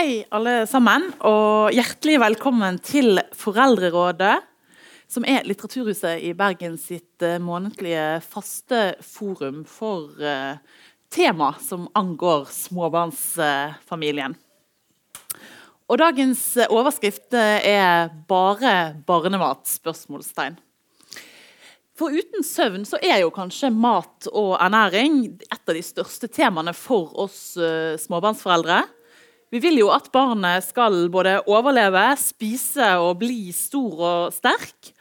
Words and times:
Hei, 0.00 0.22
alle 0.32 0.62
sammen, 0.64 1.02
og 1.28 1.74
hjertelig 1.76 2.14
velkommen 2.22 2.78
til 2.80 3.18
Foreldrerådet, 3.36 4.38
som 5.12 5.26
er 5.28 5.44
Litteraturhuset 5.44 6.22
i 6.24 6.30
Bergen 6.32 6.78
sitt 6.80 7.20
uh, 7.20 7.34
månedlige 7.36 8.22
faste 8.24 8.94
forum 9.04 9.58
for 9.68 10.14
uh, 10.24 10.56
tema 11.12 11.50
som 11.60 11.84
angår 12.00 12.48
småbarnsfamilien. 12.48 14.38
og 15.84 15.98
dagens 16.00 16.56
overskrift 16.70 17.34
er 17.36 18.08
'Bare 18.08 19.04
barnemat?' 19.04 19.68
spørsmålstegn. 19.68 20.56
For 21.92 22.08
uten 22.08 22.40
søvn 22.40 22.88
så 22.88 22.96
er 23.02 23.20
jo 23.20 23.28
kanskje 23.28 23.68
mat 23.68 24.32
og 24.32 24.56
ernæring 24.56 25.26
et 25.52 25.68
av 25.68 25.74
de 25.74 25.82
største 25.82 26.32
temaene 26.32 26.72
for 26.72 27.12
oss 27.20 27.52
småbarnsforeldre. 28.06 28.80
Vi 29.50 29.58
vil 29.58 29.80
jo 29.80 29.88
at 29.90 30.06
barnet 30.14 30.62
skal 30.62 31.08
både 31.10 31.40
overleve, 31.50 32.04
spise 32.22 32.92
og 33.02 33.18
bli 33.24 33.50
stor 33.54 34.02
og 34.06 34.34
sterk. 34.34 34.92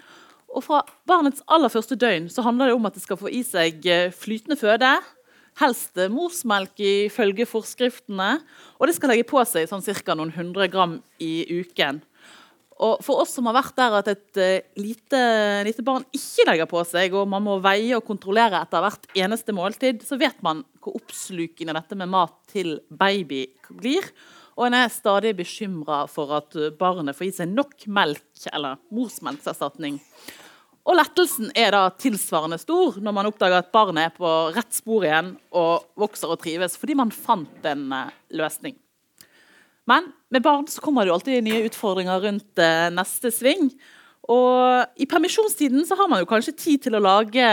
Og 0.49 0.66
fra 0.66 0.81
barnets 1.09 1.44
aller 1.45 1.70
første 1.70 1.94
døgn 1.99 2.26
så 2.34 2.41
handler 2.41 2.71
det 2.71 2.77
om 2.80 2.90
at 2.90 2.98
det 2.98 3.04
skal 3.04 3.20
få 3.20 3.30
i 3.30 3.43
seg 3.45 3.85
eh, 3.85 4.09
flytende 4.09 4.57
føde. 4.57 4.95
Helst 5.62 5.99
morsmelk 6.09 6.81
ifølge 6.81 7.45
forskriftene. 7.45 8.40
Og 8.80 8.90
det 8.90 8.95
skal 8.98 9.13
legge 9.13 9.27
på 9.30 9.43
seg 9.45 9.70
sånn 9.70 9.85
ca. 9.85 10.17
noen 10.17 10.34
hundre 10.34 10.66
gram 10.71 10.98
i 11.21 11.43
uken. 11.62 12.02
Og 12.79 13.04
For 13.04 13.21
oss 13.21 13.35
som 13.35 13.49
har 13.49 13.57
vært 13.57 13.76
der 13.76 13.95
at 13.98 14.07
et 14.07 14.40
uh, 14.40 14.79
lite, 14.79 15.20
lite, 15.68 15.84
barn 15.84 16.05
ikke 16.16 16.45
legger 16.48 16.70
på 16.71 16.79
seg, 16.88 17.12
og 17.12 17.27
man 17.27 17.43
må 17.43 17.57
veie 17.59 17.98
og 17.98 18.05
kontrollere 18.07 18.62
etter 18.63 18.85
hvert 18.85 19.09
eneste 19.20 19.55
måltid, 19.55 19.99
så 20.07 20.16
vet 20.20 20.40
man 20.45 20.63
hvor 20.79 20.95
oppslukende 20.95 21.76
dette 21.76 21.98
med 21.99 22.07
mat 22.13 22.38
til 22.54 22.77
baby 22.88 23.43
blir. 23.68 24.07
Og 24.59 24.68
en 24.68 24.76
er 24.76 24.91
stadig 24.91 25.31
bekymra 25.40 26.02
for 26.12 26.36
at 26.36 26.55
barnet 26.80 27.16
får 27.16 27.30
i 27.30 27.34
seg 27.38 27.52
nok 27.55 27.86
melk 27.88 28.49
eller 28.52 28.76
morsmelkserstatning. 28.91 30.02
Og 30.90 30.98
lettelsen 30.98 31.52
er 31.57 31.71
da 31.76 31.85
tilsvarende 32.02 32.57
stor 32.60 32.98
når 32.99 33.15
man 33.15 33.30
oppdager 33.30 33.62
at 33.62 33.71
barnet 33.71 34.10
er 34.10 34.15
på 34.15 34.30
rett 34.55 34.76
spor 34.76 35.05
igjen 35.05 35.35
og 35.55 35.85
vokser 35.99 36.34
og 36.34 36.41
trives, 36.41 36.76
fordi 36.80 36.98
man 36.98 37.13
fant 37.13 37.68
en 37.70 37.87
eh, 37.93 38.15
løsning. 38.35 38.76
Men 39.90 40.12
med 40.34 40.43
barn 40.46 40.68
så 40.70 40.82
kommer 40.84 41.05
det 41.05 41.12
jo 41.12 41.18
alltid 41.20 41.46
nye 41.46 41.63
utfordringer 41.70 42.26
rundt 42.26 42.62
eh, 42.62 42.90
neste 42.93 43.32
sving. 43.34 43.71
Og 44.30 45.02
I 45.02 45.08
permisjonstiden 45.10 45.82
så 45.90 45.96
har 45.98 46.10
man 46.12 46.22
jo 46.22 46.27
kanskje 46.30 46.54
tid 46.54 46.84
til 46.84 46.98
å 46.98 47.02
lage 47.02 47.46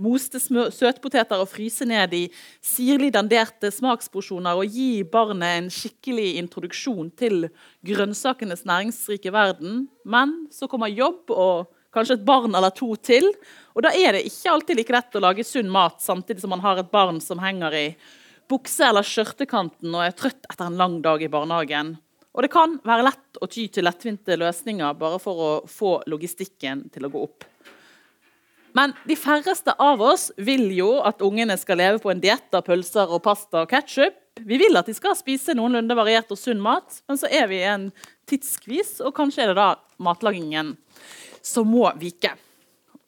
moste 0.00 0.40
søtpoteter 0.40 1.42
og 1.42 1.50
fryse 1.50 1.84
ned 1.84 2.14
i 2.16 2.22
sirlig 2.64 3.10
danderte 3.12 3.68
smaksporsjoner 3.74 4.56
og 4.56 4.72
gi 4.72 5.04
barnet 5.12 5.58
en 5.58 5.68
skikkelig 5.72 6.38
introduksjon 6.40 7.10
til 7.20 7.50
grønnsakenes 7.84 8.64
næringsrike 8.64 9.34
verden. 9.34 9.84
Men 10.08 10.46
så 10.48 10.70
kommer 10.72 10.88
jobb 10.88 11.34
og 11.36 11.68
kanskje 11.92 12.16
et 12.16 12.24
barn 12.28 12.56
eller 12.56 12.72
to 12.72 12.94
til. 12.96 13.28
Og 13.76 13.84
da 13.84 13.92
er 13.92 14.16
det 14.16 14.24
ikke 14.30 14.54
alltid 14.54 14.80
like 14.80 14.96
lett 14.96 15.20
å 15.20 15.24
lage 15.26 15.44
sunn 15.44 15.68
mat 15.72 16.00
samtidig 16.00 16.40
som 16.40 16.54
man 16.56 16.64
har 16.64 16.80
et 16.80 16.92
barn 16.92 17.20
som 17.20 17.44
henger 17.44 17.76
i 17.76 17.86
bukse- 18.48 18.88
eller 18.88 19.04
skjørtekanten 19.04 19.92
og 19.92 20.04
er 20.06 20.16
trøtt 20.16 20.48
etter 20.48 20.64
en 20.68 20.80
lang 20.80 21.00
dag 21.04 21.20
i 21.20 21.28
barnehagen. 21.28 21.98
Og 22.36 22.44
det 22.44 22.52
kan 22.52 22.76
være 22.84 23.06
lett 23.08 23.40
å 23.40 23.48
ty 23.48 23.66
til 23.72 23.86
lettvinte 23.88 24.36
løsninger 24.36 24.96
bare 25.00 25.20
for 25.22 25.40
å 25.40 25.50
få 25.70 25.98
logistikken 26.10 26.84
til 26.92 27.08
å 27.08 27.12
gå 27.12 27.22
opp. 27.24 27.46
Men 28.76 28.92
de 29.08 29.16
færreste 29.16 29.72
av 29.80 30.02
oss 30.04 30.28
vil 30.36 30.68
jo 30.76 30.98
at 31.08 31.24
ungene 31.24 31.56
skal 31.56 31.80
leve 31.80 32.02
på 32.02 32.12
en 32.12 32.20
diett 32.20 32.52
av 32.52 32.66
pølser 32.66 33.08
og 33.08 33.22
pasta 33.24 33.62
og 33.64 33.72
ketsjup. 33.72 34.18
Vi 34.44 34.58
vil 34.60 34.76
at 34.76 34.90
de 34.90 34.92
skal 34.92 35.16
spise 35.16 35.56
noenlunde 35.56 35.96
variert 35.96 36.28
og 36.28 36.36
sunn 36.36 36.60
mat, 36.60 37.00
men 37.08 37.16
så 37.16 37.30
er 37.32 37.48
vi 37.48 37.62
i 37.62 37.70
en 37.70 37.88
tidskvis, 38.28 38.98
og 39.00 39.16
kanskje 39.16 39.46
er 39.46 39.54
det 39.54 39.62
da 39.62 39.70
matlagingen 39.96 40.74
som 41.40 41.72
må 41.72 41.88
vike. 41.96 42.34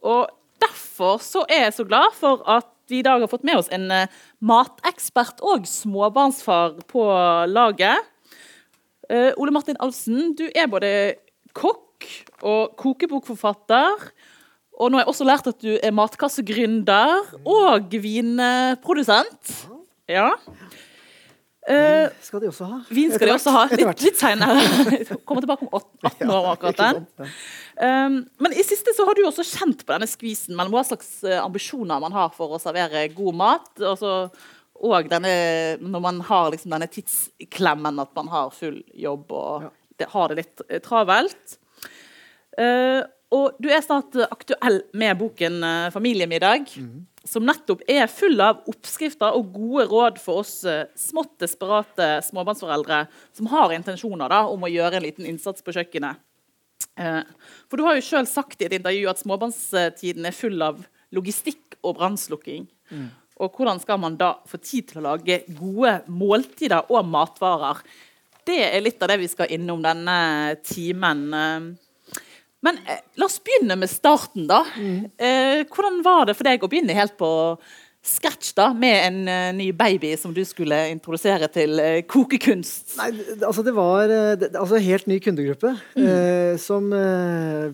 Og 0.08 0.24
Derfor 0.58 1.22
så 1.22 1.44
er 1.46 1.68
jeg 1.68 1.76
så 1.76 1.86
glad 1.86 2.14
for 2.18 2.42
at 2.50 2.66
vi 2.88 3.00
i 3.00 3.06
dag 3.06 3.20
har 3.20 3.30
fått 3.30 3.46
med 3.46 3.60
oss 3.60 3.68
en 3.74 3.90
eh, 3.92 4.10
matekspert 4.40 5.42
og 5.44 5.66
småbarnsfar 5.68 6.80
på 6.90 7.04
laget. 7.50 8.06
Uh, 9.08 9.32
Ole 9.40 9.54
Martin 9.54 9.78
Alfsen, 9.80 10.34
du 10.36 10.44
er 10.52 10.68
både 10.68 10.90
kokk 11.56 12.04
og 12.44 12.74
kokebokforfatter. 12.80 14.10
Og 14.78 14.90
nå 14.92 14.98
har 14.98 15.06
jeg 15.06 15.10
også 15.10 15.26
lært 15.26 15.48
at 15.50 15.62
du 15.64 15.72
er 15.74 15.94
matkassegründer 15.96 17.32
og 17.48 17.94
vinprodusent. 18.04 19.54
Ja. 20.08 20.28
Uh, 21.68 22.06
skal 22.24 22.40
de 22.44 22.48
også 22.48 22.68
ha. 22.68 22.76
Vin 22.94 23.10
skal 23.12 23.28
de 23.28 23.34
også 23.34 23.52
ha. 23.52 23.64
Litt, 23.72 24.04
litt 24.06 24.20
seinere. 24.20 24.62
Kommer 25.28 25.44
tilbake 25.44 25.66
om 25.66 25.72
18 26.04 26.30
år. 26.36 26.46
akkurat 26.52 26.78
den. 26.84 27.32
Um, 27.78 28.20
men 28.44 28.54
i 28.56 28.64
siste 28.64 28.94
så 28.96 29.04
har 29.08 29.18
du 29.18 29.24
også 29.28 29.44
kjent 29.46 29.82
på 29.84 29.92
denne 29.96 30.08
skvisen 30.08 30.56
mellom 30.56 30.78
hva 30.78 30.84
slags 30.88 31.10
ambisjoner 31.42 32.00
man 32.04 32.14
har 32.16 32.30
for 32.36 32.54
å 32.56 32.62
servere 32.62 33.08
god 33.16 33.40
mat. 33.40 33.68
Altså, 33.82 34.14
og 34.78 35.08
denne, 35.10 35.34
når 35.82 36.02
man 36.02 36.20
har 36.28 36.50
liksom 36.54 36.72
denne 36.74 36.88
tidsklemmen 36.90 37.98
at 38.02 38.10
man 38.14 38.30
har 38.30 38.54
full 38.54 38.78
jobb 38.94 39.32
og 39.34 39.66
ja. 39.66 39.70
det, 39.98 40.10
har 40.12 40.30
det 40.30 40.42
litt 40.42 40.62
eh, 40.68 40.82
travelt. 40.84 41.56
Uh, 42.58 43.02
og 43.34 43.58
du 43.60 43.68
er 43.70 43.82
snart 43.84 44.14
aktuell 44.24 44.80
med 44.96 45.18
boken 45.20 45.58
uh, 45.62 45.90
'Familiemiddag', 45.92 46.70
mm. 46.78 47.02
som 47.28 47.44
nettopp 47.46 47.82
er 47.90 48.06
full 48.10 48.40
av 48.40 48.62
oppskrifter 48.70 49.36
og 49.36 49.50
gode 49.54 49.84
råd 49.90 50.22
for 50.22 50.44
oss 50.44 50.62
uh, 50.64 50.86
smått 50.98 51.36
desperate 51.42 52.08
småbarnsforeldre 52.30 53.04
som 53.36 53.50
har 53.52 53.74
intensjoner 53.76 54.30
da, 54.32 54.44
om 54.46 54.64
å 54.64 54.72
gjøre 54.72 54.98
en 54.98 55.06
liten 55.06 55.28
innsats 55.28 55.62
på 55.62 55.74
kjøkkenet. 55.76 56.24
for 56.98 57.78
du 57.78 57.84
har 57.86 57.94
jo 57.94 58.02
sjøl 58.02 58.26
sagt 58.26 58.62
i 58.62 58.66
et 58.66 58.72
intervju 58.74 59.06
at 59.06 59.20
småbarnstiden 59.20 60.24
er 60.26 60.34
full 60.34 60.62
av 60.62 60.80
logistikk 61.14 61.76
og 61.82 61.94
brannslukking. 62.00 62.66
Mm. 62.90 63.06
Og 63.38 63.54
hvordan 63.54 63.80
skal 63.82 64.00
man 64.02 64.16
da 64.18 64.34
få 64.48 64.60
tid 64.62 64.90
til 64.90 65.00
å 65.02 65.08
lage 65.10 65.42
gode 65.58 66.00
måltider 66.10 66.90
og 66.90 67.06
matvarer? 67.06 67.82
Det 68.48 68.62
er 68.70 68.80
litt 68.82 69.02
av 69.04 69.12
det 69.12 69.20
vi 69.20 69.28
skal 69.30 69.52
innom 69.54 69.82
denne 69.84 70.18
timen. 70.64 71.28
Men 72.60 72.78
eh, 72.86 73.02
la 73.18 73.26
oss 73.28 73.40
begynne 73.44 73.76
med 73.78 73.90
starten, 73.90 74.48
da. 74.50 74.64
Mm. 74.76 75.10
Eh, 75.16 75.66
hvordan 75.70 76.00
var 76.06 76.28
det 76.28 76.38
for 76.38 76.48
deg 76.48 76.64
å 76.64 76.70
begynne 76.70 76.96
helt 76.96 77.18
på 77.18 77.30
scratch 78.08 78.54
da, 78.56 78.70
med 78.72 78.94
en 79.04 79.16
uh, 79.26 79.48
ny 79.52 79.66
baby 79.76 80.12
som 80.16 80.30
du 80.32 80.40
skulle 80.46 80.76
introdusere 80.88 81.48
til 81.52 81.74
uh, 81.82 81.98
kokekunst? 82.08 82.94
Nei, 82.96 83.08
altså 83.42 83.64
Det 83.66 83.74
var 83.76 84.06
en 84.06 84.38
det, 84.40 84.48
altså 84.56 84.78
helt 84.80 85.10
ny 85.10 85.18
kundegruppe. 85.20 85.74
Mm. 85.98 86.56
som 86.62 86.88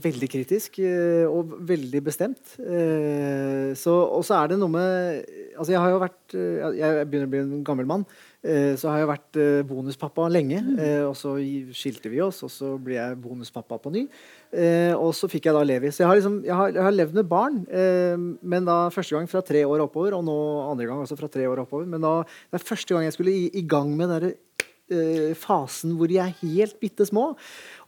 Veldig 0.04 0.28
kritisk 0.32 0.80
og 1.28 1.52
veldig 1.68 2.00
bestemt. 2.04 2.56
så, 2.56 3.94
og 3.94 4.24
så 4.26 4.40
er 4.40 4.50
det 4.50 4.58
noe 4.58 4.72
med 4.72 5.43
altså 5.56 5.74
Jeg 5.74 5.80
har 5.82 5.92
jo 5.92 6.02
vært 6.02 6.34
Jeg 6.34 7.08
begynner 7.08 7.28
å 7.28 7.32
bli 7.32 7.42
en 7.42 7.66
gammel 7.66 7.88
mann. 7.88 8.06
Så 8.44 8.90
har 8.90 9.00
jeg 9.00 9.08
vært 9.08 9.38
bonuspappa 9.70 10.26
lenge. 10.28 10.58
Mm. 10.60 10.80
Og 11.08 11.14
så 11.16 11.32
skilte 11.72 12.10
vi 12.12 12.20
oss, 12.20 12.42
og 12.44 12.50
så 12.52 12.74
ble 12.76 12.98
jeg 12.98 13.20
bonuspappa 13.22 13.78
på 13.80 13.92
ny. 13.94 14.02
Eh, 14.54 14.92
og 14.94 15.10
så 15.16 15.28
fikk 15.30 15.48
jeg 15.48 15.56
da 15.56 15.64
Levi. 15.66 15.90
Så 15.90 16.04
jeg 16.04 16.08
har, 16.08 16.18
liksom, 16.18 16.38
jeg 16.46 16.54
har, 16.54 16.70
jeg 16.76 16.86
har 16.86 16.94
levd 16.94 17.18
med 17.18 17.30
barn, 17.30 17.60
eh, 17.66 18.14
men 18.46 18.68
da 18.68 18.84
første 18.94 19.16
gang 19.16 19.26
fra 19.30 19.42
tre 19.42 19.64
år 19.66 19.82
oppover, 19.86 20.14
og 20.14 20.24
nå 20.26 20.36
andre 20.70 20.86
gang 20.90 21.02
også 21.02 21.18
fra 21.18 21.30
tre 21.32 21.48
år 21.50 21.64
oppover. 21.64 21.88
Men 21.90 22.04
da, 22.04 22.20
det 22.52 22.60
er 22.60 22.68
første 22.68 22.94
gang 22.94 23.08
jeg 23.08 23.16
skulle 23.16 23.34
i, 23.34 23.48
i 23.58 23.64
gang 23.66 23.90
med 23.98 24.14
det 24.14 24.34
fasen 25.40 25.94
hvor 25.96 26.10
de 26.10 26.18
er 26.20 26.34
helt 26.42 26.76
bitte 26.82 27.06
små. 27.08 27.30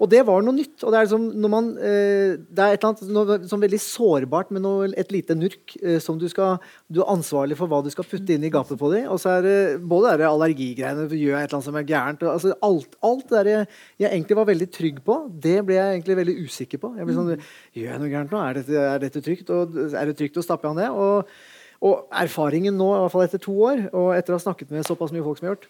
Og 0.00 0.08
det 0.12 0.22
var 0.28 0.44
noe 0.44 0.56
nytt. 0.56 0.80
og 0.82 0.92
Det 0.92 0.98
er, 0.98 1.06
liksom, 1.06 1.26
når 1.42 1.52
man, 1.52 1.68
uh, 1.76 2.36
det 2.36 2.62
er 2.62 2.74
et 2.74 2.84
eller 2.84 2.90
annet 2.92 3.12
noe, 3.16 3.38
som 3.48 3.62
veldig 3.62 3.80
sårbart 3.82 4.52
med 4.54 4.64
noe, 4.64 4.88
et 4.96 5.12
lite 5.12 5.36
nurk 5.36 5.76
uh, 5.82 5.98
som 6.02 6.18
du 6.20 6.26
skal 6.32 6.56
Du 6.92 7.02
er 7.02 7.12
ansvarlig 7.12 7.58
for 7.58 7.70
hva 7.70 7.82
du 7.84 7.90
skal 7.92 8.06
putte 8.08 8.34
inn 8.34 8.44
i 8.46 8.52
gapet 8.52 8.78
på 8.80 8.90
dem. 8.92 9.08
Og 9.12 9.20
så 9.22 9.36
er 9.36 9.46
det 9.46 9.56
både 9.84 10.16
det 10.22 10.28
allergigreiene, 10.28 11.08
gjør 11.10 11.34
jeg 11.36 11.42
et 11.42 11.48
eller 11.48 11.58
annet 11.58 11.68
som 11.68 11.80
er 11.80 11.90
gærent 11.90 12.24
og, 12.24 12.32
altså, 12.36 12.54
Alt, 12.66 12.96
alt 13.04 13.28
det 13.30 13.52
jeg, 13.52 13.66
jeg 14.02 14.10
egentlig 14.10 14.38
var 14.38 14.48
veldig 14.48 14.68
trygg 14.72 15.02
på, 15.06 15.18
det 15.46 15.58
ble 15.66 15.76
jeg 15.76 15.98
egentlig 15.98 16.16
veldig 16.22 16.36
usikker 16.46 16.82
på. 16.82 16.94
Jeg 16.96 17.08
ble 17.08 17.16
sånn, 17.16 17.44
Gjør 17.76 17.92
jeg 17.92 18.02
noe 18.02 18.12
gærent 18.12 18.32
nå? 18.32 18.40
Er 18.42 18.58
dette, 18.60 18.86
er 18.94 19.02
dette 19.02 19.22
trygt? 19.24 19.52
Og, 19.52 19.76
er 19.92 20.08
det 20.08 20.16
trygt 20.18 20.40
å 20.40 20.44
stappe 20.44 20.68
av 20.68 20.78
det? 20.78 20.88
Og, 20.90 21.32
og 21.86 22.18
erfaringen 22.24 22.76
nå, 22.76 22.88
i 22.94 23.00
hvert 23.04 23.14
fall 23.14 23.26
etter 23.26 23.42
to 23.42 23.54
år, 23.68 23.88
og 23.92 24.12
etter 24.16 24.34
å 24.34 24.38
ha 24.38 24.44
snakket 24.46 24.72
med 24.72 24.86
såpass 24.88 25.12
mye 25.14 25.24
folk 25.24 25.40
som 25.40 25.46
jeg 25.46 25.52
har 25.52 25.58
gjort, 25.58 25.68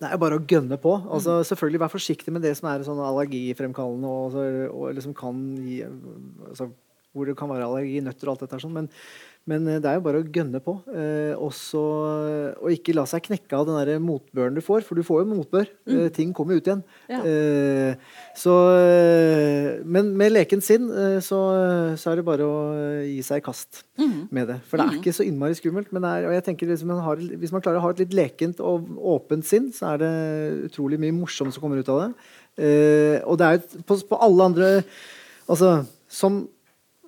det 0.00 0.08
er 0.08 0.20
bare 0.20 0.36
å 0.38 0.44
gønne 0.48 0.76
på. 0.80 0.92
Altså, 1.04 1.38
mm. 1.40 1.46
selvfølgelig 1.50 1.82
Vær 1.82 1.92
forsiktig 1.92 2.34
med 2.34 2.44
det 2.44 2.52
som 2.58 2.68
er 2.70 2.84
sånn 2.84 3.00
allergifremkallende 3.00 4.10
og, 4.12 4.36
og 4.70 4.90
liksom 4.96 5.14
kan 5.16 5.40
gi 5.64 5.78
altså, 5.86 6.68
hvor 7.16 7.30
det 7.30 7.38
kan 7.38 7.50
være 7.50 7.64
allergi, 7.66 8.02
nøtter 8.04 8.28
og 8.28 8.36
alt 8.36 8.44
dette. 8.46 8.60
sånn, 8.62 8.74
men, 8.76 8.90
men 9.48 9.66
eh, 9.70 9.80
det 9.80 9.88
er 9.90 9.96
jo 9.98 10.04
bare 10.04 10.20
å 10.20 10.26
gønne 10.36 10.60
på. 10.62 10.74
Eh, 10.92 11.32
også, 11.40 11.82
og 12.60 12.74
ikke 12.74 12.94
la 12.96 13.06
seg 13.08 13.24
knekke 13.26 13.56
av 13.56 13.66
den 13.68 13.78
der 13.80 14.02
motbøren 14.04 14.56
du 14.58 14.62
får, 14.64 14.84
for 14.86 14.98
du 14.98 15.06
får 15.06 15.22
jo 15.22 15.28
motbør. 15.32 15.70
Eh, 15.88 16.06
ting 16.14 16.34
kommer 16.36 16.58
ut 16.60 16.68
igjen. 16.68 16.82
Ja. 17.10 17.20
Eh, 17.24 18.20
så, 18.36 18.54
eh, 18.82 19.68
men 19.86 20.12
med 20.18 20.34
lekent 20.34 20.66
sinn 20.66 20.88
eh, 20.92 21.18
så, 21.24 21.40
så 21.96 22.12
er 22.12 22.20
det 22.20 22.26
bare 22.28 22.46
å 22.46 22.56
gi 23.06 23.20
seg 23.26 23.40
i 23.40 23.46
kast 23.46 23.84
med 24.34 24.50
det. 24.50 24.58
For 24.68 24.78
det 24.78 24.86
er 24.86 24.98
ikke 25.00 25.14
så 25.16 25.24
innmari 25.26 25.56
skummelt. 25.58 25.92
Men 25.94 26.04
er, 26.08 26.26
og 26.28 26.34
jeg 26.36 26.46
tenker 26.50 26.70
liksom, 26.72 26.90
man 26.92 27.04
har, 27.06 27.20
hvis 27.40 27.54
man 27.54 27.64
klarer 27.64 27.80
å 27.80 27.86
ha 27.86 27.92
et 27.94 28.02
litt 28.04 28.16
lekent 28.16 28.60
og 28.64 28.90
åpent 29.16 29.46
sinn, 29.46 29.70
så 29.74 29.94
er 29.94 30.02
det 30.02 30.10
utrolig 30.70 30.98
mye 31.00 31.14
morsomt 31.16 31.54
som 31.54 31.64
kommer 31.64 31.80
ut 31.80 31.92
av 31.94 32.02
det. 32.02 32.10
Eh, 32.66 33.18
og 33.28 33.38
det 33.40 33.46
er 33.46 33.58
jo 33.58 33.84
på, 33.86 34.00
på 34.10 34.18
alle 34.24 34.50
andre 34.50 34.68
Altså, 35.46 35.84
som 36.10 36.40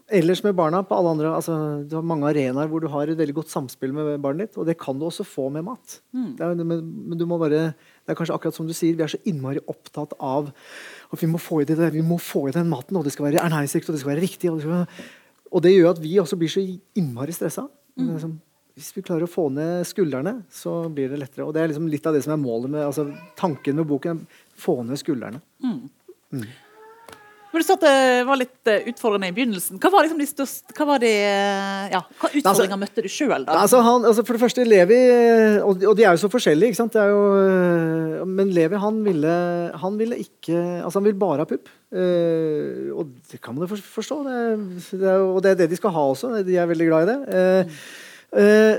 ellers 0.08 0.40
med 0.44 0.56
barna 0.56 0.80
på 0.86 0.96
alle 0.96 1.10
andre, 1.14 1.30
altså, 1.36 1.54
Du 1.88 1.96
har 1.96 2.04
mange 2.06 2.28
arenaer 2.30 2.68
hvor 2.70 2.80
du 2.80 2.88
har 2.88 3.08
et 3.08 3.18
veldig 3.18 3.34
godt 3.36 3.52
samspill 3.52 3.92
med 3.92 4.20
barnet 4.24 4.48
ditt, 4.48 4.58
og 4.60 4.66
det 4.68 4.78
kan 4.80 4.98
du 4.98 5.04
også 5.06 5.26
få 5.26 5.48
med 5.52 5.66
mat. 5.66 6.00
Det 6.38 6.44
er, 6.44 6.54
men, 6.64 6.82
men 7.10 7.18
du 7.20 7.26
må 7.28 7.38
bare, 7.40 7.74
det 7.74 8.14
er 8.14 8.18
kanskje 8.18 8.36
akkurat 8.36 8.56
som 8.56 8.68
du 8.68 8.74
sier, 8.76 8.96
vi 8.96 9.04
er 9.04 9.12
så 9.12 9.20
innmari 9.28 9.60
opptatt 9.68 10.14
av 10.18 10.50
at 11.12 11.22
vi 11.22 11.30
må 11.30 11.40
få 11.40 11.62
i 11.62 11.68
det, 11.68 11.78
vi 11.92 12.04
må 12.04 12.18
få 12.20 12.48
i 12.48 12.56
den 12.56 12.68
maten, 12.68 12.96
og 12.96 13.04
det 13.04 13.12
skal 13.14 13.28
være 13.28 13.44
ernæringsrikt 13.44 13.88
og 13.88 13.96
det 13.96 14.02
skal 14.02 14.14
være 14.14 14.24
riktig. 14.24 14.50
Og 14.52 14.60
det, 14.60 14.66
skal, 14.66 15.08
og 15.52 15.64
det 15.64 15.74
gjør 15.74 15.90
at 15.94 16.02
vi 16.02 16.18
også 16.20 16.38
blir 16.40 16.52
så 16.52 16.64
innmari 16.98 17.36
stressa. 17.36 17.66
Er 17.98 18.12
liksom, 18.14 18.38
hvis 18.78 18.92
vi 18.94 19.02
klarer 19.02 19.26
å 19.26 19.30
få 19.30 19.48
ned 19.50 19.82
skuldrene, 19.88 20.36
så 20.54 20.84
blir 20.94 21.10
det 21.10 21.18
lettere. 21.18 21.48
Og 21.48 21.54
det 21.56 21.62
er 21.64 21.72
liksom 21.72 21.88
litt 21.90 22.06
av 22.06 22.14
det 22.14 22.22
som 22.22 22.36
er 22.36 22.42
målet 22.42 22.70
med 22.70 22.84
altså, 22.86 23.08
tanken 23.36 23.80
med 23.80 23.88
boken. 23.90 24.20
Få 24.54 24.80
ned 24.86 25.00
skuldrene. 25.00 25.40
Men 27.58 27.64
du 27.64 27.66
sa 27.66 27.74
at 27.74 27.82
det 27.82 28.26
var 28.28 28.38
litt 28.38 28.70
eh, 28.70 28.84
utfordrende 28.92 29.32
i 29.32 29.34
begynnelsen. 29.34 29.80
Hva 29.82 29.90
var 29.90 30.06
liksom 30.06 30.20
de 30.22 30.28
største 30.30 30.76
Hva 30.78 30.84
var 30.92 31.00
de 31.02 31.10
eh, 31.10 31.88
Ja, 31.90 32.04
hva 32.20 32.30
utfordringer 32.30 32.78
møtte 32.78 33.02
du 33.02 33.08
sjøl, 33.10 33.42
da? 33.42 33.56
Altså, 33.64 33.80
han, 33.82 34.06
altså 34.06 34.22
for 34.22 34.38
det 34.38 34.42
første, 34.44 34.66
Levi 34.68 35.00
og, 35.64 35.82
og 35.82 35.96
de 35.98 36.06
er 36.06 36.14
jo 36.14 36.22
så 36.22 36.30
forskjellige, 36.30 36.70
ikke 36.70 36.78
sant. 36.78 36.94
Det 36.94 37.02
er 37.02 37.10
jo, 37.10 38.22
men 38.30 38.54
Levi 38.54 38.78
han 38.78 39.02
ville, 39.02 39.34
han 39.82 39.98
ville 39.98 40.20
ikke 40.22 40.54
Altså, 40.84 41.00
han 41.00 41.08
vil 41.08 41.18
bare 41.18 41.42
ha 41.42 41.50
pupp. 41.50 41.66
Uh, 41.88 42.92
og 43.00 43.14
det 43.32 43.40
kan 43.42 43.56
man 43.56 43.66
jo 43.66 43.78
forstå. 43.80 44.20
Det, 44.28 44.98
det 45.00 45.14
og 45.16 45.40
det 45.42 45.54
er 45.54 45.62
det 45.62 45.70
de 45.72 45.78
skal 45.80 45.94
ha 45.94 46.04
også. 46.12 46.36
De 46.46 46.58
er 46.60 46.68
veldig 46.68 46.88
glad 46.92 47.08
i 47.08 47.10
det. 47.10 47.18
Uh, 47.26 47.38
eh, 47.38 47.80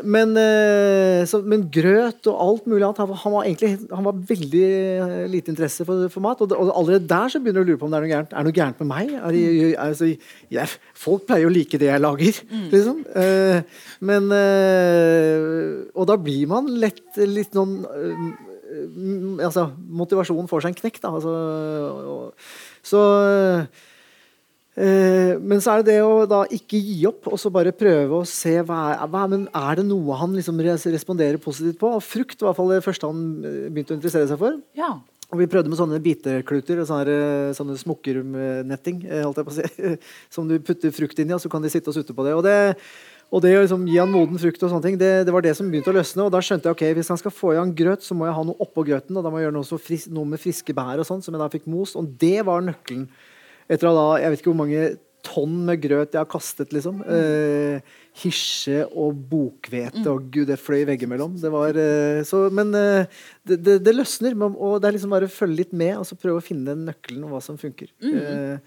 men, 0.05 0.35
eh, 0.37 1.23
så, 1.25 1.39
men 1.41 1.63
grøt 1.73 2.27
og 2.29 2.35
alt 2.43 2.67
mulig 2.69 2.83
annet 2.85 2.99
Han, 3.01 3.31
var- 3.33 3.47
egentlig 3.49 3.71
han 3.89 4.05
var 4.05 4.19
veldig 4.29 4.61
eh, 4.69 5.23
lite 5.33 5.49
interesse 5.49 5.85
for, 5.87 6.03
for 6.13 6.21
mat. 6.21 6.43
Og, 6.45 6.53
og 6.53 6.69
allerede 6.77 7.07
der 7.09 7.31
så 7.33 7.41
begynner 7.41 7.65
du 7.65 7.71
å 7.71 7.71
lure 7.71 7.81
på 7.81 7.87
om 7.87 7.95
det 7.95 7.97
er 7.97 8.05
noe 8.05 8.11
gærent. 8.13 8.35
Er 8.37 8.45
noe 8.45 8.53
gærent 8.59 8.83
med 8.83 8.91
meg? 8.91 9.15
Er 9.17 9.39
er, 9.39 9.73
altså, 9.87 10.11
jeg, 10.53 10.75
folk 10.93 11.25
pleier 11.25 11.49
å 11.49 11.53
like 11.55 11.81
det 11.81 11.89
jeg 11.89 12.03
lager, 12.05 12.43
liksom. 12.75 13.01
Eh, 13.17 13.81
men 14.05 14.29
eh, 14.37 15.89
Og 15.97 16.05
da 16.13 16.19
blir 16.21 16.45
man 16.53 16.69
lett 16.79 17.17
litt 17.17 17.57
noen 17.57 17.79
eh, 17.89 19.43
altså, 19.49 19.65
motivasjonen 19.97 20.49
får 20.51 20.61
seg 20.67 20.75
en 20.75 20.81
knekk, 20.83 21.01
da. 21.03 21.15
Altså, 21.17 21.33
og, 22.13 22.49
så 22.85 23.01
eh, 23.25 23.87
Men 24.79 25.59
så 25.59 25.73
er 25.73 25.81
det 25.83 25.91
det 25.91 25.99
å 26.05 26.23
da 26.29 26.43
ikke 26.55 26.79
gi 26.79 27.01
opp, 27.09 27.27
og 27.27 27.39
så 27.41 27.49
bare 27.51 27.73
prøve 27.75 28.21
å 28.21 28.27
se 28.27 28.53
hva 28.63 28.77
er, 28.93 29.01
hva, 29.11 29.25
er- 29.25 29.31
men 29.33 29.47
er 29.51 29.79
det 29.81 29.85
noe 29.89 30.15
han 30.21 30.35
liksom 30.37 30.59
responderer 30.63 31.39
positivt 31.43 31.79
på. 31.81 31.89
Og 31.97 32.03
frukt 32.05 32.39
var 32.39 32.47
i 32.47 32.51
hvert 32.53 32.59
fall 32.61 32.71
det 32.71 32.83
første 32.85 33.09
han 33.09 33.23
eh, 33.43 33.69
begynte 33.69 33.91
å 33.95 33.99
interessere 33.99 34.29
seg 34.29 34.39
for. 34.39 34.55
Ja. 34.79 34.93
Og 35.29 35.37
vi 35.37 35.45
prøvde 35.51 35.69
med 35.69 35.77
sånne 35.77 35.99
bitekluter, 36.01 36.79
og 36.81 36.87
sånne, 36.89 37.53
sånne 37.53 37.75
eh, 37.77 39.21
på 39.45 39.51
å 39.51 39.57
si, 39.59 39.67
som 40.33 40.47
du 40.49 40.55
putter 40.63 40.95
frukt 40.95 41.19
inn 41.21 41.29
i, 41.29 41.35
og 41.35 41.43
så 41.43 41.51
kan 41.51 41.61
de 41.61 41.69
sitte 41.69 41.91
og 41.91 41.97
sutte 41.99 42.15
på 42.17 42.25
det. 42.25 42.33
Og 42.39 42.41
det, 42.47 42.55
og 43.29 43.43
det 43.45 43.51
å 43.59 43.61
liksom 43.61 43.83
gi 43.85 43.99
han 44.01 44.09
moden 44.09 44.39
frukt, 44.41 44.63
og 44.63 44.71
sånne 44.71 44.87
ting, 44.87 44.97
det, 44.97 45.11
det 45.27 45.33
var 45.35 45.43
det 45.45 45.51
som 45.59 45.67
begynte 45.69 45.91
å 45.91 45.97
løsne. 45.99 46.23
Og 46.25 46.31
da 46.33 46.39
skjønte 46.41 46.65
jeg 46.71 46.77
ok, 46.79 46.85
hvis 46.97 47.11
han 47.13 47.19
skal 47.21 47.35
få 47.35 47.51
i 47.53 47.59
han 47.59 47.75
grøt, 47.77 48.01
så 48.01 48.17
må 48.17 48.25
jeg 48.25 48.33
ha 48.39 48.45
noe 48.47 48.57
oppå 48.65 48.87
grøten. 48.87 49.19
Og 49.19 49.21
da 49.27 49.29
må 49.29 49.37
jeg 49.37 49.49
gjøre 49.49 49.57
noe, 49.59 49.67
så 49.69 49.77
fris, 49.77 50.07
noe 50.09 50.25
med 50.31 50.41
friske 50.41 50.73
bær 50.73 51.03
og 51.03 51.05
sånn, 51.11 51.21
som 51.21 51.35
jeg 51.35 51.43
da 51.43 51.51
fikk 51.53 51.67
most. 51.69 51.99
Og 51.99 52.09
det 52.23 52.39
var 52.47 52.63
nøkkelen. 52.65 53.05
Etter 53.69 53.87
å 53.89 53.93
ha 53.93 54.01
da, 54.01 54.09
jeg 54.23 54.33
vet 54.33 54.41
ikke 54.43 54.51
hvor 54.53 54.63
mange 54.65 54.87
tonn 55.29 55.57
med 55.67 55.81
grøt 55.83 56.13
jeg 56.15 56.21
har 56.21 56.29
kastet, 56.31 56.71
liksom. 56.73 57.01
Eh, 57.03 57.81
Hirse 58.19 58.85
og 58.97 59.17
bokhvete 59.29 60.05
og 60.09 60.29
gud, 60.31 60.47
det 60.49 60.55
fløy 60.59 60.85
veggimellom. 60.87 61.35
Det 61.39 61.51
var 61.53 61.75
eh, 61.79 62.21
så 62.27 62.45
Men 62.55 62.71
eh, 62.75 63.05
det, 63.47 63.59
det, 63.63 63.75
det 63.85 63.93
løsner. 63.95 64.33
Og 64.49 64.79
det 64.81 64.89
er 64.89 64.95
liksom 64.95 65.11
bare 65.13 65.27
å 65.29 65.31
følge 65.31 65.59
litt 65.61 65.75
med 65.75 65.97
og 65.99 66.07
så 66.07 66.17
prøve 66.19 66.39
å 66.41 66.43
finne 66.43 66.71
den 66.71 66.87
nøkkelen 66.87 67.27
og 67.27 67.35
hva 67.35 67.41
som 67.45 67.59
funker. 67.59 67.91
Eh, 67.99 68.57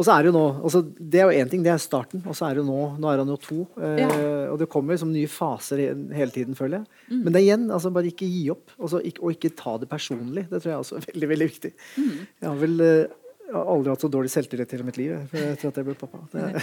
og 0.00 0.06
så 0.06 0.14
er 0.14 0.24
det 0.24 0.30
jo 0.30 0.36
nå 0.38 0.42
altså 0.64 0.80
Det 0.96 1.20
er 1.20 1.26
jo 1.28 1.40
én 1.44 1.48
ting, 1.52 1.62
det 1.64 1.72
er 1.74 1.80
starten. 1.84 2.22
Og 2.24 2.36
så 2.36 2.46
er 2.48 2.56
det 2.56 2.62
jo 2.64 2.68
nå 2.70 2.80
Nå 3.00 3.10
er 3.12 3.20
han 3.20 3.32
jo 3.34 3.38
to. 3.44 3.60
Eh, 3.80 4.00
Ja. 4.00 4.10
Og 4.50 4.58
det 4.58 4.70
kommer 4.72 4.96
liksom 4.96 5.12
nye 5.14 5.28
faser 5.30 5.84
hele 6.16 6.32
tiden, 6.34 6.56
føler 6.58 6.80
jeg. 6.80 6.86
Men 7.20 7.28
det 7.30 7.38
er 7.42 7.44
igjen, 7.46 7.68
altså 7.70 7.92
bare 7.94 8.08
ikke 8.10 8.26
gi 8.26 8.46
opp. 8.56 8.72
Og, 8.80 8.88
så 8.90 8.98
ikke, 9.04 9.22
og 9.22 9.36
ikke 9.36 9.52
ta 9.60 9.76
det 9.78 9.88
personlig. 9.92 10.48
Det 10.50 10.58
tror 10.64 10.72
jeg 10.72 10.80
også 10.82 10.96
er 10.98 11.06
veldig, 11.12 11.28
veldig 11.36 11.48
viktig. 11.52 11.72
Jeg 12.00 12.48
har 12.48 12.56
vel 12.64 12.80
eh, 12.88 13.04
jeg 13.50 13.58
har 13.58 13.70
aldri 13.74 13.90
hatt 13.90 14.04
så 14.04 14.08
dårlig 14.12 14.30
selvtillit 14.30 14.70
i 14.70 14.76
hele 14.76 14.86
mitt 14.86 14.98
liv 15.00 15.10
etter 15.34 15.70
at 15.70 15.78
jeg 15.80 15.86
ble 15.88 15.94
pappa. 15.98 16.18
Det, 16.30 16.42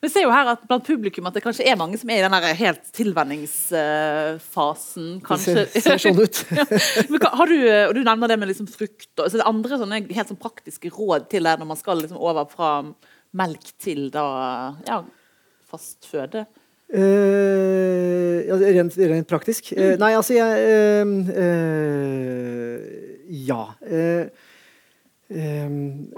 Vi 0.00 0.08
ser 0.08 0.24
jo 0.24 0.30
her 0.32 0.48
at 0.54 0.62
blant 0.68 0.86
publikum 0.86 1.26
at 1.28 1.34
det 1.36 1.42
kanskje 1.44 1.66
er 1.68 1.76
mange 1.76 1.98
som 2.00 2.08
er 2.12 2.18
i 2.20 2.22
den 2.24 2.34
helt 2.56 2.84
tilvenningsfasen. 2.96 5.20
det 5.20 5.38
ser, 5.42 5.66
ser 5.76 5.98
sånn 6.00 6.20
ut. 6.20 6.36
Ja. 6.56 6.64
Men 7.10 7.20
har 7.36 7.46
du, 7.50 7.56
og 7.88 7.94
du 7.96 8.00
nevner 8.06 8.28
det 8.30 8.38
med 8.40 8.48
liksom 8.48 8.68
frukt 8.70 9.20
og 9.20 9.26
så 9.28 9.36
det 9.40 9.50
andre 9.50 9.78
sånne 9.82 9.96
helt 10.08 10.30
sånn 10.32 10.40
praktiske 10.40 10.88
råd 10.94 11.22
til 11.32 11.42
deg 11.48 11.54
når 11.60 11.68
man 11.72 11.80
skal 11.80 11.96
liksom 12.00 12.20
over 12.20 12.44
fra 12.48 12.70
melk 13.36 13.64
til 13.80 14.00
da, 14.14 14.26
ja, 14.88 14.98
fast 15.68 16.06
føde? 16.08 16.40
Uh, 16.90 18.42
ja, 18.48 18.54
rent, 18.58 18.96
rent 18.98 19.28
praktisk? 19.30 19.72
Eh, 19.76 19.94
nei, 20.00 20.12
altså 20.18 20.32
jeg 20.34 20.50
uh, 21.30 22.78
Ja. 23.30 23.62
Eh, 25.30 25.74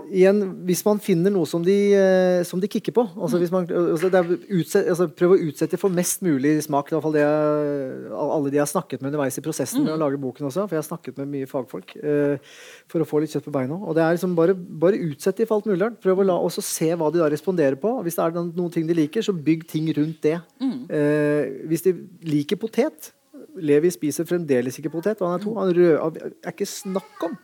igjen, 0.09 0.39
hvis 0.65 0.81
man 0.87 1.01
finner 1.05 1.33
noe 1.35 1.45
som 1.49 1.61
de, 1.65 1.75
uh, 1.93 2.39
som 2.49 2.57
de 2.63 2.69
kikker 2.71 2.95
på 2.97 3.03
altså 3.13 3.37
hvis 3.43 3.51
man, 3.53 3.67
altså 3.69 4.09
det 4.09 4.23
er 4.23 4.31
utset, 4.57 4.89
altså 4.89 5.05
Prøv 5.13 5.35
å 5.35 5.39
utsette 5.51 5.77
for 5.77 5.93
mest 5.93 6.25
mulig 6.25 6.55
smak. 6.65 6.89
I 6.89 6.97
hvert 6.97 7.05
fall 7.05 7.17
det 7.19 7.25
jeg, 7.27 8.07
alle 8.17 8.49
de 8.49 8.57
jeg 8.57 8.65
har 8.65 8.71
snakket 8.71 9.03
med 9.03 9.11
underveis 9.11 9.37
i 9.37 9.45
prosessen 9.45 9.85
med 9.85 9.93
å 9.93 10.01
lage 10.01 10.21
boken 10.23 10.49
også. 10.49 10.65
For 10.65 10.79
jeg 10.79 10.81
har 10.81 10.89
snakket 10.89 11.21
med 11.21 11.33
mye 11.35 11.51
fagfolk 11.51 11.93
uh, 12.01 12.57
for 12.89 13.05
å 13.05 13.09
få 13.09 13.21
litt 13.21 13.37
kjøtt 13.37 13.51
på 13.51 13.55
beina. 13.55 13.77
Og 13.77 13.99
det 13.99 14.07
er 14.07 14.17
liksom 14.17 14.37
bare, 14.39 14.57
bare 14.57 15.05
utsett 15.11 15.43
de 15.43 15.49
for 15.51 15.61
alt 15.61 15.69
mulig 15.69 15.83
rart. 15.85 16.01
Prøv 16.01 16.25
å 16.25 16.29
la, 16.33 16.41
også 16.49 16.65
se 16.65 16.89
hva 16.97 17.13
de 17.13 17.21
da 17.21 17.29
responderer 17.33 17.77
på. 17.83 17.93
Hvis 18.07 18.17
det 18.17 18.25
er 18.25 18.39
noen, 18.39 18.53
noen 18.57 18.73
ting 18.73 18.89
de 18.89 18.97
liker, 18.97 19.29
så 19.29 19.37
bygg 19.37 19.69
ting 19.75 19.93
rundt 19.99 20.25
det. 20.25 20.39
Uh, 20.63 21.67
hvis 21.69 21.85
de 21.85 21.99
liker 22.33 22.61
potet 22.65 23.13
Levi 23.61 23.91
spiser 23.93 24.25
fremdeles 24.25 24.79
ikke 24.81 24.93
potet. 24.93 25.21
Han 25.21 25.37
er 25.37 25.43
to. 25.43 25.53
Han 25.59 25.73
rød, 25.77 26.21
er 26.25 26.55
ikke 26.55 26.69
snakk 26.69 27.27
om. 27.29 27.37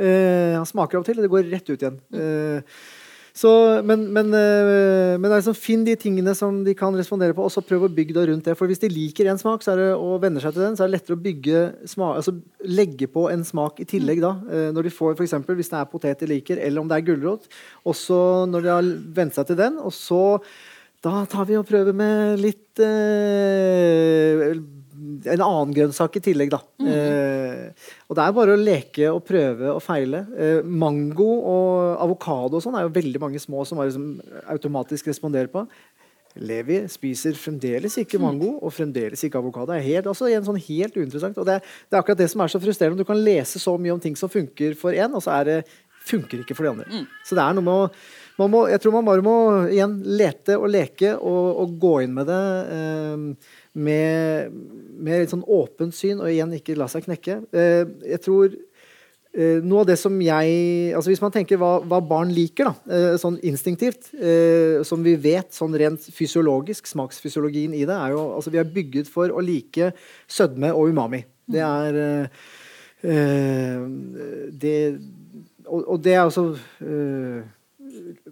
Eh, 0.00 0.52
han 0.56 0.68
smaker 0.68 0.98
av 0.98 1.04
og 1.04 1.08
til, 1.08 1.18
og 1.18 1.24
det 1.24 1.32
går 1.32 1.50
rett 1.52 1.70
ut 1.70 1.82
igjen. 1.82 1.98
Eh, 2.18 2.78
så, 3.34 3.50
men, 3.82 4.04
men, 4.14 4.28
eh, 4.38 5.16
men 5.18 5.32
liksom, 5.32 5.56
finn 5.58 5.82
de 5.86 5.96
tingene 5.98 6.36
som 6.38 6.60
de 6.66 6.74
kan 6.78 6.94
respondere 6.94 7.34
på, 7.34 7.46
og 7.46 7.50
så 7.50 7.62
prøv 7.66 7.88
å 7.88 7.92
bygge 7.94 8.14
det 8.14 8.26
rundt 8.30 8.50
det. 8.50 8.54
For 8.58 8.70
hvis 8.70 8.82
de 8.82 8.92
liker 8.92 9.30
en 9.30 9.40
smak 9.40 9.66
det, 9.66 9.88
og 9.94 10.20
venner 10.22 10.42
seg 10.42 10.54
til 10.54 10.66
den, 10.66 10.76
så 10.78 10.84
er 10.84 10.92
det 10.92 10.98
lettere 10.98 11.18
å 11.18 11.24
bygge 11.24 11.64
smak, 11.90 12.20
altså, 12.20 12.36
legge 12.66 13.10
på 13.10 13.26
en 13.32 13.42
smak 13.46 13.82
i 13.82 13.88
tillegg. 13.90 14.22
da, 14.22 14.36
Når 14.74 14.86
de 14.86 14.94
får 14.94 15.16
for 15.16 15.26
eksempel, 15.26 15.58
Hvis 15.58 15.72
det 15.72 15.80
er 15.80 15.90
potet 15.90 16.22
de 16.22 16.30
liker, 16.30 16.62
eller 16.62 16.80
om 16.80 16.88
det 16.90 17.00
er 17.00 17.08
gulrot. 17.10 17.50
Også 17.84 18.46
når 18.50 18.62
de 18.62 18.74
har 18.74 18.94
vent 19.18 19.34
seg 19.34 19.50
til 19.50 19.58
den, 19.58 19.78
og 19.82 19.92
så 19.92 20.22
da 21.04 21.26
tar 21.28 21.44
vi 21.44 21.56
og 21.58 21.66
prøver 21.68 21.92
med 21.92 22.40
litt 22.40 22.80
eh, 22.80 24.54
En 25.34 25.42
annen 25.44 25.74
grønnsak 25.76 26.16
i 26.18 26.22
tillegg, 26.24 26.50
da. 26.54 26.60
Eh, 26.84 27.88
og 28.08 28.16
det 28.18 28.24
er 28.24 28.36
bare 28.36 28.54
å 28.56 28.60
leke 28.60 29.10
og 29.12 29.24
prøve 29.28 29.72
og 29.74 29.82
feile. 29.84 30.24
Eh, 30.38 30.60
mango 30.64 31.26
og 31.40 31.98
avokado 32.04 32.58
og 32.60 32.64
sånn 32.64 32.76
er 32.78 32.86
jo 32.86 32.94
veldig 32.94 33.20
mange 33.22 33.42
små 33.42 33.64
som 33.66 33.80
bare 33.80 33.90
liksom 33.92 34.08
automatisk 34.54 35.10
responderer 35.12 35.50
på. 35.52 35.66
Levi 36.34 36.80
spiser 36.90 37.36
fremdeles 37.38 37.94
ikke 38.02 38.18
mango 38.18 38.56
og 38.58 38.72
fremdeles 38.74 39.20
ikke 39.22 39.38
avokado. 39.38 39.70
Det 39.70 39.76
er 39.78 39.86
helt, 39.86 40.08
altså, 40.10 40.26
igjen 40.26 40.46
sånn 40.48 40.58
helt 40.66 40.96
uinteressant. 40.98 41.36
Og 41.38 41.46
det, 41.46 41.60
er- 41.60 41.68
det 41.90 41.94
er 41.94 42.02
akkurat 42.02 42.18
det 42.24 42.30
som 42.32 42.42
er 42.42 42.50
så 42.50 42.58
frustrerende. 42.62 42.98
Du 42.98 43.06
kan 43.06 43.20
lese 43.22 43.60
så 43.62 43.76
mye 43.78 43.94
om 43.94 44.00
ting 44.02 44.16
som 44.18 44.28
funker 44.32 44.74
for 44.80 44.90
én, 44.98 45.14
og 45.14 45.22
så 45.22 45.30
er 45.40 45.44
det, 45.50 45.58
funker 46.04 46.42
ikke 46.42 46.56
for 46.58 46.66
de 46.66 46.72
andre. 46.74 47.04
Så 47.24 47.32
det 47.38 47.44
er 47.46 47.54
noe 47.56 47.64
med 47.64 47.86
å 47.86 47.90
man 48.34 48.50
må, 48.50 48.64
jeg 48.66 48.80
tror 48.82 48.96
man 48.96 49.06
bare 49.06 49.22
må 49.22 49.32
igjen 49.70 49.92
lete 50.18 50.56
og 50.58 50.66
leke 50.74 51.12
og, 51.14 51.44
og 51.62 51.76
gå 51.78 51.92
inn 52.02 52.16
med 52.16 52.26
det 52.26 52.38
eh, 52.74 53.52
med, 53.74 54.54
med 55.02 55.24
litt 55.24 55.32
sånn 55.32 55.44
åpent 55.50 55.96
syn, 55.96 56.22
og 56.22 56.30
igjen 56.30 56.54
ikke 56.54 56.76
la 56.78 56.86
seg 56.90 57.06
knekke. 57.08 57.40
Eh, 57.54 57.82
jeg 58.12 58.22
tror 58.24 58.52
eh, 58.54 59.58
noe 59.64 59.82
av 59.82 59.88
det 59.90 59.96
som 60.00 60.14
jeg 60.22 60.94
altså 60.94 61.10
Hvis 61.10 61.22
man 61.24 61.34
tenker 61.34 61.58
hva, 61.60 61.76
hva 61.82 61.98
barn 62.04 62.30
liker, 62.34 62.70
da, 62.70 62.94
eh, 62.94 63.16
sånn 63.20 63.40
instinktivt, 63.46 64.12
som 64.86 65.02
vi 65.06 65.16
vet 65.20 65.54
sånn 65.56 65.74
rent 65.80 66.06
fysiologisk, 66.14 66.86
smaksfysiologien 66.90 67.74
i 67.74 67.84
det, 67.88 67.96
er 67.96 68.14
jo 68.14 68.28
altså 68.36 68.54
Vi 68.54 68.62
er 68.62 68.74
bygget 68.76 69.10
for 69.10 69.34
å 69.34 69.42
like 69.44 69.92
sødme 70.30 70.72
og 70.74 70.94
umami. 70.94 71.24
Det 71.50 71.60
er 71.60 71.98
det, 73.04 74.76
og, 75.66 75.98
det 76.00 76.14
er 76.14 76.22
altså 76.22 76.46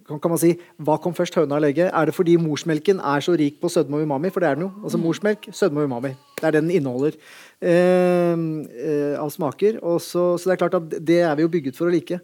kan, 0.08 0.30
man 0.30 0.40
si, 0.40 0.52
Hva 0.82 0.98
kom 1.02 1.14
først, 1.16 1.36
høna 1.38 1.58
eller 1.58 1.72
egget? 1.72 1.90
Er 1.92 2.08
det 2.08 2.16
fordi 2.16 2.36
morsmelken 2.40 3.00
er 3.00 3.24
så 3.24 3.36
rik 3.38 3.60
på 3.62 3.70
sødme 3.72 4.00
og 4.00 4.06
umami? 4.08 4.32
For 4.32 4.42
det 4.42 4.50
er 4.50 4.58
den 4.58 4.66
jo. 4.66 4.72
Altså 4.82 5.00
Morsmelk, 5.00 5.48
sødme 5.52 5.82
og 5.82 5.90
umami. 5.90 6.14
Det 6.38 6.48
er 6.48 6.56
det 6.56 6.62
den 6.64 6.74
inneholder 6.78 7.16
eh, 7.16 8.34
eh, 8.34 9.14
av 9.20 9.30
smaker. 9.34 9.78
Og 9.82 10.00
så, 10.02 10.32
så 10.36 10.50
det 10.50 10.56
er 10.56 10.62
klart 10.64 10.78
at 10.80 10.98
det 11.00 11.20
er 11.22 11.34
vi 11.38 11.46
jo 11.46 11.52
bygget 11.52 11.78
for 11.78 11.90
å 11.90 11.94
like. 11.94 12.20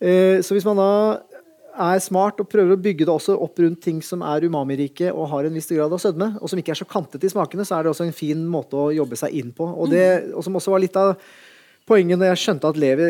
Eh, 0.00 0.40
så 0.44 0.56
hvis 0.56 0.66
man 0.68 0.80
da 0.80 0.90
er 1.74 2.02
smart 2.02 2.38
og 2.38 2.48
prøver 2.50 2.76
å 2.76 2.80
bygge 2.80 3.06
det 3.06 3.12
også 3.12 3.34
opp 3.42 3.58
rundt 3.58 3.80
ting 3.82 4.00
som 4.04 4.22
er 4.26 4.46
umamirike 4.46 5.10
og 5.10 5.28
har 5.32 5.48
en 5.48 5.56
viss 5.56 5.70
grad 5.72 5.92
av 5.92 6.02
sødme, 6.02 6.30
og 6.38 6.50
som 6.50 6.60
ikke 6.60 6.74
er 6.74 6.80
så 6.80 6.88
kantete 6.88 7.26
i 7.26 7.32
smakene, 7.32 7.66
så 7.66 7.78
er 7.78 7.84
det 7.84 7.94
også 7.94 8.06
en 8.06 8.14
fin 8.14 8.44
måte 8.46 8.78
å 8.78 8.92
jobbe 8.94 9.18
seg 9.18 9.34
inn 9.40 9.50
på. 9.56 9.66
Og, 9.66 9.90
det, 9.90 10.30
og 10.34 10.44
som 10.46 10.54
også 10.60 10.74
var 10.74 10.84
litt 10.84 10.98
av 11.00 11.16
poenget 11.88 12.20
når 12.20 12.32
jeg 12.32 12.42
skjønte 12.42 12.70
at 12.70 12.80
Levi 12.80 13.06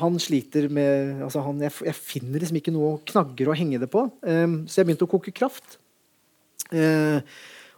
han 0.00 0.18
sliter 0.22 0.68
med 0.72 1.22
altså 1.26 1.44
han, 1.44 1.62
jeg, 1.66 1.74
jeg, 1.90 1.96
finner 1.96 2.42
liksom 2.42 2.60
ikke 2.60 2.74
noe 2.74 2.96
knagger 3.08 3.50
å 3.50 3.56
henge 3.56 3.80
det 3.82 3.90
på. 3.92 4.06
Um, 4.24 4.62
så 4.66 4.80
jeg 4.80 4.90
begynte 4.90 5.08
å 5.08 5.12
koke 5.12 5.34
kraft. 5.36 5.78
Uh, 6.70 7.20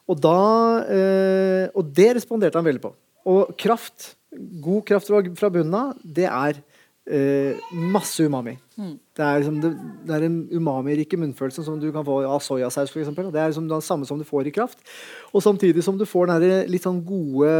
og, 0.07 0.19
da, 0.21 0.39
uh, 0.87 1.65
og 1.79 1.95
det 1.97 2.13
responderte 2.19 2.61
han 2.61 2.69
veldig 2.69 2.85
på. 2.85 2.93
Og 3.33 3.55
kraft, 3.59 4.15
god 4.63 4.87
kraft 4.89 5.11
fra 5.39 5.53
bunnen 5.53 5.79
av, 5.79 5.99
det 6.03 6.29
er 6.31 6.63
Uh, 7.03 7.59
masse 7.75 8.23
umami. 8.23 8.53
Mm. 8.79 8.95
Det, 9.13 9.21
er 9.21 9.43
liksom, 9.43 9.59
det, 9.61 9.71
det, 10.09 10.13
er 10.17 10.25
en 10.25 10.37
umami-rike 10.49 11.19
munnfølelse 11.21 11.67
som 11.67 11.77
du 11.77 11.91
kan 11.93 12.05
få 12.07 12.23
av 12.25 12.41
soyasaus. 12.41 12.89
For 12.89 13.03
eksempel. 13.03 13.27
det 13.29 13.43
er 13.43 13.51
liksom 13.51 13.67
det 13.69 13.81
samme 13.85 14.07
som 14.09 14.17
du 14.17 14.25
får 14.25 14.49
i 14.49 14.53
kraft. 14.57 14.79
Og 15.37 15.45
samtidig 15.45 15.85
som 15.85 15.99
du 16.01 16.07
får 16.09 16.31
den 16.31 16.71
litt 16.73 16.87
sånn 16.87 17.03
gode, 17.05 17.51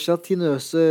gelatinøse 0.00 0.84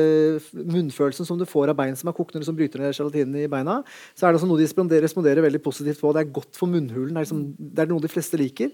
munnfølelsen 0.53 1.25
som 1.25 1.39
du 1.39 1.47
får 1.49 1.73
av 1.73 1.79
bein 1.79 1.97
som 1.97 2.11
er 2.11 2.17
kokt 2.17 2.37
når 2.37 2.45
du 2.45 2.53
bryter 2.59 2.83
ned 2.83 2.93
gelatinen 2.93 3.39
i 3.41 3.49
beina, 3.49 3.79
så 4.13 4.27
er 4.27 4.37
det 4.37 4.45
noe 4.45 4.61
de 4.61 4.99
responderer, 5.01 5.41
veldig 5.47 5.61
positivt 5.65 6.03
på. 6.03 6.13
Det 6.13 6.21
er 6.21 6.35
godt 6.35 6.61
for 6.61 6.69
munnhulen. 6.69 7.15
Det 7.15 7.23
er, 7.23 7.25
liksom, 7.25 7.45
det 7.57 7.81
er 7.81 7.89
noe 7.89 8.03
de 8.03 8.11
fleste 8.11 8.37
liker. 8.37 8.69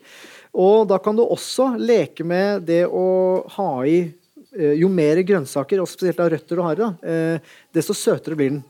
Og 0.59 0.89
da 0.91 0.97
kan 0.99 1.15
du 1.15 1.23
også 1.23 1.71
leke 1.79 2.25
med 2.27 2.67
det 2.67 2.81
å 2.83 3.05
ha 3.55 3.69
i 3.87 4.01
uh, 4.09 4.73
Jo 4.75 4.91
mer 4.91 5.23
grønnsaker, 5.23 5.79
og 5.79 5.87
spesielt 5.87 6.19
av 6.19 6.33
røtter 6.33 6.59
og 6.59 6.67
harre, 6.67 6.91
uh, 6.99 7.55
desto 7.75 7.95
søtere 7.95 8.35
blir 8.35 8.57
den. 8.57 8.61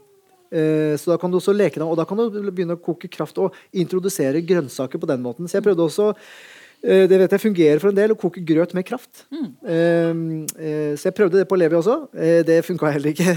Eh, 0.50 0.96
så 0.98 1.13
da 1.13 1.18
kan 1.22 1.32
du 1.32 1.38
også 1.39 1.53
leke 1.56 1.79
deg, 1.79 1.88
og 1.88 1.98
da 2.00 2.06
kan 2.10 2.20
du 2.20 2.39
begynne 2.50 2.77
å 2.77 2.82
koke 2.82 3.10
kraft 3.12 3.38
og 3.41 3.58
introdusere 3.70 4.41
grønnsaker 4.46 5.01
på 5.01 5.10
den 5.10 5.22
måten. 5.25 5.50
Så 5.50 5.60
jeg 5.60 5.68
prøvde 5.68 5.86
også 5.86 6.10
eh, 6.15 7.06
det 7.10 7.22
vet 7.22 7.36
jeg 7.36 7.46
fungerer 7.46 7.84
for 7.84 7.91
en 7.91 8.00
del, 8.00 8.15
å 8.15 8.20
koke 8.20 8.44
grøt 8.46 8.74
med 8.77 8.88
kraft. 8.88 9.25
Mm. 9.29 9.48
Uh, 9.70 10.94
så 10.98 11.10
jeg 11.10 11.18
prøvde 11.18 11.41
det 11.41 11.48
på 11.50 11.58
Levi 11.60 11.77
også. 11.77 12.01
Det 12.48 12.62
funka 12.65 12.94
heller 12.96 13.13
ikke. 13.13 13.36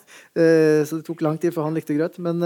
så 0.86 0.98
det 0.98 1.04
tok 1.06 1.24
lang 1.24 1.38
tid 1.40 1.54
før 1.54 1.70
han 1.70 1.78
likte 1.78 1.96
grøt. 1.96 2.20
Men, 2.22 2.44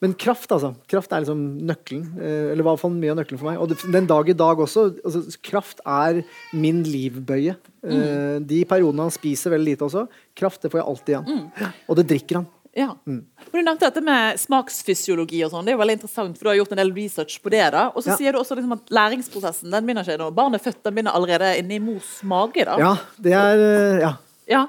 men, 0.00 0.16
kraft, 0.20 0.48
altså. 0.54 0.72
Kraft 0.90 1.12
er 1.12 1.26
liksom 1.26 1.42
nøkkelen. 1.68 2.06
eller 2.22 2.62
i 2.62 2.66
hvert 2.70 2.80
fall 2.80 2.94
mye 2.94 3.12
av 3.12 3.20
nøkkelen 3.20 3.42
for 3.42 3.50
meg. 3.50 3.60
Og 3.60 3.92
den 3.92 4.08
dag 4.08 4.30
i 4.30 4.38
dag 4.38 4.64
også. 4.64 4.86
Altså, 5.04 5.24
kraft 5.44 5.84
er 5.84 6.22
min 6.54 6.84
livbøye. 6.88 7.58
Mm. 7.84 8.46
de 8.48 8.62
periodene 8.64 9.04
han 9.04 9.12
spiser 9.12 9.52
veldig 9.52 9.74
lite 9.74 9.84
også. 9.84 10.06
Kraft 10.38 10.62
det 10.64 10.70
får 10.72 10.80
jeg 10.80 10.88
alltid 10.88 11.16
igjen. 11.18 11.42
Mm. 11.42 11.80
Og 11.90 11.98
det 11.98 12.10
drikker 12.14 12.40
han. 12.40 12.52
Ja. 12.76 12.96
Mm. 13.06 13.24
Du 13.52 13.58
nevnte 13.62 13.86
dette 13.86 14.02
med 14.04 14.38
smaksfysiologi 14.42 15.40
og 15.46 15.52
sånn. 15.52 15.66
Det 15.66 15.72
er 15.72 15.76
jo 15.76 15.82
veldig 15.82 15.96
interessant, 15.98 16.38
for 16.38 16.46
du 16.46 16.50
har 16.50 16.58
gjort 16.58 16.74
en 16.74 16.80
del 16.82 16.92
research 16.96 17.36
på 17.42 17.52
det. 17.54 17.64
da. 17.74 17.84
Og 17.94 18.02
så 18.02 18.12
ja. 18.12 18.16
sier 18.18 18.34
du 18.34 18.40
også 18.40 18.58
liksom 18.58 18.74
at 18.76 18.94
læringsprosessen 18.98 19.74
den 19.74 19.86
begynner 19.86 20.06
ikke 20.06 20.20
når 20.24 20.34
barnet 20.34 20.60
er 20.60 20.64
født, 20.66 20.80
den 20.82 20.96
begynner 20.96 21.18
allerede 21.18 21.52
inni 21.60 21.78
mors 21.82 22.16
mage. 22.26 22.66
da. 22.66 22.78
Ja, 22.82 22.94
det 23.26 23.36
er, 23.38 23.66
eh, 23.68 24.00
ja. 24.02 24.12
ja. 24.50 24.64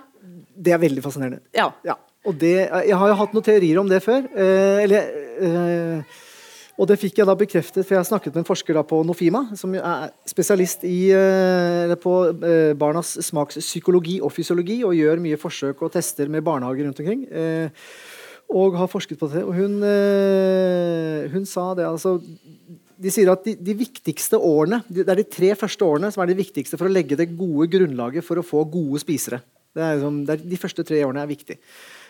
Det 0.55 0.75
er 0.75 0.83
veldig 0.85 1.03
fascinerende. 1.05 1.41
Ja. 1.57 1.71
ja. 1.85 1.97
Og 2.25 2.37
det, 2.41 2.55
jeg 2.89 3.01
har 3.01 3.11
jo 3.11 3.17
hatt 3.21 3.35
noen 3.35 3.45
teorier 3.45 3.81
om 3.81 3.89
det 3.89 4.01
før. 4.05 4.29
Eh, 4.33 4.83
eller 4.85 5.09
eh, 5.49 6.21
og 6.75 6.89
det 6.89 6.97
fikk 6.99 7.21
jeg 7.21 7.27
da 7.29 7.35
bekreftet, 7.39 7.85
for 7.87 7.95
jeg 7.95 8.07
snakket 8.09 8.33
med 8.35 8.41
en 8.43 8.47
forsker 8.49 8.77
på 8.87 8.99
Nofima, 9.07 9.45
som 9.55 9.71
er 9.79 10.09
spesialist 10.27 10.83
i, 10.87 11.07
eh, 11.15 11.93
på 11.95 12.15
eh, 12.35 12.73
barnas 12.75 13.13
smakspsykologi 13.29 14.17
og 14.19 14.33
fysiologi, 14.35 14.81
og 14.83 14.97
gjør 14.97 15.23
mye 15.23 15.39
forsøk 15.39 15.85
og 15.85 15.93
tester 15.95 16.27
med 16.27 16.43
barnehager 16.43 16.89
rundt 16.89 16.99
omkring. 16.99 17.23
Eh, 17.31 17.87
og 18.55 18.75
har 18.77 18.91
forsket 18.91 19.17
på 19.17 19.31
det. 19.31 19.41
Og 19.47 19.55
hun, 19.57 19.79
hun 21.31 21.47
sa 21.49 21.71
det 21.73 21.87
altså 21.87 22.19
de 22.95 23.11
sier 23.11 23.31
at 23.31 23.43
de, 23.43 23.55
de, 23.57 23.73
viktigste 23.75 24.37
årene 24.37 24.77
Det 24.87 25.03
er 25.03 25.19
de 25.19 25.25
tre 25.27 25.49
første 25.57 25.83
årene 25.83 26.11
som 26.13 26.21
er 26.23 26.29
de 26.29 26.37
viktigste 26.37 26.77
for 26.79 26.87
å 26.87 26.93
legge 26.93 27.17
det 27.19 27.33
gode 27.35 27.67
grunnlaget 27.73 28.23
for 28.23 28.39
å 28.39 28.45
få 28.45 28.63
gode 28.71 29.01
spisere. 29.03 29.41
Det 29.75 29.83
er 29.83 29.97
liksom, 29.97 30.21
det 30.27 30.35
er, 30.35 30.45
de 30.53 30.59
første 30.59 30.85
tre 30.87 31.01
årene 31.03 31.25
er 31.25 31.31
viktig. 31.31 31.57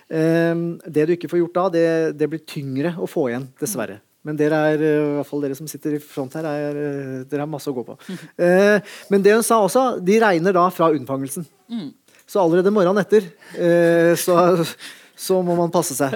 Um, 0.05 0.65
det 0.85 1.07
du 1.07 1.15
ikke 1.15 1.31
får 1.31 1.41
gjort 1.41 1.55
da, 1.55 1.63
det, 1.73 1.87
det, 2.19 2.29
blir 2.29 2.43
tyngre 2.45 2.93
å 3.01 3.09
få 3.09 3.29
igjen, 3.31 3.47
dessverre. 3.57 3.97
Men 4.25 4.37
dere 4.39 4.61
er, 4.71 4.81
eh, 4.81 5.01
i 5.03 5.15
hvert 5.19 5.29
fall 5.29 5.43
dere 5.45 5.57
som 5.57 5.69
sitter 5.69 5.95
i 5.97 6.01
front 6.01 6.33
her, 6.33 6.47
er, 6.49 6.79
eh, 6.81 7.23
dere 7.29 7.45
har 7.45 7.51
masse 7.51 7.69
å 7.69 7.75
gå 7.75 7.85
på. 7.85 7.97
Eh, 8.41 8.79
men 9.11 9.21
det 9.23 9.35
hun 9.35 9.45
sa 9.45 9.61
også, 9.63 9.85
de 10.03 10.19
regner 10.19 10.55
da 10.55 10.65
fra 10.73 10.89
unnfangelsen. 10.93 11.45
Mm. 11.71 11.93
Så 12.25 12.41
allerede 12.41 12.73
morgenen 12.73 13.03
etter 13.03 13.27
eh, 13.53 14.15
så, 14.17 14.65
så, 15.17 15.41
må 15.45 15.55
man 15.57 15.71
passe 15.73 15.95
seg. 15.97 16.15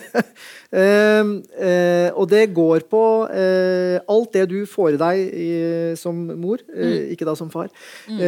eh, 0.82 1.32
eh, 1.68 2.08
og 2.12 2.28
det 2.30 2.46
går 2.56 2.86
på 2.90 3.02
alt 3.32 4.32
det 4.36 4.46
du 4.50 4.60
får 4.68 4.96
i 4.96 5.00
deg 5.00 5.96
som 6.00 6.16
mor, 6.40 6.62
mm. 6.68 7.12
ikke 7.14 7.28
da 7.28 7.36
som 7.38 7.50
far, 7.52 7.68
mm. 8.08 8.22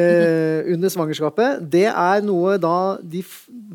under 0.75 0.93
svangerskapet. 0.93 1.65
Det 1.73 1.87
er 1.91 2.25
noe 2.27 2.59
da 2.61 2.97
de, 3.01 3.25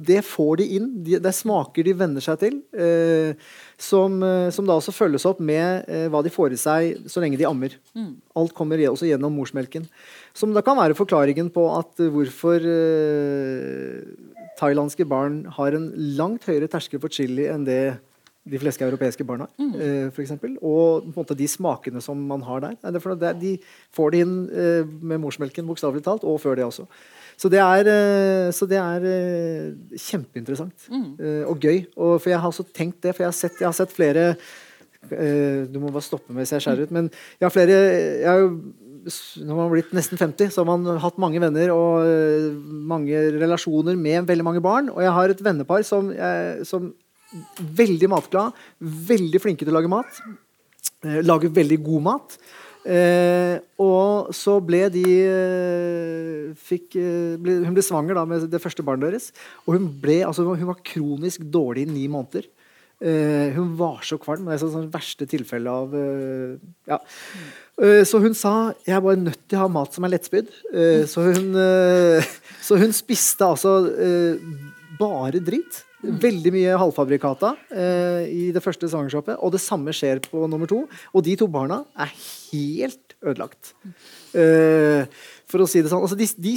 Det 0.10 0.22
får 0.26 0.62
de 0.62 0.70
inn. 0.78 0.92
Det 1.08 1.20
er 1.20 1.36
smaker 1.36 1.88
de 1.88 1.98
venner 1.98 2.24
seg 2.24 2.40
til. 2.44 2.62
Eh, 2.74 3.34
som, 3.80 4.20
eh, 4.24 4.50
som, 4.52 4.68
da 4.68 4.76
også 4.76 4.94
følges 4.94 5.26
opp 5.30 5.40
med 5.40 5.88
eh, 5.88 6.08
hva 6.12 6.22
de 6.26 6.32
får 6.34 6.54
i 6.54 6.60
seg 6.60 7.08
så 7.10 7.24
lenge 7.24 7.40
de 7.40 7.48
ammer. 7.48 7.78
Mm. 7.96 8.18
Alt 8.40 8.54
kommer 8.58 8.82
også 8.90 9.08
gjennom 9.08 9.34
morsmelken. 9.40 9.88
Som 10.36 10.54
da 10.54 10.64
kan 10.66 10.78
være 10.80 10.98
forklaringen 10.98 11.50
på 11.56 11.64
at 11.78 12.04
hvorfor 12.12 12.60
eh, 12.60 14.04
thailandske 14.60 15.08
barn 15.10 15.42
har 15.58 15.76
en 15.76 15.90
langt 16.20 16.46
høyere 16.50 16.70
terskel 16.72 17.02
for 17.02 17.14
chili 17.14 17.48
enn 17.50 17.66
det 17.68 17.82
de 18.50 18.60
fleste 18.62 18.86
europeiske 18.86 19.26
barn 19.28 19.44
har. 19.44 19.52
Mm. 19.60 19.74
Eh, 19.76 20.10
for 20.16 20.24
eksempel. 20.24 20.58
og 20.62 21.08
måte 21.16 21.38
de 21.38 21.48
smakene 21.48 22.02
som 22.02 22.18
man 22.18 22.42
har 22.42 22.62
der. 22.62 22.76
Det, 22.92 23.34
de 23.42 23.58
får 23.96 24.12
det 24.12 24.22
inn 24.26 24.36
eh, 24.50 24.86
med 24.86 25.22
morsmelken, 25.22 25.68
bokstavelig 25.68 26.04
talt, 26.04 26.24
og 26.24 26.40
før 26.42 26.56
det 26.56 26.66
også. 26.66 26.88
Så 27.40 27.50
det 27.50 27.60
er, 27.60 27.88
eh, 27.88 28.52
så 28.52 28.68
det 28.68 28.80
er 28.80 29.06
eh, 29.08 29.76
kjempeinteressant 29.96 30.90
mm. 30.92 31.46
Og 31.52 31.60
gøy. 31.60 31.86
Og 31.96 32.20
for 32.22 32.30
jeg 32.30 32.40
har 32.40 32.50
også 32.50 32.68
tenkt 32.74 33.04
det, 33.04 33.16
for 33.16 33.24
jeg 33.24 33.32
har 33.32 33.38
sett, 33.38 33.62
jeg 33.62 33.68
har 33.68 33.78
sett 33.78 33.96
flere 33.96 34.36
Du 35.10 35.80
må 35.80 35.90
bare 35.90 36.04
stoppe 36.04 36.34
meg 36.34 36.44
hvis 36.44 36.52
jeg 36.58 36.66
skjærer 36.66 36.84
ut. 36.84 36.92
Men 36.92 37.10
jeg 37.40 37.46
har 37.46 37.54
flere 37.54 37.78
jeg 38.20 38.28
har 38.28 38.50
når 39.40 39.52
man 39.54 39.64
har 39.66 39.74
blitt 39.74 39.94
nesten 39.98 40.20
50, 40.20 40.54
så 40.54 40.64
har 40.64 40.70
man 40.70 41.02
hatt 41.04 41.20
mange 41.22 41.42
venner 41.42 41.74
og 41.74 42.56
mange 42.90 43.26
relasjoner 43.36 43.98
med 44.00 44.28
veldig 44.30 44.46
mange 44.48 44.64
barn. 44.64 44.90
Og 44.94 45.04
jeg 45.04 45.16
har 45.18 45.34
et 45.34 45.44
vennepar 45.46 45.86
som, 45.88 46.10
som 46.68 46.92
veldig 47.82 48.10
matglad, 48.12 48.58
veldig 48.80 49.42
flinke 49.44 49.66
til 49.66 49.74
å 49.74 49.80
lage 49.80 49.92
mat. 49.92 50.24
Lager 51.26 51.54
veldig 51.56 51.80
god 51.86 52.08
mat. 52.10 52.40
Eh, 52.88 53.60
og 53.84 54.32
så 54.36 54.56
ble 54.64 54.86
de 54.94 55.04
eh, 55.28 56.46
fikk, 56.56 56.96
eh, 56.96 57.36
ble, 57.42 57.58
Hun 57.66 57.76
ble 57.76 57.84
svanger 57.84 58.16
da 58.16 58.24
med 58.28 58.48
det 58.50 58.62
første 58.64 58.86
barnet 58.86 59.10
deres. 59.10 59.30
Og 59.66 59.76
hun, 59.76 59.90
ble, 60.02 60.22
altså, 60.28 60.48
hun 60.48 60.72
var 60.72 60.80
kronisk 60.86 61.44
dårlig 61.44 61.86
i 61.86 61.92
ni 61.92 62.08
måneder. 62.12 62.48
Eh, 63.00 63.56
hun 63.56 63.76
var 63.80 64.02
så 64.04 64.20
kvalm. 64.20 64.48
Det 64.48 64.58
er 64.58 64.62
sånn, 64.64 64.74
sånn 64.76 64.92
verste 64.92 65.28
tilfelle 65.30 65.72
av 65.72 65.94
uh, 65.96 66.56
ja. 66.90 66.98
uh, 67.80 68.02
så 68.04 68.20
hun 68.20 68.36
sa 68.36 68.74
jeg 68.84 68.98
er 68.98 69.04
bare 69.06 69.22
nødt 69.22 69.46
til 69.48 69.60
å 69.60 69.64
ha 69.64 69.72
mat 69.72 69.96
som 69.96 70.08
er 70.08 70.16
lettspydd. 70.16 70.50
så, 71.08 71.28
hun, 71.30 71.54
så 72.66 72.80
hun 72.82 72.96
spiste 72.96 73.48
altså 73.48 73.78
bare 75.00 75.40
dritt. 75.44 75.86
Veldig 76.00 76.52
mye 76.56 76.78
halvfabrikata 76.80 77.54
i 78.32 78.50
det 78.56 78.62
første 78.64 78.88
svangerskapet. 78.88 79.40
Og 79.44 79.52
det 79.52 79.60
samme 79.64 79.92
skjer 79.96 80.22
på 80.24 80.46
nummer 80.48 80.70
to. 80.72 80.86
Og 81.12 81.26
de 81.28 81.36
to 81.40 81.48
barna 81.52 81.82
er 82.00 82.14
helt 82.52 83.10
ødelagt. 83.26 83.74
Eh, 84.34 85.06
for 85.50 85.64
å 85.64 85.66
si 85.70 85.82
det 85.82 85.90
sånn. 85.90 86.04
Altså, 86.06 86.18
de, 86.20 86.28
de, 86.38 86.52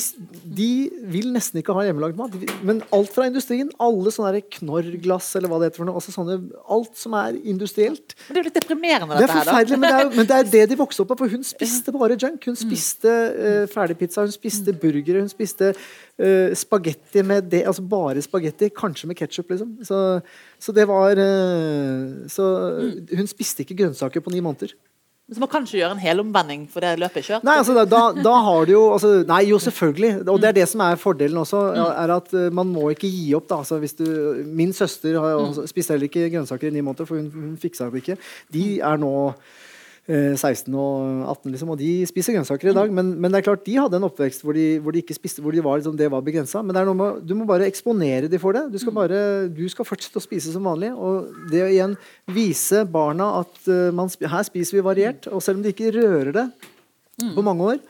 de, 0.58 0.68
vil 1.14 1.30
nesten 1.32 1.62
ikke 1.62 1.72
ha 1.76 1.86
hjemmelagd 1.86 2.18
mat. 2.18 2.34
Men 2.66 2.82
alt 2.92 3.12
fra 3.14 3.24
industrien, 3.28 3.70
alle 3.80 4.12
sånne 4.12 4.42
knorrglass 4.58 5.30
eller 5.38 5.48
hva 5.48 5.60
det 5.62 5.70
heter 5.70 5.80
for 5.80 5.88
noe, 5.88 6.00
altså 6.00 6.12
sånne, 6.12 6.36
alt 6.76 6.92
som 7.00 7.16
er 7.16 7.38
industrielt 7.38 8.12
Men 8.26 8.34
Det 8.34 8.36
er 8.36 8.42
jo 8.42 8.48
litt 8.50 8.58
deprimerende, 8.60 9.16
det 9.16 9.26
er 9.26 9.32
forferdelig, 9.32 9.80
men 9.80 9.88
det 9.88 10.02
er, 10.02 10.12
men 10.18 10.28
det 10.28 10.38
er 10.38 10.52
det 10.52 10.62
de 10.74 10.78
vokste 10.82 11.04
opp 11.04 11.14
med. 11.14 11.22
For 11.22 11.36
hun 11.38 11.48
spiste 11.48 11.96
bare 11.96 12.20
junk. 12.20 12.48
Hun 12.50 12.58
spiste 12.58 13.16
uh, 13.32 13.64
ferdigpizza, 13.72 14.26
hun 14.28 14.36
spiste 14.36 14.76
burgere, 14.84 15.24
hun 15.24 15.32
spiste 15.32 15.72
uh, 15.72 16.52
spagetti 16.58 17.24
med 17.24 17.48
det, 17.52 17.64
altså 17.70 17.86
bare 17.88 18.24
spagetti, 18.24 18.68
kanskje 18.76 19.08
med 19.08 19.20
ketsjup, 19.22 19.56
liksom. 19.56 19.74
Så, 19.88 20.04
så, 20.60 20.76
det 20.76 20.84
var 20.90 21.16
uh, 21.16 22.28
Så 22.28 22.48
hun 23.08 23.30
spiste 23.30 23.64
ikke 23.64 23.80
grønnsaker 23.80 24.20
på 24.20 24.36
ni 24.36 24.44
måneder. 24.44 24.76
Så 25.32 25.42
må 25.42 25.48
kanskje 25.50 25.80
gjøre 25.80 25.96
en 25.96 26.02
helomvending 26.02 26.66
for 26.70 26.84
det 26.84 26.94
løpet 27.00 27.22
er 27.22 27.26
kjørt? 27.28 27.46
Nei, 27.46 27.56
altså, 27.62 27.76
da, 27.88 28.02
da 28.16 28.34
har 28.46 28.68
du 28.68 28.74
jo 28.74 28.82
altså, 28.94 29.12
Nei, 29.28 29.42
jo, 29.48 29.58
selvfølgelig. 29.62 30.12
Og 30.28 30.40
det 30.42 30.50
er 30.50 30.58
det 30.60 30.68
som 30.70 30.84
er 30.84 31.00
fordelen 31.00 31.42
også. 31.42 31.64
er 31.90 32.14
at 32.16 32.32
uh, 32.36 32.46
Man 32.54 32.70
må 32.72 32.90
ikke 32.92 33.10
gi 33.10 33.32
opp. 33.38 33.48
da, 33.50 33.62
altså, 33.62 33.80
hvis 33.82 33.96
du, 33.98 34.06
Min 34.46 34.72
søster 34.76 35.18
har, 35.18 35.40
altså, 35.40 35.66
spiste 35.70 35.96
heller 35.96 36.10
ikke 36.10 36.30
grønnsaker 36.32 36.70
i 36.70 36.74
ni 36.76 36.84
måneder, 36.84 37.08
for 37.08 37.20
hun, 37.20 37.30
hun 37.34 37.58
fiksa 37.60 37.90
det 37.90 38.04
ikke. 38.04 38.18
De 38.52 38.66
er 38.80 39.00
nå 39.00 39.12
16 40.02 40.74
og 40.74 41.28
18, 41.30 41.52
liksom, 41.52 41.68
og 41.70 41.78
de 41.78 41.90
spiser 42.10 42.34
grønnsaker 42.34 42.72
i 42.72 42.74
dag. 42.74 42.90
Men, 42.90 43.12
men, 43.22 43.30
det 43.30 43.38
er 43.38 43.46
klart, 43.46 43.62
de 43.62 43.76
hadde 43.78 44.00
en 44.00 44.06
oppvekst 44.08 44.42
hvor 44.42 44.56
de, 44.56 44.80
hvor 44.82 44.94
de 44.94 44.98
ikke 44.98 45.14
spiste, 45.14 45.44
hvor 45.44 45.54
de 45.54 45.62
var, 45.62 45.78
liksom, 45.78 45.94
det 45.98 46.08
var 46.10 46.24
begrensa. 46.26 46.62
Men 46.66 46.74
med, 46.98 47.20
du 47.22 47.36
må 47.38 47.46
bare 47.46 47.68
eksponere 47.70 48.26
dem 48.26 48.42
for 48.42 48.56
det. 48.56 48.64
Du 48.72 48.80
skal, 48.82 48.96
bare, 48.96 49.20
du 49.46 49.62
skal 49.70 49.86
fortsette 49.86 50.18
å 50.18 50.24
spise 50.24 50.50
som 50.50 50.66
vanlig. 50.66 50.90
Og 50.90 51.30
det 51.52 51.62
å 51.62 51.70
igjen 51.70 51.94
vise 52.34 52.82
barna 52.82 53.30
at 53.44 53.62
uh, 53.70 53.94
man, 53.94 54.10
her 54.10 54.46
spiser 54.48 54.80
vi 54.80 54.86
variert. 54.90 55.30
Og 55.30 55.44
selv 55.44 55.60
om 55.60 55.64
de 55.64 55.70
ikke 55.70 55.94
rører 55.94 56.34
det 56.34 56.46
på 57.22 57.46
mange 57.46 57.74
år, 57.74 57.82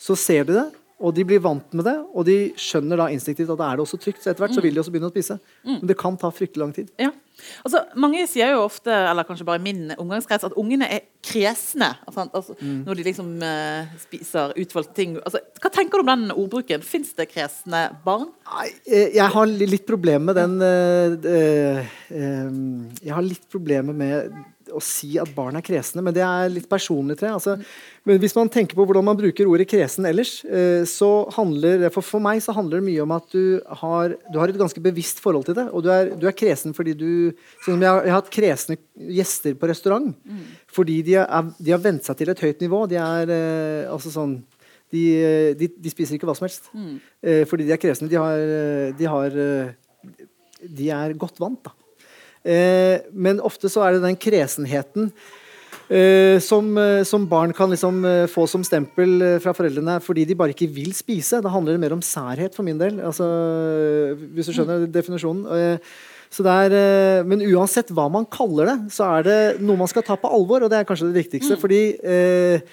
så 0.00 0.16
ser 0.16 0.48
de 0.48 0.56
det. 0.56 0.68
Og 0.98 1.14
de 1.14 1.22
blir 1.26 1.38
vant 1.42 1.74
med 1.78 1.86
det, 1.86 1.94
og 2.10 2.26
de 2.26 2.36
skjønner 2.58 2.98
da 2.98 3.06
instinktivt 3.14 3.52
at 3.54 3.60
det 3.60 3.66
er 3.68 3.78
det 3.78 3.84
også 3.84 4.00
trygt. 4.02 4.22
Så 4.24 4.32
etter 4.32 4.42
hvert 4.42 4.56
så 4.56 4.64
vil 4.64 4.74
de 4.74 4.82
også 4.82 4.94
begynne 4.94 5.10
å 5.10 5.14
spise. 5.14 5.38
Men 5.68 5.86
det 5.86 5.98
kan 6.00 6.18
ta 6.18 6.30
fryktelig 6.34 6.64
lang 6.64 6.74
tid. 6.74 6.90
Ja. 6.98 7.12
Altså, 7.62 7.84
mange 7.98 8.24
sier 8.26 8.50
jo 8.54 8.64
ofte, 8.64 8.90
eller 8.90 9.26
kanskje 9.26 9.46
bare 9.46 9.60
i 9.60 9.64
min 9.64 9.92
omgangskrets, 9.94 10.48
at 10.48 10.56
ungene 10.58 10.88
er 10.90 11.04
kresne 11.24 11.92
altså, 12.06 12.56
mm. 12.58 12.80
når 12.86 12.98
de 12.98 13.06
liksom 13.06 13.30
uh, 13.42 13.94
spiser 14.02 14.54
utvalgte 14.58 14.96
ting. 14.96 15.16
Altså, 15.22 15.42
hva 15.62 15.72
tenker 15.74 16.00
du 16.00 16.04
om 16.04 16.10
den 16.10 16.34
ordbruken? 16.34 16.84
Fins 16.86 17.14
det 17.18 17.28
kresne 17.30 17.84
barn? 18.04 18.30
Jeg 18.88 19.30
har 19.34 19.50
litt 19.54 19.86
problemer 19.88 20.32
med 20.32 20.38
den 20.38 20.58
uh, 20.62 21.86
uh, 22.10 23.00
Jeg 23.04 23.14
har 23.14 23.26
litt 23.26 23.46
problemer 23.52 23.96
med 23.96 24.38
å 24.74 24.80
si 24.84 25.14
at 25.20 25.30
barn 25.34 25.56
er 25.58 25.64
kresne, 25.64 26.02
men 26.04 26.14
det 26.16 26.22
er 26.24 26.50
litt 26.52 26.68
personlig. 26.70 27.18
Tror 27.18 27.28
jeg. 27.28 27.38
Altså, 27.38 27.54
men 28.08 28.20
hvis 28.22 28.34
man 28.36 28.50
tenker 28.52 28.78
på 28.78 28.84
hvordan 28.88 29.04
man 29.04 29.18
bruker 29.18 29.48
ordet 29.50 29.68
kresen 29.70 30.06
ellers, 30.08 30.38
eh, 30.44 30.84
så 30.88 31.10
handler 31.36 31.88
for, 31.94 32.04
for 32.06 32.24
meg 32.24 32.42
så 32.44 32.54
handler 32.56 32.80
det 32.80 32.88
mye 32.88 33.04
om 33.04 33.14
at 33.16 33.26
du 33.34 33.58
har, 33.82 34.14
du 34.32 34.38
har 34.40 34.52
et 34.52 34.60
ganske 34.60 34.82
bevisst 34.84 35.22
forhold 35.24 35.48
til 35.48 35.58
det. 35.58 35.66
Og 35.72 35.84
du 35.84 35.90
er, 35.92 36.12
du 36.16 36.28
er 36.28 36.36
kresen 36.36 36.76
fordi 36.76 36.94
du 36.98 37.08
sånn 37.64 37.82
jeg, 37.82 37.88
har, 37.88 38.04
jeg 38.04 38.14
har 38.14 38.22
hatt 38.22 38.34
kresne 38.34 38.78
gjester 39.18 39.56
på 39.58 39.70
restaurant 39.70 40.12
mm. 40.12 40.44
fordi 40.74 41.00
de, 41.06 41.18
er, 41.22 41.50
de 41.58 41.74
har 41.74 41.82
vent 41.82 42.06
seg 42.06 42.20
til 42.20 42.32
et 42.32 42.44
høyt 42.46 42.64
nivå. 42.64 42.84
De 42.90 43.00
er 43.02 43.34
eh, 43.34 43.90
altså 43.90 44.14
sånn 44.14 44.38
de, 44.88 45.02
de, 45.60 45.68
de, 45.68 45.90
spiser 45.92 46.16
ikke 46.16 46.24
hva 46.30 46.32
som 46.38 46.46
helst 46.46 46.70
mm. 46.72 46.94
eh, 47.20 47.42
fordi 47.48 47.66
de 47.68 47.74
er 47.76 47.82
kresne. 47.82 48.08
De 48.08 48.16
har, 48.16 48.46
de 48.96 49.10
har 49.12 49.42
De 50.58 50.88
er 50.90 51.12
godt 51.20 51.36
vant, 51.42 51.60
da. 51.68 51.76
Eh, 52.48 53.04
men 53.12 53.42
ofte 53.44 53.68
så 53.68 53.84
er 53.84 53.96
det 53.96 54.04
den 54.06 54.16
kresenheten 54.20 55.10
eh, 55.92 56.38
som, 56.40 56.70
eh, 56.80 57.02
som, 57.08 57.26
barn 57.28 57.52
kan 57.56 57.72
liksom 57.72 58.00
få 58.32 58.46
som 58.48 58.64
stempel 58.64 59.40
fra 59.44 59.52
foreldrene 59.56 59.98
fordi 60.04 60.24
de 60.28 60.36
bare 60.38 60.56
ikke 60.56 60.70
vil 60.72 60.94
spise. 60.96 61.42
Da 61.44 61.52
handler 61.52 61.76
det 61.76 61.84
mer 61.84 61.96
om 61.98 62.04
særhet 62.04 62.56
for 62.56 62.66
min 62.66 62.80
del. 62.80 63.02
Altså, 63.04 63.26
hvis 64.32 64.48
du 64.48 64.56
skjønner 64.56 64.88
definisjonen. 64.92 65.82
Er, 66.28 66.74
men 67.24 67.40
uansett 67.40 67.88
hva 67.96 68.04
man 68.12 68.26
kaller 68.28 68.68
det, 68.68 68.76
så 68.92 69.06
er 69.16 69.22
det 69.24 69.38
noe 69.64 69.80
man 69.80 69.88
skal 69.88 70.04
ta 70.04 70.16
på 70.20 70.28
alvor. 70.28 70.64
Og 70.64 70.72
det 70.72 70.80
er 70.80 70.88
kanskje 70.88 71.08
det 71.08 71.22
viktigste. 71.24 71.56
Mm. 71.56 71.62
Fordi 71.62 71.82
eh, 72.04 72.66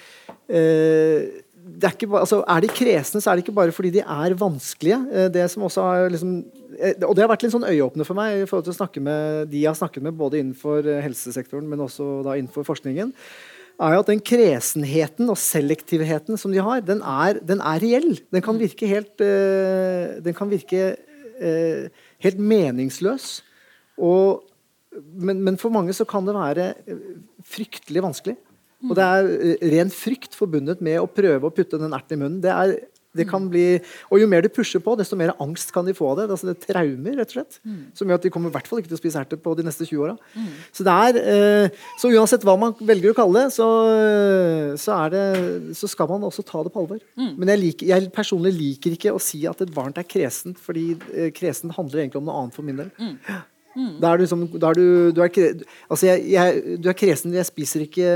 eh, 0.52 1.44
er, 1.66 1.94
ikke, 1.94 2.08
altså, 2.18 2.42
er, 2.46 2.62
de 2.62 2.70
kresne, 2.70 3.20
så 3.20 3.30
er 3.30 3.38
det 3.38 3.46
ikke 3.46 3.56
bare 3.56 3.74
fordi 3.74 3.90
de 3.96 4.02
er 4.04 4.36
vanskelige. 4.38 4.98
Eh, 5.10 5.28
det 5.32 5.48
som 5.50 5.64
også 5.66 5.82
har 5.82 6.12
liksom, 6.12 6.38
eh, 6.78 6.94
og 7.02 7.16
det 7.16 7.24
har 7.24 7.32
vært 7.32 7.46
litt 7.46 7.54
sånn 7.54 7.66
øyeåpner 7.66 8.06
for 8.06 8.18
meg 8.18 8.42
i 8.42 8.46
forhold 8.46 8.68
til 8.68 8.74
å 8.76 8.78
snakke 8.78 9.02
med 9.02 9.50
de 9.50 9.64
jeg 9.64 9.72
har 9.72 9.78
snakket 9.78 10.06
med, 10.06 10.16
både 10.18 10.40
innenfor 10.40 10.86
eh, 10.86 11.02
helsesektoren, 11.04 11.66
men 11.68 11.82
også 11.82 12.22
da 12.26 12.36
innenfor 12.38 12.66
forskningen, 12.68 13.12
er 13.76 13.92
jo 13.92 14.04
at 14.04 14.08
den 14.08 14.22
kresenheten 14.24 15.28
og 15.28 15.36
selektivheten 15.40 16.38
som 16.40 16.54
de 16.54 16.62
har, 16.64 16.80
den 16.86 17.02
er, 17.04 17.42
den 17.44 17.60
er 17.60 17.82
reell. 17.82 18.14
Den 18.32 18.44
kan 18.44 18.56
virke 18.56 18.88
helt, 18.88 19.12
den 19.20 20.36
kan 20.38 20.48
virke 20.48 20.94
helt 22.24 22.40
meningsløs. 22.40 23.42
Og, 24.00 24.46
men, 24.96 25.42
men 25.44 25.60
for 25.60 25.74
mange 25.74 25.92
så 25.92 26.06
kan 26.08 26.24
det 26.24 26.38
være 26.38 26.70
fryktelig 27.44 28.06
vanskelig. 28.06 28.38
Og 28.84 28.92
det 28.98 29.06
er 29.06 29.30
eh, 29.36 29.64
ren 29.76 29.92
frykt 29.92 30.36
forbundet 30.36 30.82
med 30.84 31.00
å 31.00 31.08
prøve 31.08 31.48
å 31.48 31.54
putte 31.54 31.80
den 31.80 31.96
erten 31.96 32.18
i 32.18 32.20
munnen. 32.20 32.42
Det 32.44 32.52
er, 32.52 32.74
det 33.16 33.24
kan 33.30 33.46
bli, 33.48 33.78
og 34.12 34.20
Jo 34.20 34.28
mer 34.28 34.44
du 34.44 34.50
pusher 34.52 34.82
på, 34.82 34.92
desto 34.98 35.16
mer 35.16 35.32
angst 35.42 35.72
kan 35.72 35.86
de 35.86 35.94
få 35.96 36.10
av 36.10 36.18
det. 36.20 36.26
Altså 36.34 36.50
det 36.50 36.56
er 36.56 36.66
traumer, 36.66 37.16
rett 37.16 37.32
og 37.32 37.38
slett. 37.38 37.58
Mm. 37.64 37.78
Som 37.96 38.10
gjør 38.10 38.20
at 38.20 38.26
de 38.26 38.32
kommer 38.34 38.52
i 38.52 38.56
hvert 38.56 38.68
fall 38.68 38.82
ikke 38.82 38.92
til 38.92 38.98
å 38.98 39.00
spise 39.00 39.22
erter 39.22 39.40
på 39.40 39.54
de 39.56 39.64
neste 39.66 39.88
20 39.88 40.04
åra. 40.04 40.16
Mm. 40.36 40.52
Så, 40.76 40.86
eh, 41.22 41.80
så 42.02 42.12
uansett 42.12 42.44
hva 42.46 42.58
man 42.60 42.76
velger 42.76 43.14
å 43.14 43.16
kalle 43.16 43.46
det, 43.46 43.56
så, 43.56 43.68
så, 44.82 45.00
det, 45.12 45.24
så 45.78 45.90
skal 45.90 46.12
man 46.12 46.28
også 46.28 46.44
ta 46.46 46.62
det 46.66 46.74
på 46.74 46.84
alvor. 46.84 47.02
Mm. 47.16 47.32
Men 47.40 47.54
jeg, 47.54 47.62
liker, 47.64 47.90
jeg, 47.94 48.12
personlig 48.14 48.54
liker 48.58 48.96
ikke 48.98 49.16
å 49.16 49.22
si 49.22 49.46
at 49.48 49.64
et 49.64 49.72
barn 49.74 49.96
er 49.96 50.08
kresent, 50.08 50.60
fordi 50.60 50.90
eh, 51.14 51.32
kresen 51.36 51.72
handler 51.76 52.04
egentlig 52.04 52.20
om 52.20 52.28
noe 52.28 52.42
annet 52.42 52.58
for 52.58 52.66
min 52.66 52.84
del. 52.84 52.92
Da 54.00 54.08
er 54.08 54.16
du, 54.16 54.22
liksom, 54.24 54.44
da 54.56 54.70
er 54.72 54.78
du, 54.78 54.86
du, 55.12 55.18
er, 55.20 55.64
altså 55.92 56.06
jeg, 56.08 56.22
jeg, 56.32 56.76
du 56.80 56.86
er 56.88 56.96
kresen, 56.96 57.34
jeg 57.36 57.48
spiser 57.48 57.84
ikke 57.84 58.12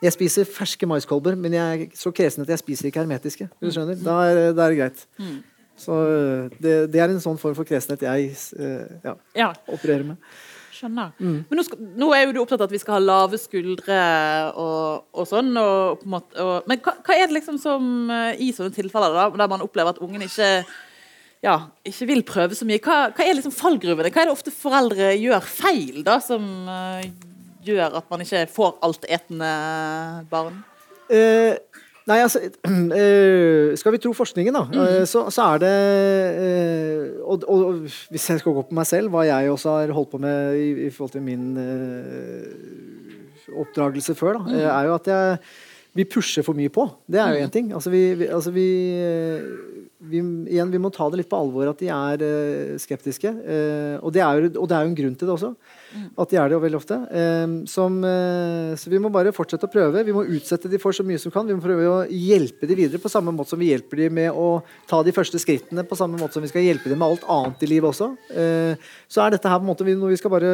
jeg 0.00 0.14
spiser 0.16 0.48
ferske 0.48 0.88
maiskolber, 0.88 1.36
men 1.36 1.54
jeg 1.56 1.86
er 1.86 1.96
så 1.98 2.12
kresen 2.14 2.46
at 2.46 2.52
jeg 2.54 2.62
spiser 2.62 2.88
ikke 2.88 3.02
hermetiske. 3.02 3.50
Du 3.60 3.68
skjønner? 3.68 3.98
Da 4.00 4.16
er, 4.30 4.38
da 4.56 4.66
er 4.66 4.72
det 4.72 4.78
greit. 4.78 5.02
Mm. 5.20 5.40
Så 5.80 5.96
det, 6.60 6.72
det, 6.92 7.00
er 7.00 7.08
en 7.08 7.20
sånn 7.22 7.40
form 7.40 7.56
for 7.56 7.68
kresenhet 7.68 8.04
jeg 8.04 8.32
uh, 8.60 8.88
ja, 9.04 9.14
ja. 9.36 9.50
opererer 9.68 10.04
med. 10.12 10.32
Skjønner. 10.76 11.12
Mm. 11.20 11.38
Men 11.48 11.58
nå, 11.60 11.64
skal, 11.66 11.80
nå, 12.00 12.10
er 12.16 12.26
jo 12.26 12.34
du 12.36 12.42
opptatt 12.42 12.60
av 12.62 12.68
at 12.68 12.74
vi 12.74 12.80
skal 12.80 12.96
ha 12.96 13.04
lave 13.04 13.40
skuldre 13.40 13.96
og, 14.60 15.08
og 15.12 15.28
sånn. 15.28 15.50
Og, 15.60 16.04
og, 16.04 16.68
men 16.70 16.80
hva, 16.84 16.96
hva, 17.00 17.16
er 17.16 17.26
det 17.26 17.40
liksom 17.40 17.60
som 17.60 18.12
uh, 18.12 18.30
i 18.36 18.52
sånne 18.56 18.76
tilfeller 18.76 19.16
da, 19.16 19.28
der 19.42 19.52
man 19.52 19.64
opplever 19.64 19.92
at 19.92 20.04
ungen 20.04 20.24
ikke 20.28 20.52
ja, 21.40 21.56
ikke 21.88 22.08
vil 22.10 22.22
prøve 22.28 22.56
så 22.56 22.66
mye. 22.68 22.80
Hva, 22.84 23.06
hva 23.16 23.24
er 23.24 23.36
liksom 23.38 23.56
fallgruvene? 23.56 24.12
Hva 24.12 24.24
er 24.24 24.28
det 24.28 24.36
ofte 24.36 24.52
foreldre 24.52 25.14
gjør 25.16 25.44
feil, 25.48 26.02
da, 26.04 26.18
som 26.24 26.44
uh, 26.68 27.04
gjør 27.64 28.00
at 28.00 28.10
man 28.12 28.24
ikke 28.24 28.46
får 28.50 28.74
altetende 28.86 29.52
barn? 30.30 30.60
Uh, 31.10 31.56
nei, 32.06 32.18
altså 32.22 32.42
uh, 32.42 33.72
Skal 33.80 33.96
vi 33.96 34.02
tro 34.02 34.12
forskningen, 34.16 34.54
da, 34.54 34.64
mm. 34.70 35.06
så, 35.10 35.24
så, 35.34 35.48
er 35.54 35.64
det 35.64 35.74
og, 37.24 37.46
og, 37.50 37.80
hvis 38.12 38.28
jeg 38.30 38.42
skal 38.42 38.56
gå 38.56 38.66
på 38.68 38.78
meg 38.78 38.86
selv, 38.88 39.10
hva 39.12 39.26
jeg 39.28 39.50
også 39.50 39.80
har 39.80 39.96
holdt 39.96 40.14
på 40.14 40.22
med 40.22 40.60
i, 40.60 40.70
i 40.86 40.92
forhold 40.94 41.16
til 41.16 41.26
min 41.26 41.50
oppdragelse 43.50 44.14
før, 44.14 44.38
da, 44.38 44.46
mm. 44.46 44.62
er 44.70 44.88
jo 44.88 44.94
at 44.96 45.10
jeg 45.10 45.42
vi 46.00 46.08
pusher 46.08 46.44
for 46.46 46.56
mye 46.56 46.72
på. 46.72 46.86
Det 47.10 47.20
er 47.20 47.34
jo 47.34 47.44
én 47.44 47.50
mm. 47.50 47.54
ting. 47.54 47.70
Altså 47.76 47.92
vi, 47.92 48.00
vi, 48.16 48.28
altså 48.32 48.52
vi, 48.54 48.66
vi, 50.10 50.22
igjen, 50.54 50.70
vi 50.72 50.80
må 50.80 50.90
ta 50.94 51.08
det 51.10 51.20
litt 51.20 51.30
på 51.30 51.38
alvor 51.38 51.68
at 51.70 51.82
de 51.82 51.90
er 51.92 52.24
uh, 52.24 52.78
skeptiske. 52.80 53.30
Uh, 53.30 53.96
og, 54.00 54.08
det 54.16 54.22
er 54.24 54.40
jo, 54.40 54.50
og, 54.62 54.68
det 54.70 54.76
er 54.76 54.86
jo, 54.86 54.92
en 54.92 54.98
grunn 55.02 55.16
til 55.18 55.28
det 55.28 55.34
også. 55.34 55.52
At 56.22 56.32
de 56.32 56.38
er 56.40 56.48
det 56.48 56.56
jo 56.56 56.62
veldig 56.64 56.80
ofte. 56.80 56.98
Uh, 57.12 57.56
som, 57.70 58.00
så 58.80 58.92
vi 58.92 59.02
må 59.02 59.12
bare 59.12 59.34
fortsette 59.36 59.68
å 59.68 59.72
prøve. 59.72 60.04
Vi 60.06 60.16
må 60.16 60.24
utsette 60.24 60.70
de 60.72 60.80
for 60.82 60.96
så 60.96 61.06
mye 61.06 61.20
som 61.20 61.34
kan. 61.34 61.48
Vi 61.48 61.56
må 61.56 61.64
prøve 61.64 61.88
å 61.90 62.02
hjelpe 62.08 62.68
de 62.70 62.78
videre 62.78 63.02
på 63.02 63.12
samme 63.12 63.34
måte 63.36 63.52
som 63.52 63.60
vi 63.60 63.72
hjelper 63.72 64.04
de 64.04 64.10
med 64.20 64.32
å 64.32 64.60
ta 64.90 65.02
de 65.06 65.14
første 65.16 65.40
skrittene. 65.42 65.86
På 65.88 65.98
samme 65.98 66.20
måte 66.20 66.38
som 66.38 66.46
vi 66.46 66.52
skal 66.52 66.64
hjelpe 66.64 66.92
dem 66.92 67.00
med 67.02 67.10
alt 67.10 67.26
annet 67.28 67.66
i 67.66 67.72
livet 67.74 67.92
også. 67.92 68.12
så 69.10 69.24
er 69.24 69.34
dette 69.34 69.50
her 69.50 69.60
på 69.60 69.66
en 69.66 69.72
måte 69.72 69.88
noe 69.90 70.12
vi 70.12 70.20
skal 70.20 70.32
bare 70.32 70.52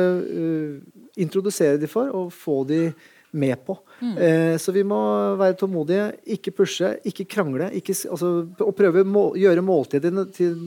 introdusere 1.21 1.79
de 1.81 1.89
for, 1.91 2.11
og 2.13 2.33
få 2.35 2.63
de 2.69 2.89
med 3.37 3.59
på. 3.67 3.77
Mm. 4.01 4.17
Eh, 4.19 4.57
så 4.61 4.75
vi 4.77 4.83
må 4.87 4.99
være 5.41 5.57
tålmodige, 5.61 6.11
ikke 6.37 6.53
pushe, 6.59 6.93
ikke 7.09 7.29
krangle. 7.37 7.71
Ikke, 7.79 7.95
altså, 8.11 8.33
og 8.61 8.75
prøve 8.77 9.05
å 9.05 9.09
må, 9.09 9.25
gjøre 9.41 9.65
måltidene 9.65 10.27
til 10.37 10.59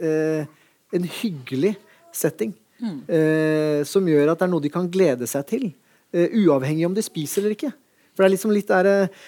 eh, 0.00 0.48
en 0.92 1.06
hyggelig 1.20 1.76
setting. 2.14 2.54
Mm. 2.82 2.98
Eh, 3.06 3.78
som 3.86 4.08
gjør 4.08 4.32
at 4.32 4.40
det 4.40 4.48
er 4.48 4.52
noe 4.52 4.64
de 4.64 4.72
kan 4.74 4.90
glede 4.90 5.28
seg 5.30 5.46
til. 5.50 5.70
Eh, 6.12 6.34
uavhengig 6.42 6.88
om 6.88 6.96
de 6.96 7.04
spiser 7.04 7.42
eller 7.42 7.56
ikke. 7.56 7.72
For 8.12 8.22
det 8.22 8.28
er 8.28 8.34
liksom 8.34 8.52
litt 8.52 8.68
der 8.68 8.88
eh, 8.90 9.22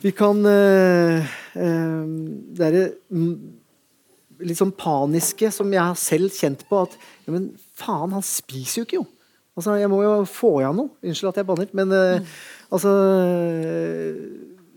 Vi 0.00 0.10
kan 0.16 0.36
eh, 0.48 1.30
Det 1.54 2.66
er 2.66 2.76
litt 4.40 4.58
sånn 4.58 4.74
paniske 4.76 5.50
som 5.52 5.72
jeg 5.72 5.80
har 5.80 5.96
selv 6.00 6.32
kjent 6.32 6.66
på 6.68 6.82
at 6.84 6.96
ja, 7.26 7.32
men 7.32 7.50
faen, 7.76 8.12
han 8.16 8.24
spiser 8.24 8.80
jo 8.80 8.86
ikke, 8.86 9.00
jo. 9.02 9.06
Altså, 9.60 9.76
jeg 9.76 9.90
må 9.92 10.00
jo 10.02 10.12
få 10.28 10.54
igjen 10.62 10.78
noe. 10.80 10.94
Unnskyld 11.04 11.32
at 11.32 11.40
jeg 11.42 11.48
banner. 11.50 11.72
Men 11.76 11.92
mm. 11.92 12.28
altså 12.72 12.92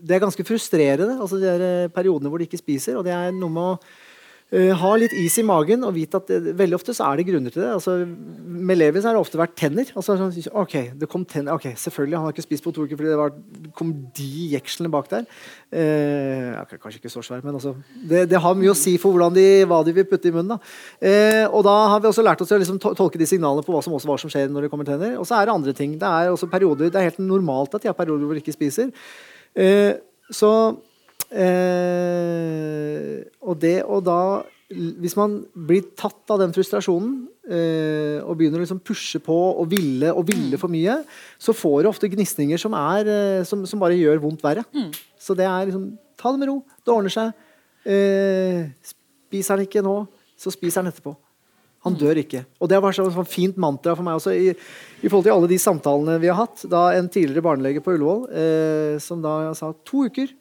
Det 0.04 0.16
er 0.16 0.24
ganske 0.26 0.44
frustrerende, 0.44 1.14
altså 1.16 1.40
de 1.40 1.48
der 1.48 1.62
eh, 1.64 1.92
periodene 1.92 2.28
hvor 2.28 2.42
de 2.42 2.48
ikke 2.48 2.60
spiser. 2.60 2.98
Og 3.00 3.06
det 3.06 3.14
er 3.16 3.32
noe 3.32 3.52
med 3.52 3.70
å 3.72 3.78
ha 4.54 4.90
litt 5.00 5.14
is 5.18 5.34
i 5.40 5.44
magen 5.46 5.82
og 5.86 5.96
vite 5.96 6.18
at 6.20 6.28
det, 6.30 6.52
veldig 6.54 6.76
ofte 6.76 6.94
så 6.94 7.08
er 7.08 7.18
det 7.18 7.26
grunner 7.26 7.50
til 7.50 7.62
det. 7.64 7.70
Altså, 7.74 7.94
med 8.04 8.78
Levi 8.78 9.00
så 9.02 9.10
har 9.10 9.16
det 9.16 9.22
ofte 9.24 9.40
vært 9.40 9.56
tenner. 9.58 9.88
Altså, 9.96 10.14
sånn, 10.20 10.34
ok, 10.62 10.76
det 11.00 11.08
kom 11.10 11.24
tenner. 11.26 11.56
ok, 11.56 11.72
Selvfølgelig, 11.80 12.18
han 12.20 12.28
har 12.28 12.36
ikke 12.36 12.44
spist 12.46 12.66
på 12.66 12.72
to 12.74 12.84
uker 12.86 13.00
fordi 13.00 13.10
det 13.10 13.18
var, 13.18 13.34
kom 13.74 13.90
de 14.14 14.28
jekslene 14.52 14.92
bak 14.94 15.10
der. 15.10 15.26
Uh, 15.74 16.76
kanskje 16.78 17.00
ikke 17.00 17.12
så 17.12 17.24
svær, 17.26 17.42
men 17.42 17.58
altså, 17.58 17.74
det, 17.98 18.28
det, 18.30 18.40
har 18.44 18.54
mye 18.58 18.70
å 18.70 18.78
si 18.78 18.94
for 19.02 19.26
de, 19.34 19.48
hva 19.66 19.82
de 19.86 19.96
vil 19.96 20.08
putte 20.10 20.30
i 20.30 20.34
munnen. 20.34 20.54
Da. 20.54 20.72
Eh, 21.02 21.44
og 21.48 21.64
da 21.66 21.74
har 21.94 22.02
vi 22.04 22.10
også 22.12 22.22
lært 22.24 22.42
oss 22.44 22.54
å 22.54 22.60
liksom, 22.60 22.78
tolke 22.84 23.18
de 23.18 23.28
signalene 23.28 23.66
på 23.66 23.74
hva 23.74 23.82
som, 23.82 23.94
også, 23.96 24.10
hva 24.10 24.18
som 24.20 24.32
skjer 24.32 24.50
når 24.52 24.66
det 24.66 24.72
kommer 24.72 24.88
tenner. 24.88 25.18
Og 25.18 25.26
så 25.28 25.40
er 25.40 25.48
det 25.48 25.56
andre 25.58 25.74
ting. 25.76 25.98
Det 25.98 26.08
er 26.08 26.30
også 26.30 26.50
perioder, 26.52 26.92
det 26.92 27.00
er 27.00 27.10
helt 27.10 27.22
normalt 27.22 27.74
at 27.74 27.82
de 27.82 27.90
har 27.90 27.98
perioder 27.98 28.28
hvor 28.28 28.38
de 28.38 28.44
ikke 28.44 28.54
spiser. 28.54 28.92
så 30.30 30.50
Eh, 31.30 33.22
og 33.44 33.56
det 33.62 33.78
å 33.82 34.00
da 34.04 34.44
Hvis 34.74 35.16
man 35.18 35.40
blir 35.54 35.88
tatt 35.98 36.30
av 36.32 36.40
den 36.40 36.52
frustrasjonen 36.54 37.28
eh, 37.46 38.18
og 38.24 38.38
begynner 38.38 38.58
å 38.58 38.64
liksom 38.64 38.80
pushe 38.82 39.20
på 39.22 39.36
og 39.60 39.68
ville 39.70 40.10
og 40.10 40.24
ville 40.30 40.58
for 40.58 40.72
mye, 40.72 40.96
så 41.38 41.54
får 41.54 41.84
du 41.84 41.90
ofte 41.90 42.08
gnisninger 42.10 42.58
som, 42.58 42.74
er, 42.74 43.06
eh, 43.06 43.44
som, 43.46 43.62
som 43.68 43.82
bare 43.82 43.98
gjør 43.98 44.22
vondt 44.24 44.42
verre. 44.42 44.64
Mm. 44.74 44.88
Så 45.20 45.36
det 45.38 45.46
er 45.46 45.68
liksom 45.68 45.92
Ta 46.14 46.30
det 46.32 46.40
med 46.40 46.48
ro. 46.48 46.60
Det 46.80 46.92
ordner 46.94 47.12
seg. 47.12 47.32
Eh, 47.84 48.70
spiser 48.86 49.56
han 49.56 49.64
ikke 49.66 49.82
nå, 49.84 49.96
så 50.40 50.52
spiser 50.54 50.80
han 50.80 50.88
etterpå. 50.88 51.12
Han 51.84 51.96
dør 52.00 52.16
ikke. 52.22 52.46
Og 52.62 52.70
Det 52.70 52.78
har 52.78 52.84
vært 52.84 53.02
et 53.04 53.28
fint 53.28 53.58
mantra 53.60 53.92
for 53.96 54.06
meg 54.06 54.16
også 54.16 54.32
i, 54.32 54.54
i, 54.54 55.08
forhold 55.10 55.26
til 55.26 55.34
alle 55.34 55.50
de 55.50 55.58
samtalene 55.60 56.16
vi 56.22 56.30
har 56.32 56.38
hatt. 56.38 56.64
Da 56.70 56.86
En 56.96 57.10
tidligere 57.12 57.44
barnelege 57.44 57.82
på 57.84 57.92
Ullevål 57.92 58.24
eh, 58.32 58.94
som 59.04 59.20
da 59.20 59.52
sa 59.58 59.72
to 59.84 60.06
uker 60.08 60.32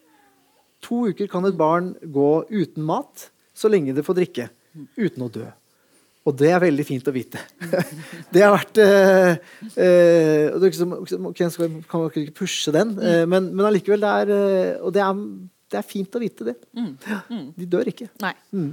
to 0.83 1.07
uker 1.11 1.29
kan 1.31 1.45
et 1.47 1.57
barn 1.57 1.93
gå 2.03 2.29
uten 2.51 2.85
mat 2.87 3.29
så 3.53 3.69
lenge 3.71 3.93
det 3.95 4.05
får 4.05 4.17
drikke. 4.21 4.47
Uten 4.97 5.25
å 5.25 5.29
dø. 5.31 5.45
Og 6.23 6.35
det 6.39 6.53
er 6.55 6.61
veldig 6.63 6.85
fint 6.87 7.07
å 7.09 7.13
vite. 7.13 7.41
det 8.33 8.43
har 8.45 8.53
vært 8.53 8.79
øh, 8.79 9.33
øh, 9.75 10.55
okay, 10.55 11.49
skal, 11.51 11.73
Kan 11.89 12.05
man 12.05 12.07
ikke 12.07 12.37
pushe 12.37 12.71
den, 12.73 12.95
eh, 13.03 13.25
men, 13.27 13.51
men 13.51 13.67
allikevel, 13.67 14.05
det 14.05 14.13
er, 14.23 14.79
og 14.79 14.95
det 14.95 15.03
er, 15.03 15.19
det 15.73 15.81
er, 15.81 15.85
fint 15.87 16.15
å 16.15 16.23
vite 16.23 16.47
det. 16.47 16.55
Mm. 16.79 16.93
Mm. 17.27 17.45
De 17.59 17.69
dør 17.75 17.91
ikke. 17.91 18.07
Nei. 18.23 18.33
Mm. 18.55 18.71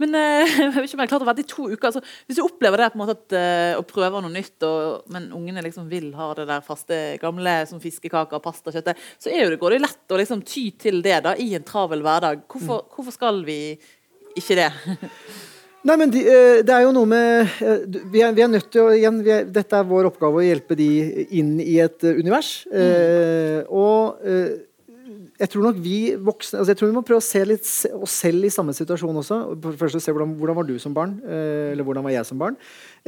Men 0.00 0.16
uh, 0.16 0.54
jeg 0.64 0.72
vet 0.74 0.86
ikke 0.86 0.98
om 0.98 1.02
jeg 1.04 1.12
klart 1.12 1.26
å 1.26 1.28
være 1.28 1.44
i 1.44 1.50
to 1.50 1.66
uker. 1.68 1.90
Altså, 1.90 2.02
hvis 2.28 2.38
du 2.38 2.44
opplever 2.44 2.80
det 2.80 2.90
på 2.92 2.98
en 2.98 3.02
måte 3.02 3.16
at, 3.18 3.36
uh, 3.36 3.80
å 3.80 3.84
prøve 3.88 4.22
noe 4.24 4.32
nytt, 4.32 4.56
og, 4.66 5.04
men 5.12 5.28
ungene 5.36 5.64
liksom 5.66 5.90
vil 5.90 6.10
ha 6.18 6.32
det 6.38 6.48
der 6.50 6.64
faste 6.64 7.00
gamle 7.22 7.60
som 7.70 7.82
fiskekaker, 7.82 8.42
pastakjøttet, 8.44 9.04
så 9.20 9.32
er 9.32 9.44
jo 9.44 9.52
det, 9.52 9.60
går 9.60 9.76
det 9.76 9.84
lett 9.84 10.14
å 10.14 10.20
liksom 10.20 10.44
ty 10.46 10.70
til 10.80 11.02
det 11.04 11.20
da, 11.26 11.36
i 11.36 11.52
en 11.58 11.66
travel 11.66 12.04
hverdag. 12.06 12.46
Hvorfor, 12.50 12.84
mm. 12.84 12.90
hvorfor 12.96 13.16
skal 13.16 13.44
vi 13.46 13.60
ikke 14.38 14.58
det? 14.62 14.70
Nei, 15.88 15.94
men 15.96 16.10
de, 16.12 16.20
uh, 16.28 16.58
Det 16.64 16.74
er 16.76 16.82
jo 16.84 16.90
noe 16.92 17.08
med 17.08 17.54
vi 18.12 18.20
er, 18.20 18.34
vi 18.36 18.42
er 18.44 18.50
nødt 18.52 18.66
til 18.72 18.82
å 18.84 18.90
igjen, 18.92 19.22
er, 19.24 19.46
Dette 19.48 19.78
er 19.78 19.86
vår 19.88 20.10
oppgave 20.10 20.42
å 20.42 20.44
hjelpe 20.44 20.76
de 20.76 20.90
inn 21.40 21.54
i 21.60 21.78
et 21.80 22.04
univers. 22.04 22.66
Mm. 22.68 23.68
og 23.68 24.20
jeg 25.40 25.48
tror 25.54 25.64
nok 25.64 25.78
vi 25.80 25.98
voksne 26.20 26.60
altså 26.60 26.74
jeg 26.74 26.78
tror 26.80 26.90
vi 26.90 26.96
må 26.98 27.02
prøve 27.06 27.22
å 27.22 27.24
se 27.24 27.40
litt 27.48 27.68
oss 27.96 28.16
selv 28.26 28.44
i 28.44 28.52
samme 28.52 28.74
situasjon 28.76 29.20
også. 29.22 29.38
Først 29.80 30.02
se 30.04 30.12
hvordan, 30.12 30.34
hvordan 30.36 30.58
var 30.58 30.66
du 30.68 30.74
som 30.82 30.92
barn, 30.96 31.14
eh, 31.24 31.70
eller 31.72 31.86
hvordan 31.86 32.04
var 32.04 32.12
jeg 32.12 32.28
som 32.28 32.40
barn. 32.40 32.58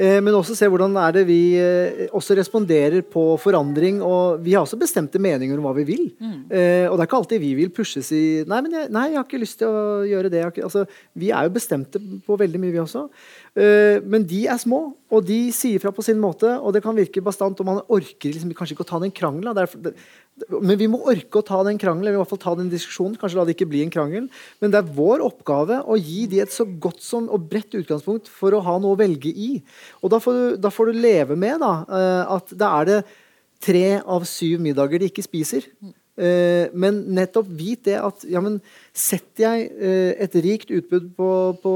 Eh, 0.00 0.16
men 0.24 0.36
også 0.38 0.56
se 0.56 0.68
hvordan 0.72 0.96
er 1.02 1.18
det 1.18 1.26
vi 1.28 1.40
eh, 1.60 2.06
også 2.16 2.36
responderer 2.38 3.04
på 3.04 3.24
forandring. 3.42 4.00
Og 4.06 4.40
vi 4.44 4.56
har 4.56 4.64
også 4.64 4.80
bestemte 4.80 5.20
meninger 5.20 5.60
om 5.60 5.68
hva 5.68 5.74
vi 5.76 5.86
vil. 5.88 6.06
Mm. 6.16 6.38
Og 6.48 6.96
det 6.96 7.04
er 7.04 7.08
ikke 7.08 7.20
alltid 7.20 7.42
vi 7.42 7.52
vil 7.58 7.72
pushes 7.74 8.08
i 8.16 8.22
Nei, 8.48 8.62
men 8.64 8.74
jeg, 8.74 8.88
nei, 8.92 9.04
jeg 9.12 9.20
har 9.20 9.28
ikke 9.28 9.42
lyst 9.42 9.60
til 9.60 9.68
å 9.68 10.02
gjøre 10.08 10.32
det. 10.32 10.42
Ikke, 10.48 10.64
altså, 10.66 10.86
vi 11.18 11.30
er 11.34 11.46
jo 11.46 11.54
bestemte 11.54 12.00
på 12.26 12.38
veldig 12.40 12.60
mye, 12.62 12.72
vi 12.74 12.80
også. 12.82 13.06
Men 13.52 14.24
de 14.24 14.46
er 14.48 14.56
små, 14.56 14.94
og 15.12 15.26
de 15.28 15.50
sier 15.52 15.80
fra 15.82 15.90
på 15.92 16.04
sin 16.04 16.16
måte. 16.20 16.48
Og 16.64 16.72
det 16.72 16.80
kan 16.84 16.96
virke 16.96 17.20
bastant, 17.24 17.58
og 17.60 17.68
man 17.68 17.80
orker 17.92 18.32
liksom, 18.32 18.52
kanskje 18.56 18.76
ikke 18.78 18.86
å 18.86 18.88
ta 18.88 19.00
den 19.02 19.12
krangelen. 19.12 19.52
Men 20.48 20.78
vi 20.80 20.88
må 20.88 21.02
orke 21.12 21.42
å 21.42 21.44
ta 21.44 21.58
den 21.66 21.80
krangelen, 21.80 22.14
i 22.14 22.20
hvert 22.20 22.30
fall 22.30 22.40
ta 22.40 22.54
den 22.56 22.70
diskusjonen. 22.72 23.18
Kanskje 23.20 23.38
la 23.38 23.44
det 23.44 23.56
ikke 23.56 23.68
bli 23.68 23.82
en 23.84 23.92
krangel. 23.92 24.30
Men 24.62 24.72
det 24.72 24.80
er 24.80 24.94
vår 24.96 25.24
oppgave 25.26 25.82
å 25.84 25.98
gi 26.00 26.24
de 26.32 26.40
et 26.44 26.54
så 26.54 26.64
godt 26.64 27.04
som, 27.04 27.28
og 27.28 27.50
bredt 27.50 27.76
utgangspunkt 27.76 28.30
for 28.32 28.56
å 28.56 28.62
ha 28.64 28.78
noe 28.80 28.96
å 28.96 29.00
velge 29.00 29.28
i. 29.28 29.50
Og 30.00 30.14
da 30.14 30.22
får 30.22 30.38
du, 30.38 30.46
da 30.64 30.72
får 30.72 30.88
du 30.88 31.02
leve 31.04 31.36
med 31.36 31.60
da, 31.60 31.74
eh, 31.92 32.36
at 32.38 32.56
da 32.56 32.72
er 32.80 32.88
det 32.88 33.00
tre 33.62 33.86
av 34.00 34.24
syv 34.26 34.62
middager 34.64 35.02
de 35.02 35.12
ikke 35.12 35.24
spiser. 35.26 35.68
Eh, 36.20 36.68
men 36.76 37.02
nettopp 37.16 37.48
vit 37.56 37.86
det 37.88 37.96
at 37.96 38.24
ja, 38.28 38.42
men 38.44 38.58
setter 38.92 39.46
jeg 39.46 39.68
eh, 39.80 40.12
et 40.20 40.34
rikt 40.44 40.72
utbud 40.74 41.12
på, 41.16 41.28
på, 41.62 41.74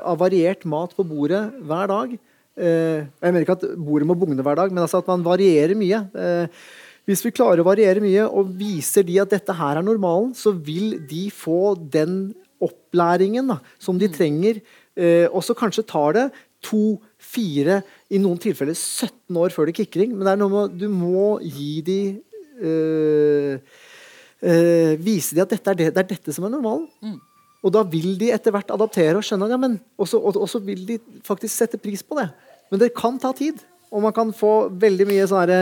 av 0.00 0.20
variert 0.22 0.64
mat 0.64 0.94
på 0.96 1.04
bordet 1.04 1.42
hver 1.60 1.90
dag 1.90 2.14
Jeg 2.60 3.04
mener 3.22 3.44
ikke 3.44 3.54
at 3.56 3.66
bordet 3.78 4.06
må 4.08 4.16
bugne 4.18 4.44
hver 4.44 4.58
dag, 4.58 4.72
men 4.72 4.82
altså 4.82 4.98
at 5.00 5.06
man 5.08 5.22
varierer 5.24 5.72
mye. 5.78 6.00
Hvis 7.08 7.22
vi 7.24 7.32
klarer 7.32 7.62
å 7.62 7.66
variere 7.66 8.02
mye 8.04 8.26
og 8.26 8.50
viser 8.58 9.06
de 9.06 9.16
at 9.22 9.32
dette 9.32 9.54
her 9.56 9.78
er 9.80 9.86
normalen, 9.86 10.34
så 10.36 10.52
vil 10.52 10.98
de 11.08 11.28
få 11.32 11.72
den 11.80 12.34
opplæringen 12.60 13.48
da, 13.50 13.58
som 13.80 13.98
de 13.98 14.10
mm. 14.10 14.14
trenger. 14.14 14.60
Eh, 14.98 15.26
og 15.30 15.42
så 15.46 15.56
kanskje 15.56 15.86
tar 15.88 16.16
det 16.16 16.26
to, 16.64 17.00
fire, 17.20 17.80
i 18.12 18.20
noen 18.20 18.40
tilfeller 18.40 18.76
17 18.76 19.36
år 19.40 19.52
før 19.54 19.68
det 19.68 19.76
kicker 19.78 20.04
inn. 20.04 20.14
Men 20.16 20.26
det 20.26 20.34
er 20.34 20.40
noe 20.40 20.52
med, 20.54 20.76
du 20.80 20.86
må 20.92 21.38
gi 21.44 21.80
de 21.86 22.00
eh, 22.60 23.80
eh, 24.44 24.92
Vise 25.00 25.36
de 25.36 25.42
at 25.44 25.52
dette 25.52 25.72
er 25.72 25.78
det, 25.78 25.88
det, 25.96 26.04
er 26.04 26.10
dette 26.14 26.34
som 26.36 26.46
er 26.46 26.54
normalen. 26.54 26.86
Mm. 27.04 27.18
Og 27.60 27.74
da 27.74 27.82
vil 27.92 28.14
de 28.20 28.30
etter 28.32 28.54
hvert 28.54 28.70
adaptere 28.72 29.18
og 29.18 29.26
skjønne 29.26 29.50
ja, 29.50 29.58
men, 29.60 29.76
og 30.00 30.08
så 30.08 30.62
vil 30.64 30.86
de 30.88 30.96
faktisk 31.26 31.52
sette 31.52 31.80
pris 31.80 32.02
på 32.04 32.16
det. 32.16 32.30
Men 32.70 32.80
det 32.80 32.94
kan 32.96 33.18
ta 33.20 33.34
tid. 33.36 33.60
Og 33.90 34.04
man 34.04 34.14
kan 34.16 34.30
få 34.36 34.70
veldig 34.80 35.06
mye 35.08 35.26
sånn 35.26 35.42
herre 35.42 35.60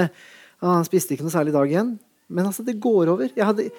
ah, 0.61 0.77
Han 0.77 0.87
spiste 0.87 1.15
ikke 1.15 1.25
noe 1.25 1.33
særlig 1.33 1.55
i 1.55 1.57
dag 1.57 1.73
igjen. 1.73 1.95
Men 2.29 2.51
altså, 2.51 2.65
det 2.67 2.77
går 2.83 3.11
over. 3.15 3.31
Jeg 3.33 3.49
hadde, 3.49 3.71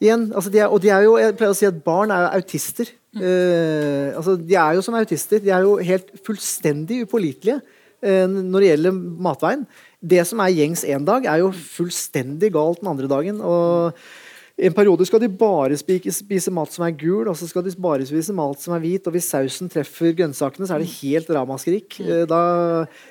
igjen, 0.00 0.26
altså 0.32 0.50
de 0.50 0.62
er, 0.62 0.72
og 0.72 0.80
de 0.82 0.90
er 0.90 1.04
jo, 1.04 1.16
jeg 1.20 1.36
pleier 1.38 1.54
å 1.54 1.58
si 1.58 1.68
at 1.68 1.80
barn 1.84 2.12
er 2.14 2.30
autister. 2.32 2.90
Mm. 3.14 3.20
Uh, 3.22 4.08
altså, 4.16 4.36
de 4.40 4.58
er 4.58 4.78
jo 4.78 4.84
som 4.86 4.96
autister. 4.98 5.42
De 5.44 5.52
er 5.52 5.66
jo 5.66 5.76
helt 5.84 6.08
fullstendig 6.26 7.04
upålitelige 7.04 7.60
uh, 7.60 8.24
når 8.26 8.64
det 8.64 8.70
gjelder 8.72 8.96
matveien. 9.28 9.66
Det 10.04 10.20
som 10.28 10.42
er 10.44 10.52
gjengs 10.52 10.84
én 10.84 11.06
dag, 11.06 11.24
er 11.24 11.40
jo 11.40 11.54
fullstendig 11.54 12.52
galt 12.54 12.82
den 12.82 12.92
andre 12.92 13.08
dagen. 13.10 13.40
og 13.40 13.96
i 14.54 14.68
en 14.68 14.74
periode 14.74 15.02
skal 15.02 15.18
de 15.18 15.26
bare 15.34 15.74
spise, 15.74 16.52
mat 16.54 16.70
som 16.70 16.84
er 16.86 16.92
gul, 16.94 17.26
og 17.26 17.34
så 17.34 17.48
skal 17.50 17.64
de 17.66 17.72
bare 17.74 18.04
spise 18.06 18.34
mat 18.36 18.60
som 18.62 18.76
er 18.76 18.84
hvit. 18.84 19.06
Og 19.08 19.16
hvis 19.16 19.26
sausen 19.32 19.70
treffer 19.70 20.14
grønnsakene, 20.14 20.68
så 20.68 20.76
er 20.76 20.84
det 20.84 20.92
helt 21.00 21.30
ramaskrik. 21.34 21.96
Mm. 21.98 22.06
Uh, 22.06 22.20
da, 22.30 22.42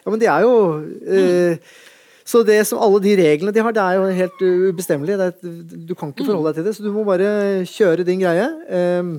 ja, 0.05 0.13
men 0.13 0.21
de 0.21 0.29
er 0.31 0.45
jo 0.45 0.53
uh, 0.79 1.73
så 2.23 2.45
det 2.47 2.61
som 2.69 2.79
alle 2.79 3.01
de 3.03 3.17
reglene 3.19 3.51
de 3.51 3.59
har, 3.59 3.75
det 3.75 3.83
er 3.83 3.99
jo 3.99 4.05
helt 4.21 4.45
ubestemmelig. 4.71 5.17
du 5.43 5.91
kan 5.99 6.13
ikke 6.13 6.29
forholde 6.29 6.53
deg 6.53 6.61
til 6.61 6.67
det, 6.69 6.75
så 6.77 6.85
du 6.85 6.93
må 6.95 7.03
bare 7.03 7.65
kjøre 7.67 8.07
din 8.07 8.23
greie. 8.23 8.47
Um, 9.01 9.17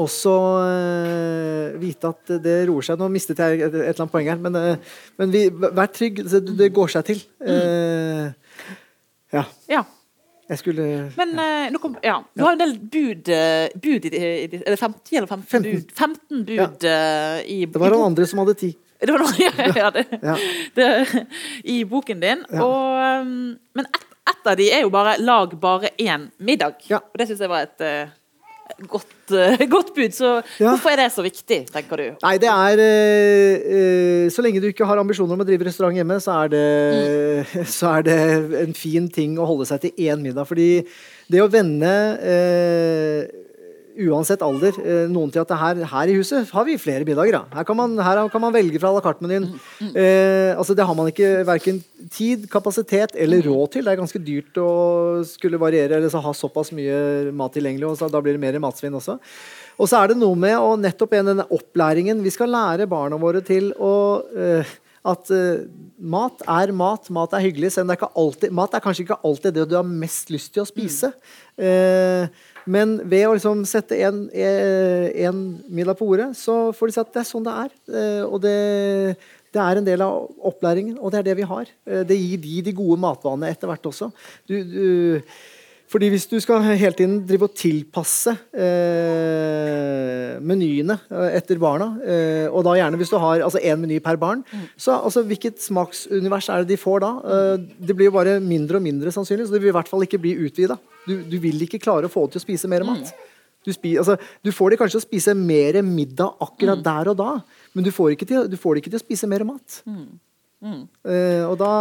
og 0.00 0.08
så 0.10 0.34
uh, 0.64 1.80
vite 1.80 2.10
at 2.12 2.34
det 2.44 2.58
roer 2.68 2.86
seg. 2.86 3.00
Nå 3.00 3.08
mistet 3.12 3.40
jeg 3.42 3.60
et, 3.60 3.72
et 3.72 3.80
eller 3.90 4.04
annet 4.04 4.12
poeng 4.12 4.30
her, 4.30 4.38
men, 4.40 4.56
uh, 4.56 5.00
men 5.20 5.34
vi, 5.34 5.46
vær 5.52 5.90
trygg. 5.92 6.22
Det, 6.28 6.42
det, 6.58 6.70
går 6.74 6.94
seg 6.94 7.08
til. 7.10 7.24
Uh, 7.44 8.30
ja. 9.32 9.44
ja. 9.72 9.82
Jeg 10.52 10.60
skulle 10.60 10.86
Men 11.16 11.36
ja. 11.38 11.80
Kom, 11.80 11.94
ja. 12.04 12.18
Du 12.36 12.42
har 12.44 12.56
en 12.56 12.60
del 12.60 12.74
bud, 12.76 13.28
bud 13.80 14.06
i, 14.08 14.10
i, 14.12 14.48
Er 14.58 14.74
det 14.74 14.80
50 14.80 15.16
eller 15.16 15.30
15, 15.30 15.46
15. 15.48 15.68
bud? 15.70 15.92
15 15.96 16.42
bud 16.48 16.86
ja. 16.88 17.38
i 17.46 17.62
Det 17.64 17.80
var 17.80 17.94
noen 17.94 18.10
andre 18.10 18.26
som 18.28 18.42
hadde 18.42 18.58
10. 18.58 18.74
Det 19.02 19.14
var 19.14 19.22
noe, 19.22 19.48
ja, 19.82 19.88
det, 19.94 20.04
ja. 20.28 20.34
det, 20.76 20.88
I 21.64 21.80
boken 21.88 22.20
din. 22.22 22.44
Og, 22.54 23.30
men 23.74 23.88
ett 23.88 24.10
et 24.22 24.46
av 24.46 24.58
de 24.58 24.68
er 24.70 24.84
jo 24.84 24.90
bare 24.90 25.16
'lag 25.18 25.54
bare 25.60 25.90
én 25.98 26.28
middag'. 26.38 26.90
Og 26.94 27.18
det 27.18 27.28
syns 27.28 27.40
jeg 27.40 27.50
var 27.50 27.66
et 27.66 27.82
godt, 28.88 29.14
uh, 29.34 29.64
godt, 29.74 29.92
bud. 29.96 30.14
Så 30.16 30.32
hvorfor 30.58 30.92
er 30.92 31.02
det 31.02 31.08
så 31.14 31.24
viktig, 31.24 31.60
tenker 31.72 32.00
du? 32.00 32.06
Nei, 32.24 32.34
det 32.42 32.50
er 32.50 32.82
uh, 32.82 34.30
Så 34.32 34.44
lenge 34.44 34.62
du 34.62 34.70
ikke 34.70 34.88
har 34.88 35.00
ambisjoner 35.02 35.36
om 35.36 35.44
å 35.44 35.48
drive 35.48 35.68
restaurant 35.68 35.96
hjemme, 35.96 36.18
så 36.22 36.42
er, 36.44 36.52
det, 36.54 36.66
mm. 37.54 37.68
så 37.76 37.94
er 37.96 38.08
det 38.08 38.18
en 38.62 38.76
fin 38.76 39.08
ting 39.12 39.38
å 39.38 39.48
holde 39.48 39.68
seg 39.70 39.86
til 39.86 40.08
én 40.08 40.24
middag. 40.24 40.48
Fordi 40.48 40.70
det 41.32 41.42
å 41.42 41.50
vende 41.52 41.92
uansett 44.08 44.42
alder 44.44 44.76
eh, 44.80 45.06
noen 45.10 45.30
til 45.32 45.42
at 45.42 45.54
her, 45.58 45.80
her, 45.90 46.10
i 46.10 46.16
huset 46.16 46.50
har 46.54 46.66
vi 46.68 46.78
flere 46.80 47.06
middager. 47.08 47.36
Da. 47.36 47.58
Her, 47.58 47.66
kan 47.68 47.78
man, 47.78 47.96
her 48.02 48.20
kan 48.32 48.42
man 48.44 48.54
velge 48.54 48.80
fra 48.80 48.92
à 48.92 48.96
la 48.96 49.02
carte-menyen. 49.04 49.48
Mm, 49.50 49.88
mm. 49.88 49.96
Eh, 49.96 50.52
altså 50.56 50.76
det 50.78 50.86
har 50.88 50.98
man 50.98 51.10
ikke 51.12 51.32
verken 51.48 51.82
tid, 52.12 52.46
kapasitet 52.52 53.16
eller 53.16 53.42
mm. 53.42 53.48
råd 53.48 53.72
til. 53.74 53.84
Det 53.86 53.94
er 53.94 54.02
ganske 54.02 54.22
dyrt 54.22 54.62
å 54.62 54.70
skulle 55.28 55.60
variere 55.60 55.98
eller 55.98 56.24
ha 56.28 56.36
såpass 56.36 56.72
mye 56.76 57.32
mat 57.36 57.56
tilgjengelig. 57.56 57.90
og 57.90 57.98
så, 58.00 58.10
Da 58.12 58.22
blir 58.22 58.38
det 58.38 58.44
mer 58.44 58.62
matsvinn 58.62 58.96
også. 58.98 59.18
Og 59.80 59.88
så 59.88 60.02
er 60.02 60.12
det 60.12 60.20
noe 60.20 60.38
med 60.38 60.58
å 60.60 60.76
nettopp 60.76 61.14
denne 61.16 61.46
opplæringen 61.50 62.20
Vi 62.22 62.30
skal 62.30 62.50
lære 62.52 62.86
barna 62.90 63.16
våre 63.20 63.40
til 63.44 63.72
å 63.80 63.94
eh, 64.36 64.78
at 65.02 65.30
uh, 65.34 65.64
mat 65.98 66.44
er 66.46 66.70
mat, 66.76 67.08
mat 67.10 67.32
er 67.34 67.42
hyggelig. 67.42 67.72
Selv 67.74 67.86
om 67.86 67.90
det 67.90 67.96
er 67.96 68.00
ikke 68.00 68.22
alltid, 68.22 68.54
mat 68.54 68.76
er 68.76 68.84
kanskje 68.84 69.06
ikke 69.06 69.20
alltid 69.26 69.56
det 69.56 69.66
du 69.70 69.74
har 69.74 69.86
mest 69.86 70.30
lyst 70.30 70.52
til 70.54 70.62
å 70.62 70.68
spise. 70.68 71.10
Mm. 71.58 71.64
Uh, 71.66 72.44
men 72.70 72.96
ved 73.10 73.26
å 73.28 73.36
liksom 73.36 73.64
sette 73.68 73.98
en, 74.06 74.24
en, 74.32 75.40
middag 75.68 75.98
på 75.98 76.06
ordet, 76.06 76.30
så 76.38 76.72
får 76.76 76.88
de 76.88 76.94
si 76.96 77.02
at 77.02 77.14
det 77.14 77.22
er 77.22 77.28
sånn 77.28 77.46
det 77.46 77.54
er. 77.64 77.72
Uh, 77.90 78.24
og 78.28 78.36
det, 78.44 78.58
det, 79.50 79.62
er 79.62 79.80
en 79.80 79.88
del 79.88 80.04
av 80.04 80.28
opplæringen, 80.52 80.98
og 81.00 81.12
det 81.12 81.22
er 81.22 81.28
det 81.30 81.38
vi 81.40 81.48
har. 81.48 81.72
det 82.08 82.18
gir 82.20 82.42
de 82.42 82.60
de 82.68 82.76
gode 82.76 83.00
matvanene 83.02 83.50
etter 83.52 83.70
hvert 83.70 83.90
også. 83.90 84.12
Du, 84.48 84.56
du 84.62 84.86
fordi 85.92 86.08
hvis 86.08 86.24
du 86.30 86.38
skal 86.40 86.64
hele 86.64 86.96
tiden 86.96 87.18
drive 87.28 87.46
og 87.50 87.56
tilpasse 87.58 88.32
eh, 88.56 90.38
menyene 90.40 90.96
eh, 91.12 91.34
etter 91.36 91.60
barna, 91.60 91.90
eh, 92.00 92.46
og 92.48 92.64
da 92.64 92.78
gjerne 92.78 93.00
hvis 93.00 93.12
du 93.12 93.18
har 93.20 93.44
altså 93.44 93.60
én 93.60 93.80
meny 93.82 93.98
per 94.04 94.16
barn, 94.20 94.40
så 94.76 94.96
altså, 94.96 95.24
hvilket 95.28 95.60
smaksunivers 95.60 96.48
er 96.48 96.62
det 96.62 96.72
de 96.72 96.80
får 96.80 97.04
da? 97.04 97.12
Eh, 97.34 97.66
det 97.88 97.98
blir 97.98 98.08
jo 98.08 98.16
bare 98.16 98.38
mindre 98.40 98.80
og 98.80 98.86
mindre 98.86 99.12
sannsynlig, 99.12 99.50
så 99.50 99.56
det 99.56 99.62
vil 99.64 99.72
i 99.74 99.76
hvert 99.76 99.90
fall 99.90 100.06
ikke 100.06 100.22
bli 100.22 100.32
utvida. 100.46 100.78
Du, 101.04 101.18
du, 101.28 101.36
vil 101.42 101.66
ikke 101.66 101.82
klare 101.82 102.08
å 102.08 102.12
få 102.12 102.24
dem 102.24 102.34
til 102.36 102.42
å 102.42 102.46
spise 102.46 102.70
mer 102.72 102.86
mat. 102.88 103.12
Mm. 103.12 103.28
Du, 103.62 103.70
spi, 103.74 103.94
altså, 104.00 104.16
du, 104.42 104.50
får 104.54 104.72
dem 104.72 104.80
kanskje 104.80 104.96
til 104.96 105.02
å 105.02 105.08
spise 105.08 105.34
mer 105.38 105.82
middag 105.86 106.40
akkurat 106.42 106.80
mm. 106.80 106.86
der 106.88 107.10
og 107.12 107.18
da, 107.20 107.32
men 107.76 107.86
du 107.86 107.92
får, 107.94 108.14
til, 108.24 108.48
du 108.50 108.56
får, 108.58 108.74
dem 108.74 108.82
ikke 108.82 108.94
til 108.94 109.02
å 109.02 109.04
spise 109.04 109.28
mer 109.30 109.44
mat. 109.46 109.82
Mm. 109.86 110.06
Mm. 110.62 110.82
Eh, 111.10 111.44
og 111.46 111.58
da, 111.60 111.74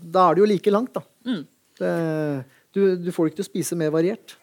da, 0.00 0.24
er 0.24 0.38
det 0.38 0.42
jo 0.42 0.48
like 0.50 0.72
langt, 0.74 0.96
da. 0.96 1.04
Mm. 1.28 1.44
Det, 1.80 1.92
du, 2.74 2.96
du 2.96 3.10
får 3.12 3.26
det 3.26 3.32
ikke 3.32 3.42
til 3.42 3.48
å 3.48 3.52
spise 3.52 3.78
mer 3.78 3.92
variert. 3.94 4.36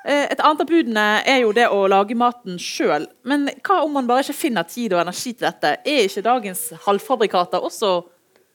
Eh, 0.00 0.30
et 0.32 0.40
annet 0.40 0.62
av 0.64 0.68
budene 0.68 1.06
er 1.28 1.42
jo 1.42 1.52
det 1.56 1.66
å 1.68 1.82
lage 1.90 2.16
maten 2.16 2.56
sjøl. 2.60 3.04
Men 3.28 3.48
hva 3.60 3.82
om 3.84 3.92
man 3.98 4.08
bare 4.08 4.24
ikke 4.24 4.38
finner 4.38 4.68
tid 4.68 4.94
og 4.94 5.02
energi 5.02 5.34
til 5.34 5.48
dette? 5.48 5.76
Er 5.84 6.06
ikke 6.06 6.24
dagens 6.24 6.70
halvfabrikater 6.86 7.64
også 7.66 7.98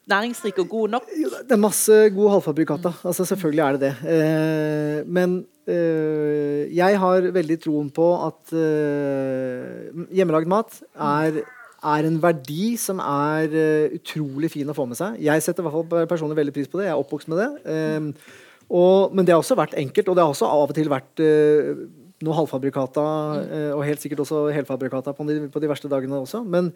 næringsrike 0.09 0.63
og 0.63 0.71
gode 0.71 0.95
nok? 0.95 1.11
Det 1.45 1.53
er 1.53 1.61
masse 1.61 1.99
gode 2.15 2.37
halvfabrikater. 2.37 2.95
Altså, 3.05 3.27
selvfølgelig 3.29 3.65
er 3.65 3.77
det 3.77 3.83
det. 3.83 4.15
Eh, 4.15 5.03
men 5.05 5.43
eh, 5.69 6.63
jeg 6.73 7.01
har 7.03 7.29
veldig 7.35 7.59
troen 7.61 7.91
på 7.93 8.07
at 8.25 8.55
hjemmelagd 10.15 10.49
mat 10.49 10.81
er 10.95 11.43
er 11.85 12.07
en 12.07 12.15
verdi 12.17 12.71
som 12.81 12.97
er 12.97 13.51
utrolig 13.93 14.47
fin 14.49 14.71
å 14.71 14.73
få 14.73 14.87
med 14.89 14.97
seg. 14.97 15.19
Jeg 15.21 15.43
setter 15.45 15.61
i 15.61 15.67
hvert 15.67 15.75
fall 15.91 16.07
personlig 16.09 16.39
veldig 16.39 16.53
pris 16.55 16.71
på 16.71 16.79
det. 16.79 16.87
Jeg 16.87 16.95
er 16.95 17.01
oppvokst 17.03 17.29
med 17.29 17.43
det. 17.43 18.15
Og, 18.69 19.13
men 19.13 19.25
det 19.25 19.35
har 19.35 19.41
også 19.43 19.57
vært 19.57 19.77
enkelt, 19.77 20.07
og 20.09 20.17
det 20.17 20.23
har 20.23 20.33
også 20.33 20.49
av 20.49 20.69
og 20.71 20.77
til 20.77 20.91
vært 20.91 21.21
uh, 21.21 21.83
noe 22.25 22.37
halvfabrikata, 22.39 23.09
uh, 23.41 23.73
og 23.77 23.83
helt 23.85 24.01
sikkert 24.01 24.23
også 24.25 24.47
helfabrikata 24.55 25.13
på 25.15 25.27
de, 25.29 25.43
på 25.51 25.61
de 25.61 25.69
verste 25.69 25.91
dagene 25.91 26.23
også. 26.23 26.41
Men, 26.49 26.71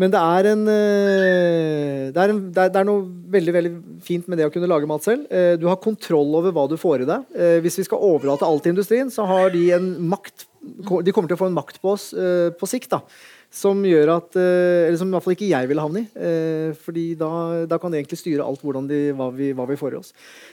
men 0.00 0.12
det, 0.14 0.20
er 0.20 0.50
en, 0.52 0.62
uh, 0.64 2.06
det, 2.08 2.22
er 2.22 2.32
en, 2.32 2.44
det, 2.48 2.62
er, 2.62 2.72
det 2.72 2.80
er 2.80 2.88
noe 2.88 3.04
veldig 3.36 3.56
veldig 3.58 3.72
fint 4.06 4.30
med 4.30 4.40
det 4.40 4.48
å 4.48 4.54
kunne 4.54 4.70
lage 4.70 4.88
mat 4.88 5.04
selv. 5.04 5.26
du 5.60 5.66
har 5.68 5.82
kontroll 5.82 6.38
over 6.40 6.54
hva 6.56 6.64
du 6.70 6.78
får 6.80 7.04
i 7.04 7.10
deg. 7.10 7.34
hvis 7.66 7.82
vi 7.82 7.88
skal 7.88 8.06
overlate 8.06 8.48
alt 8.48 8.64
til 8.64 8.76
industrien, 8.76 9.12
så 9.12 9.28
har 9.28 9.52
de 9.52 9.66
en 9.76 9.92
makt 10.12 10.48
De 11.04 11.12
kommer 11.12 11.28
til 11.28 11.36
å 11.36 11.40
få 11.40 11.48
en 11.48 11.56
makt 11.56 11.80
på 11.80 11.94
oss 11.96 12.10
på 12.56 12.68
sikt. 12.68 12.96
da 12.96 13.04
som 13.50 13.82
gjør 13.82 14.14
at 14.14 14.38
eh, 14.38 14.86
Eller 14.86 14.98
som 15.00 15.10
i 15.10 15.16
hvert 15.16 15.26
fall 15.26 15.36
ikke 15.36 15.50
jeg 15.50 15.70
ville 15.70 15.84
havne 15.84 16.04
i. 16.04 16.08
Eh, 16.14 16.70
fordi 16.78 17.06
da, 17.18 17.30
da, 17.70 17.78
kan 17.82 17.92
de 17.92 18.00
egentlig 18.00 18.20
styre 18.20 18.46
alt 18.46 18.62
de, 18.88 19.02
hva, 19.18 19.30
vi, 19.34 19.52
hva, 19.52 19.66
vi, 19.68 19.78
får 19.78 19.94
i 19.94 20.00
oss. 20.00 20.12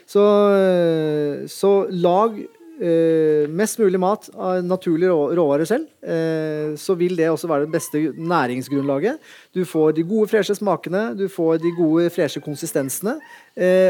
Så, 0.10 0.24
eh, 0.58 1.48
så 1.50 1.80
lag 1.94 2.40
mest 2.78 3.80
mulig 3.82 3.98
mat 3.98 4.28
av 4.38 4.60
naturlige 4.62 5.10
råvarer 5.10 5.66
selv. 5.66 5.88
så 6.78 6.94
vil 6.94 7.16
det 7.18 7.26
også 7.32 7.48
være 7.50 7.66
det 7.66 7.74
beste 7.74 7.98
næringsgrunnlaget. 8.14 9.18
Du 9.50 9.64
får 9.66 9.96
de 9.98 10.04
gode, 10.06 10.28
freshe 10.30 10.54
smakene, 10.54 11.16
du 11.18 11.26
får 11.26 11.58
de 11.58 11.72
gode, 11.74 12.12
freshe 12.14 12.38
konsistensene. 12.38 13.16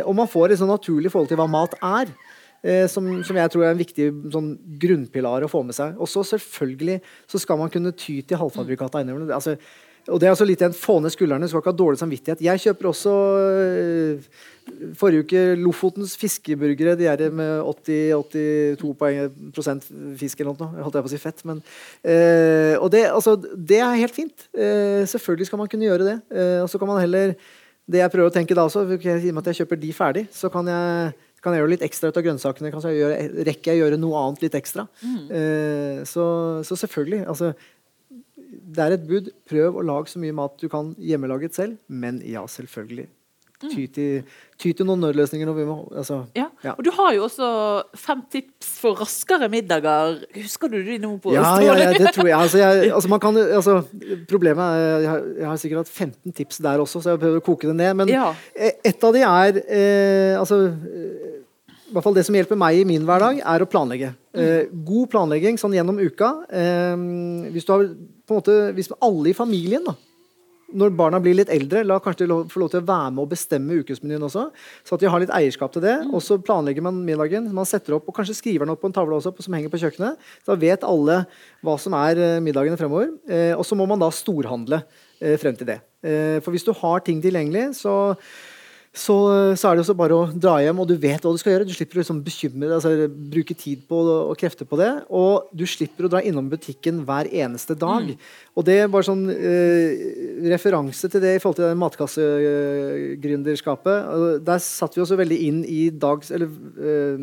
og 0.06 0.16
man 0.16 0.32
får 0.32 0.54
et 0.54 0.62
sånn 0.62 0.72
naturlig 0.72 1.12
forhold 1.12 1.28
til 1.28 1.36
hva 1.36 1.50
mat 1.52 1.76
er. 1.84 2.08
Eh, 2.66 2.86
som, 2.92 3.10
som, 3.24 3.38
jeg 3.38 3.54
tror 3.54 3.66
er 3.66 3.74
en 3.74 3.82
viktig 3.82 4.08
sånn, 4.34 4.54
grunnpilar 4.82 5.46
å 5.46 5.52
få 5.52 5.64
med 5.68 5.78
seg. 5.78 5.98
Og 6.02 6.10
så 6.12 6.24
selvfølgelig 6.26 7.02
så 7.30 7.42
skal 7.42 7.60
man 7.62 7.74
kunne 7.74 7.96
ty 7.96 8.22
til 8.22 8.42
halvfabrikata 8.42 9.04
innimellom. 9.04 9.34
Altså, 9.36 9.58
og 10.08 10.22
det 10.22 10.28
er 10.28 10.34
også 10.34 10.46
litt 10.48 10.62
igjen 10.62 10.76
få 10.76 11.02
ned 11.04 11.12
skuldrene, 11.12 11.50
skal 11.52 11.60
ikke 11.60 11.74
ha 11.74 11.80
dårlig 11.82 12.00
samvittighet. 12.00 12.44
Jeg 12.46 12.62
kjøper 12.64 12.88
også 12.88 13.14
øh, 13.42 14.30
forrige 14.96 15.26
uke 15.26 15.42
Lofotens 15.60 16.16
fiskeburgere. 16.20 16.96
De 17.00 17.10
er 17.12 17.26
med 17.36 17.68
80-82 17.68 19.52
prosent 19.56 19.90
fisk 20.20 20.40
eller 20.40 20.56
noe. 20.56 20.86
Holdt 20.86 21.00
jeg 21.00 21.08
på 21.08 21.12
å 21.12 21.14
si 21.14 21.22
fett, 21.22 21.44
men 21.50 21.62
eh, 22.08 22.80
Og 22.80 22.90
det, 22.94 23.04
altså, 23.12 23.36
det, 23.36 23.82
er 23.84 24.00
helt 24.00 24.16
fint. 24.16 24.48
Eh, 24.56 25.04
selvfølgelig 25.12 25.52
skal 25.52 25.64
man 25.64 25.72
kunne 25.72 25.90
gjøre 25.90 26.08
det. 26.08 26.18
Eh, 26.32 26.60
og 26.64 26.72
så 26.72 26.80
kan 26.80 26.92
man 26.94 27.04
heller 27.04 27.36
Det 27.88 28.00
jeg 28.00 28.12
prøver 28.12 28.32
å 28.32 28.36
tenke 28.36 28.56
da 28.56 28.66
også, 28.68 28.84
i 28.84 28.96
og 28.96 29.36
med 29.36 29.44
at 29.44 29.52
jeg 29.52 29.64
kjøper 29.64 29.80
de 29.80 29.94
ferdig, 29.96 30.28
så 30.36 30.50
kan 30.52 30.68
jeg 30.68 31.14
kan 31.48 31.56
jeg 31.56 31.64
gjøre 31.64 31.74
litt 31.74 31.88
ekstra 31.88 32.12
ut 32.12 32.20
av 32.20 32.28
grønnsakene? 32.28 32.72
Kan 32.74 32.86
jeg 32.90 33.00
gjøre, 33.00 33.18
rekker 33.48 33.72
jeg 33.72 33.80
å 33.80 33.86
gjøre 33.86 34.00
noe 34.02 34.22
annet 34.22 34.46
litt 34.46 34.60
ekstra? 34.60 34.88
Mm. 35.02 35.20
Eh, 35.40 36.00
så, 36.10 36.28
så, 36.68 36.80
selvfølgelig. 36.84 37.24
Altså, 37.32 37.54
det 38.38 38.84
er 38.84 38.98
et 38.98 39.08
bud. 39.08 39.32
Prøv 39.50 39.80
å 39.80 39.86
lage 39.88 40.12
så 40.12 40.22
mye 40.22 40.36
mat 40.36 40.60
du 40.60 40.68
kan 40.72 40.92
hjemmelaget 41.00 41.56
selv. 41.58 41.80
Men 41.88 42.20
ja, 42.28 42.44
selvfølgelig. 42.52 43.08
Mm. 43.58 43.72
Ty 43.74 43.84
til, 43.90 44.26
ty 44.62 44.72
til 44.78 44.86
noen 44.86 45.02
nødløsninger. 45.02 45.50
Må, 45.66 45.78
altså, 45.98 46.20
ja. 46.38 46.46
ja. 46.62 46.76
Og 46.78 46.84
du 46.86 46.92
har 46.94 47.16
jo 47.16 47.24
også 47.26 47.48
fem 47.98 48.20
tips 48.30 48.70
for 48.84 49.00
raskere 49.02 49.50
middager. 49.50 50.20
Husker 50.36 50.70
du 50.70 50.78
de 50.86 51.00
nå 51.02 51.16
på 51.24 51.34
ja, 51.34 51.56
ja, 51.66 51.74
ja, 51.80 51.88
det 51.96 52.14
tror 52.14 52.30
jeg. 52.30 52.38
Altså, 52.44 52.60
jeg 52.62 52.92
altså, 52.94 53.18
kan, 53.24 53.38
altså, 53.38 53.80
problemet 54.30 54.62
er 54.62 54.86
jeg 55.02 55.10
har, 55.10 55.26
jeg 55.40 55.48
har, 55.50 55.58
sikkert 55.64 55.82
hatt 55.82 55.90
15 55.90 56.38
tips 56.38 56.62
der 56.68 56.84
også, 56.84 57.02
så 57.02 57.16
jeg 57.16 57.24
prøver 57.24 57.42
å 57.42 57.46
koke 57.48 57.72
det 57.72 57.76
ned. 57.80 57.96
Men 57.98 58.14
ja. 58.14 58.30
et 58.54 59.10
av 59.10 59.18
de 59.18 59.26
er 59.26 59.60
eh, 59.66 60.38
altså 60.38 60.62
hvert 61.98 62.08
fall 62.08 62.18
Det 62.18 62.26
som 62.28 62.38
hjelper 62.38 62.60
meg 62.60 62.80
i 62.80 62.88
min 62.88 63.06
hverdag, 63.08 63.42
er 63.42 63.64
å 63.64 63.70
planlegge. 63.70 64.14
Eh, 64.38 64.70
god 64.88 65.10
planlegging 65.14 65.58
sånn 65.60 65.76
gjennom 65.76 66.00
uka. 66.00 66.34
Eh, 66.50 67.06
hvis, 67.54 67.66
du 67.68 67.74
har, 67.74 67.88
på 68.28 68.36
en 68.36 68.42
måte, 68.42 68.58
hvis 68.78 68.92
alle 69.02 69.32
i 69.32 69.38
familien 69.38 69.86
da, 69.88 69.96
når 70.76 70.96
barna 71.00 71.20
blir 71.24 71.38
litt 71.38 71.52
eldre, 71.54 71.84
la 71.88 72.00
kanskje 72.04 72.26
de 72.28 72.38
få 72.52 72.60
lov 72.60 72.72
til 72.74 72.82
å 72.82 72.88
være 72.88 73.12
med 73.14 73.24
og 73.24 73.30
bestemme 73.32 73.78
ukesmenyen 73.80 74.26
også. 74.28 74.48
Så 74.84 74.98
at 74.98 75.04
de 75.04 75.10
har 75.12 75.24
litt 75.24 75.32
eierskap 75.32 75.72
til 75.72 75.84
det. 75.86 75.96
Og 76.12 76.20
så 76.24 76.36
planlegger 76.44 76.84
man 76.84 77.00
middagen. 77.08 77.48
Man 77.56 77.68
setter 77.70 77.96
opp, 77.96 78.10
og 78.10 78.18
kanskje 78.18 78.36
skriver 78.36 78.66
den 78.66 78.74
opp 78.76 78.84
på 78.84 78.92
en 78.92 78.96
tavle 78.96 79.16
også, 79.16 79.32
som 79.46 79.56
henger 79.56 79.72
på 79.72 79.80
kjøkkenet. 79.86 80.20
Da 80.48 80.58
vet 80.60 80.84
alle 80.88 81.22
hva 81.64 81.78
som 81.80 81.96
er 81.98 82.20
eh, 82.20 82.42
middagene 82.44 82.80
fremover. 82.80 83.14
Eh, 83.32 83.54
og 83.56 83.64
så 83.68 83.80
må 83.80 83.88
man 83.88 84.04
da 84.04 84.12
storhandle 84.12 84.82
eh, 85.22 85.38
frem 85.40 85.56
til 85.56 85.72
det. 85.72 85.80
Eh, 86.04 86.38
for 86.44 86.52
hvis 86.52 86.68
du 86.68 86.74
har 86.76 87.06
ting 87.06 87.24
tilgjengelig, 87.24 87.70
så 87.80 87.96
så, 88.98 89.14
så, 89.54 89.70
er 89.70 89.78
det 89.78 89.84
også 89.84 89.94
bare 89.98 90.16
å 90.18 90.30
dra 90.34 90.56
hjem, 90.64 90.80
og 90.82 90.88
du 90.90 90.96
vet 91.00 91.24
hva 91.24 91.32
du 91.34 91.40
skal 91.42 91.54
gjøre. 91.54 91.68
Du 91.70 91.76
slipper 91.76 91.98
å 92.00 92.02
liksom 92.02 92.24
bekymre, 92.26 92.76
altså, 92.76 92.90
bruke 93.08 93.56
tid 93.58 93.80
på 93.90 93.96
og 94.08 94.38
krefter 94.40 94.66
på 94.70 94.80
det. 94.80 94.92
Og 95.14 95.34
du 95.56 95.66
slipper 95.70 96.06
å 96.08 96.12
dra 96.12 96.20
innom 96.26 96.50
butikken 96.52 96.96
hver 97.08 97.26
eneste 97.30 97.74
dag. 97.78 98.04
Mm. 98.10 98.18
Og 98.58 98.62
det 98.68 98.78
er 98.82 98.92
bare 98.92 99.08
sånn 99.08 99.26
eh, 99.34 99.92
referanse 100.50 101.06
til 101.14 101.22
det 101.24 101.34
i 101.38 101.42
forhold 101.44 101.60
til 101.62 101.70
det 101.70 101.82
matkassegründerskapet. 101.86 103.98
Der 104.48 104.60
satte 104.66 104.96
vi 104.98 105.04
oss 105.06 105.22
veldig 105.24 105.40
inn 105.50 105.60
i 105.64 105.82
dags... 105.94 106.28
Eller 106.34 106.48
eh, 106.82 107.20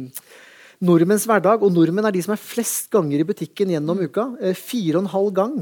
nordmenns 0.84 1.26
hverdag. 1.28 1.62
Og 1.64 1.72
nordmenn 1.74 2.08
er 2.08 2.14
de 2.14 2.22
som 2.24 2.34
er 2.34 2.42
flest 2.42 2.90
ganger 2.94 3.20
i 3.20 3.28
butikken 3.28 3.72
gjennom 3.74 4.00
mm. 4.00 4.06
uka. 4.10 4.24
Eh, 4.40 4.58
fire 4.58 4.98
og 4.98 5.04
en 5.04 5.14
halv 5.14 5.30
gang. 5.37 5.56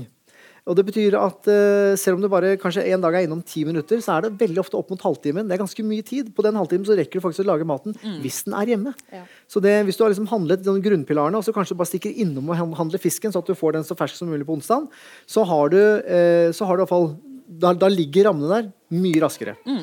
Og 0.63 0.77
det 0.79 0.85
betyr 0.87 1.17
at 1.19 1.49
uh, 1.51 1.95
Selv 1.99 2.17
om 2.17 2.23
du 2.23 2.29
bare 2.31 2.55
kanskje 2.61 2.85
en 2.95 3.03
dag 3.03 3.17
er 3.19 3.27
innom 3.27 3.43
ti 3.47 3.65
minutter, 3.67 3.99
så 4.05 4.17
er 4.17 4.27
det 4.27 4.37
veldig 4.41 4.63
ofte 4.63 4.79
opp 4.79 4.93
mot 4.93 5.03
halvtimen. 5.03 5.49
Det 5.49 5.57
er 5.57 5.63
ganske 5.65 5.85
mye 5.87 6.05
tid. 6.07 6.31
På 6.37 6.45
den 6.47 6.59
halvtimen 6.59 6.87
så 6.87 6.97
rekker 6.99 7.19
du 7.19 7.25
faktisk 7.25 7.45
å 7.45 7.49
lage 7.51 7.67
maten 7.69 7.97
mm. 7.99 8.21
hvis 8.23 8.43
den 8.47 8.55
er 8.59 8.71
hjemme. 8.75 8.95
Ja. 9.11 9.25
Så 9.51 9.63
det, 9.65 9.75
Hvis 9.89 9.99
du 9.99 10.05
har 10.05 10.13
liksom 10.15 10.31
handlet 10.31 10.63
de 10.63 10.77
grunnpilarene 10.85 11.41
og 11.41 11.47
så 11.47 11.55
kanskje 11.55 11.75
du 11.75 11.83
bare 11.83 11.91
stikker 11.91 12.15
innom 12.25 12.53
og 12.53 12.79
handler 12.79 13.03
fisken, 13.03 13.35
så 13.35 13.43
at 13.43 13.51
du 13.51 13.59
får 13.59 13.79
den 13.79 13.89
så 13.89 13.99
fersk 13.99 14.21
som 14.21 14.31
mulig 14.31 14.47
på 14.47 14.55
onsdag, 14.55 14.87
så 15.27 15.45
har 15.51 15.75
du, 15.75 15.81
uh, 15.83 16.49
så 16.55 16.69
har 16.69 16.79
du 16.79 16.83
i 16.83 16.85
hvert 16.85 16.95
fall 16.95 17.11
da, 17.53 17.75
da, 17.75 17.91
ligger 17.91 18.31
rammene 18.31 18.55
der 18.55 18.71
mye 19.03 19.21
raskere. 19.21 19.57
Mm. 19.67 19.83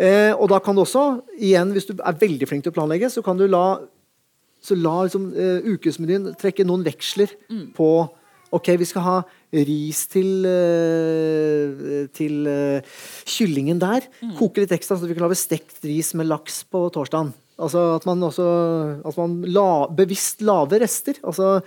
Eh, 0.00 0.30
og 0.32 0.46
da 0.48 0.60
kan 0.62 0.76
du 0.76 0.80
også, 0.80 1.02
igjen 1.36 1.74
hvis 1.74 1.90
du 1.90 1.98
er 1.98 2.16
veldig 2.16 2.46
flink 2.48 2.64
til 2.64 2.72
å 2.72 2.76
planlegge, 2.78 3.10
så 3.12 3.20
kan 3.26 3.36
du 3.36 3.44
la, 3.50 3.82
så 4.64 4.78
la 4.78 4.94
liksom, 5.04 5.26
ukesmenyen 5.66 6.30
trekke 6.40 6.64
noen 6.64 6.86
veksler 6.86 7.34
mm. 7.50 7.66
på 7.76 7.90
Ok, 8.54 8.72
vi 8.80 8.88
skal 8.88 9.04
ha 9.06 9.18
ris 9.54 10.04
til, 10.10 10.46
uh, 10.46 12.08
til 12.16 12.48
uh, 12.50 12.96
kyllingen 13.28 13.78
der. 13.82 14.06
Mm. 14.22 14.34
Koke 14.38 14.64
litt 14.64 14.74
ekstra, 14.74 14.98
så 14.98 15.06
vi 15.06 15.14
kan 15.16 15.26
lage 15.26 15.38
stekt 15.38 15.84
ris 15.86 16.12
med 16.18 16.30
laks 16.30 16.64
på 16.70 16.88
torsdagen. 16.94 17.32
Altså 17.60 17.80
at 17.98 18.06
man 18.08 18.22
også 18.24 18.44
at 19.06 19.16
man 19.20 19.40
la, 19.52 19.70
bevisst 19.92 20.44
lager 20.46 20.80
rester. 20.80 21.18
Altså, 21.26 21.58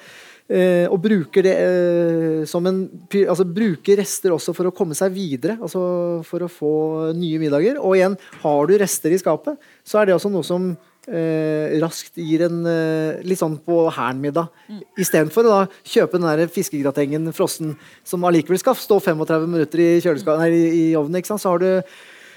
eh, 0.49 0.87
og 0.89 0.97
bruker 1.03 1.45
det 1.45 2.47
som 2.49 2.65
en 2.65 2.79
altså 3.21 3.45
bruker 3.45 3.99
rester 4.01 4.33
også 4.33 4.55
for 4.57 4.69
å 4.69 4.73
komme 4.75 4.97
seg 4.97 5.13
videre. 5.13 5.59
Altså 5.61 5.83
for 6.27 6.45
å 6.45 6.51
få 6.51 6.73
nye 7.17 7.41
middager. 7.41 7.77
Og 7.77 7.99
igjen, 7.99 8.17
har 8.41 8.65
du 8.69 8.73
rester 8.81 9.13
i 9.13 9.21
skapet, 9.21 9.61
så 9.85 10.01
er 10.01 10.09
det 10.09 10.17
også 10.17 10.33
noe 10.33 10.47
som 10.47 10.73
eh, 11.07 11.75
raskt 11.83 12.17
gir 12.21 12.45
en 12.47 12.63
eh, 12.69 13.21
litt 13.27 13.41
sånn 13.41 13.57
på 13.65 13.83
hæren-middag. 13.93 14.49
Mm. 14.69 14.81
Istedenfor 15.03 15.49
å 15.49 15.59
kjøpe 15.81 16.19
den 16.19 16.29
der 16.29 16.51
fiskegratengen 16.53 17.31
frossen 17.35 17.75
som 18.07 18.25
allikevel 18.27 18.61
skal 18.61 18.77
stå 18.79 18.99
35 19.03 19.47
minutter 19.49 19.83
i, 19.83 19.91
nei, 20.01 20.49
i 20.53 20.83
ovnen, 20.99 21.21
ikke 21.21 21.33
sant? 21.33 21.43
så 21.43 21.55
har 21.55 21.63
du 21.63 21.71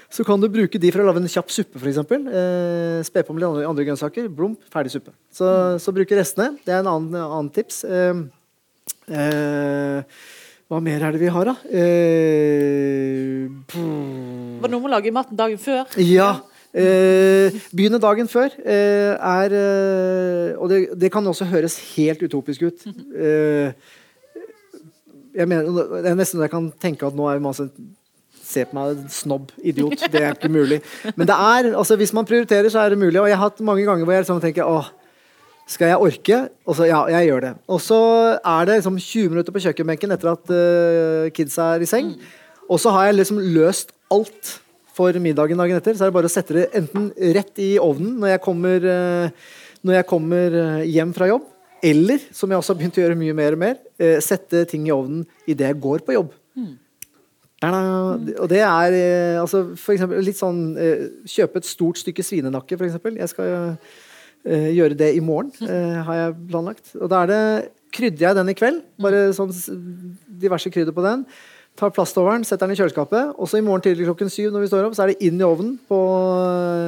så 0.07 0.23
kan 0.23 0.39
du 0.39 0.47
bruke 0.47 0.79
de 0.79 0.89
for 0.93 1.03
å 1.03 1.09
lage 1.09 1.19
en 1.19 1.27
kjapp 1.27 1.49
suppe, 1.51 1.81
f.eks. 1.81 1.97
Eh, 1.99 3.03
Spe 3.03 3.23
på 3.27 3.35
med 3.35 3.43
litt 3.43 3.49
andre, 3.49 3.65
andre 3.67 3.85
grønnsaker. 3.89 4.29
Blomp, 4.31 4.61
ferdig 4.71 4.93
suppe. 4.93 5.11
Så, 5.35 5.43
mm. 5.43 5.81
så 5.83 5.93
bruke 5.95 6.15
restene. 6.15 6.53
Det 6.63 6.71
er 6.71 6.79
en 6.79 6.91
annen, 6.93 7.17
annen 7.25 7.49
tips. 7.51 7.81
Eh, 7.83 8.21
eh, 9.11 10.21
hva 10.67 10.79
mer 10.83 11.03
er 11.03 11.15
det 11.15 11.21
vi 11.21 11.31
har, 11.31 11.47
da? 11.47 11.55
Eh, 11.67 13.47
Var 13.75 14.67
det 14.67 14.71
noe 14.73 14.81
med 14.83 14.89
å 14.89 14.95
lage 14.95 15.13
maten 15.15 15.39
dagen 15.39 15.59
før? 15.59 15.83
Ja. 15.99 16.37
Eh, 16.77 17.55
begynne 17.73 17.97
dagen 17.97 18.27
før 18.29 18.51
eh, 18.61 19.13
er 19.17 19.53
eh, 19.57 20.57
Og 20.61 20.69
det, 20.69 20.81
det, 20.99 21.09
kan 21.09 21.25
også 21.25 21.47
høres 21.49 21.77
helt 21.95 22.21
utopisk 22.21 22.67
ut. 22.67 22.83
Eh, 23.17 23.71
jeg 25.37 25.47
mener, 25.49 25.71
det 26.03 26.11
er 26.11 26.17
nesten 26.17 26.37
så 26.37 26.45
jeg 26.45 26.53
kan 26.53 26.67
tenke 26.81 27.07
at 27.07 27.17
nå 27.17 27.29
er 27.29 27.41
masse 27.41 27.69
Se 28.47 28.63
på 28.63 28.77
meg, 28.77 29.01
snobb, 29.11 29.49
idiot. 29.59 30.05
Det 30.07 30.21
er 30.21 30.37
ikke 30.37 30.47
mulig. 30.47 30.77
Men 31.17 31.27
det 31.27 31.35
er, 31.35 31.65
altså 31.75 31.97
hvis 31.99 32.13
man 32.15 32.25
prioriterer, 32.25 32.69
så 32.71 32.79
er 32.79 32.93
det 32.93 32.99
mulig. 33.01 33.19
Og 33.19 33.27
jeg 33.27 33.35
har 33.35 33.49
hatt 33.49 33.59
mange 33.59 33.83
ganger 33.83 34.07
hvor 34.07 34.15
jeg 34.15 34.23
liksom 34.23 34.39
tenker 34.39 34.63
åh, 34.63 34.87
skal 35.67 35.91
jeg 35.91 35.99
orke? 35.99 36.37
Og 36.63 36.77
så 36.79 36.87
ja, 36.87 37.01
jeg 37.11 37.27
gjør 37.27 37.43
det. 37.43 37.51
Og 37.67 37.81
så 37.83 37.99
er 38.39 38.69
det 38.69 38.77
liksom 38.79 39.01
20 39.03 39.33
minutter 39.33 39.51
på 39.51 39.63
kjøkkenbenken 39.65 40.15
etter 40.15 40.31
at 40.31 40.53
uh, 40.53 41.27
kidsa 41.35 41.73
er 41.75 41.83
i 41.83 41.89
seng. 41.91 42.13
Og 42.71 42.79
så 42.79 42.95
har 42.95 43.09
jeg 43.09 43.19
liksom 43.19 43.43
løst 43.57 43.91
alt 44.15 44.53
for 44.97 45.19
middagen 45.21 45.59
dagen 45.59 45.77
etter. 45.77 45.95
Så 45.97 46.05
er 46.05 46.11
det 46.11 46.17
bare 46.17 46.29
å 46.29 46.33
sette 46.33 46.55
det 46.57 46.65
enten 46.77 47.11
rett 47.37 47.61
i 47.63 47.75
ovnen 47.81 48.17
når 48.21 48.35
jeg 48.35 48.43
kommer, 48.47 48.89
uh, 48.89 49.53
når 49.85 49.99
jeg 49.99 50.09
kommer 50.09 50.57
uh, 50.57 50.81
hjem 50.87 51.13
fra 51.17 51.29
jobb. 51.29 51.45
Eller, 51.85 52.23
som 52.33 52.49
jeg 52.49 52.57
også 52.57 52.73
har 52.73 52.79
begynt 52.79 52.97
å 52.97 53.03
gjøre 53.03 53.19
mye 53.19 53.37
mer 53.37 53.53
og 53.53 53.61
mer, 53.61 53.75
sette 54.25 54.63
ting 54.65 54.87
i 54.87 54.93
ovnen 54.95 55.27
idet 55.45 55.67
jeg 55.69 55.77
går 55.83 56.01
på 56.07 56.15
jobb. 56.15 56.31
Mm. 56.57 56.71
Og 57.67 58.47
det 58.49 58.63
er 58.65 58.95
altså, 59.43 59.61
for 59.77 59.93
eksempel, 59.93 60.23
litt 60.25 60.39
sånn 60.39 60.73
Kjøpe 61.29 61.61
et 61.61 61.69
stort 61.69 62.01
stykke 62.01 62.25
svinenakke, 62.25 62.79
for 62.79 62.87
eksempel. 62.89 63.19
Jeg 63.21 63.29
skal 63.29 63.77
gjøre 64.73 64.97
det 64.97 65.11
i 65.19 65.21
morgen, 65.21 65.53
uh, 65.69 66.01
har 66.09 66.19
jeg 66.23 66.35
planlagt. 66.49 66.95
Og 66.97 67.13
da 67.13 67.21
er 67.21 67.29
det 67.29 67.43
krydder 67.93 68.25
jeg 68.25 68.39
den 68.39 68.51
i 68.51 68.57
kveld. 68.57 68.81
Bare 69.01 69.27
sånn 69.37 69.53
diverse 70.41 70.73
krydder 70.73 70.95
på 70.95 71.05
den. 71.05 71.27
Tar 71.77 71.91
plastoveren, 71.93 72.45
setter 72.47 72.65
den 72.65 72.73
i 72.73 72.79
kjøleskapet. 72.79 73.35
Og 73.37 73.49
så 73.49 73.59
i 73.59 73.65
morgen 73.65 73.83
tidlig 73.85 74.07
klokken 74.07 74.31
syv 74.33 74.49
når 74.53 74.65
vi 74.65 74.69
står 74.71 74.87
opp, 74.87 74.95
så 74.97 75.05
er 75.05 75.13
det 75.13 75.27
inn 75.27 75.37
i 75.37 75.45
ovnen 75.45 75.75
på 75.89 75.99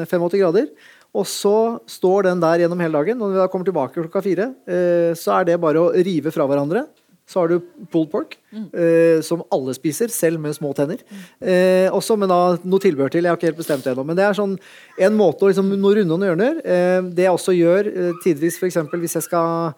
85 0.10 0.23
eh, 0.25 0.39
grader. 0.41 0.71
Og 1.19 1.25
så 1.30 1.58
står 1.89 2.30
den 2.30 2.41
der 2.41 2.63
gjennom 2.63 2.82
hele 2.82 2.97
dagen. 2.97 3.19
Når 3.21 3.36
vi 3.36 3.41
da 3.41 3.49
kommer 3.49 3.69
tilbake 3.69 3.97
klokka 3.97 4.21
fire, 4.25 4.49
uh, 4.69 5.12
så 5.17 5.39
er 5.39 5.47
det 5.49 5.62
bare 5.62 5.82
å 5.82 5.93
rive 6.06 6.34
fra 6.34 6.45
hverandre. 6.49 6.86
Så 7.30 7.43
har 7.43 7.52
du 7.52 7.60
pulled 7.93 8.10
pork, 8.10 8.32
mm. 8.49 8.63
eh, 8.73 9.19
som 9.21 9.43
alle 9.54 9.75
spiser, 9.78 10.10
selv 10.10 10.41
med 10.41 10.56
små 10.58 10.71
tenner. 10.73 11.04
Eh, 11.38 11.86
også 11.93 12.15
med 12.17 12.32
da 12.32 12.58
noe 12.63 12.82
tilbehør 12.82 13.13
til. 13.13 13.21
Jeg 13.21 13.30
har 13.30 13.38
ikke 13.38 13.52
helt 13.52 13.60
bestemt 13.60 13.86
det 13.86 13.91
ennå. 13.93 14.06
Men 14.08 14.17
det 14.17 14.25
er 14.25 14.38
sånn 14.38 14.56
en 14.97 15.17
måte 15.17 15.45
å 15.45 15.52
liksom, 15.52 15.69
nå 15.78 15.91
runde 15.93 16.10
noen 16.10 16.25
hjørner. 16.25 16.58
Eh, 16.65 17.12
det 17.13 17.28
jeg 17.28 17.36
også 17.36 17.54
gjør 17.54 17.91
eh, 17.91 18.15
tidvis, 18.25 18.58
f.eks. 18.58 18.82
hvis 18.95 19.19
jeg 19.19 19.28
skal 19.28 19.75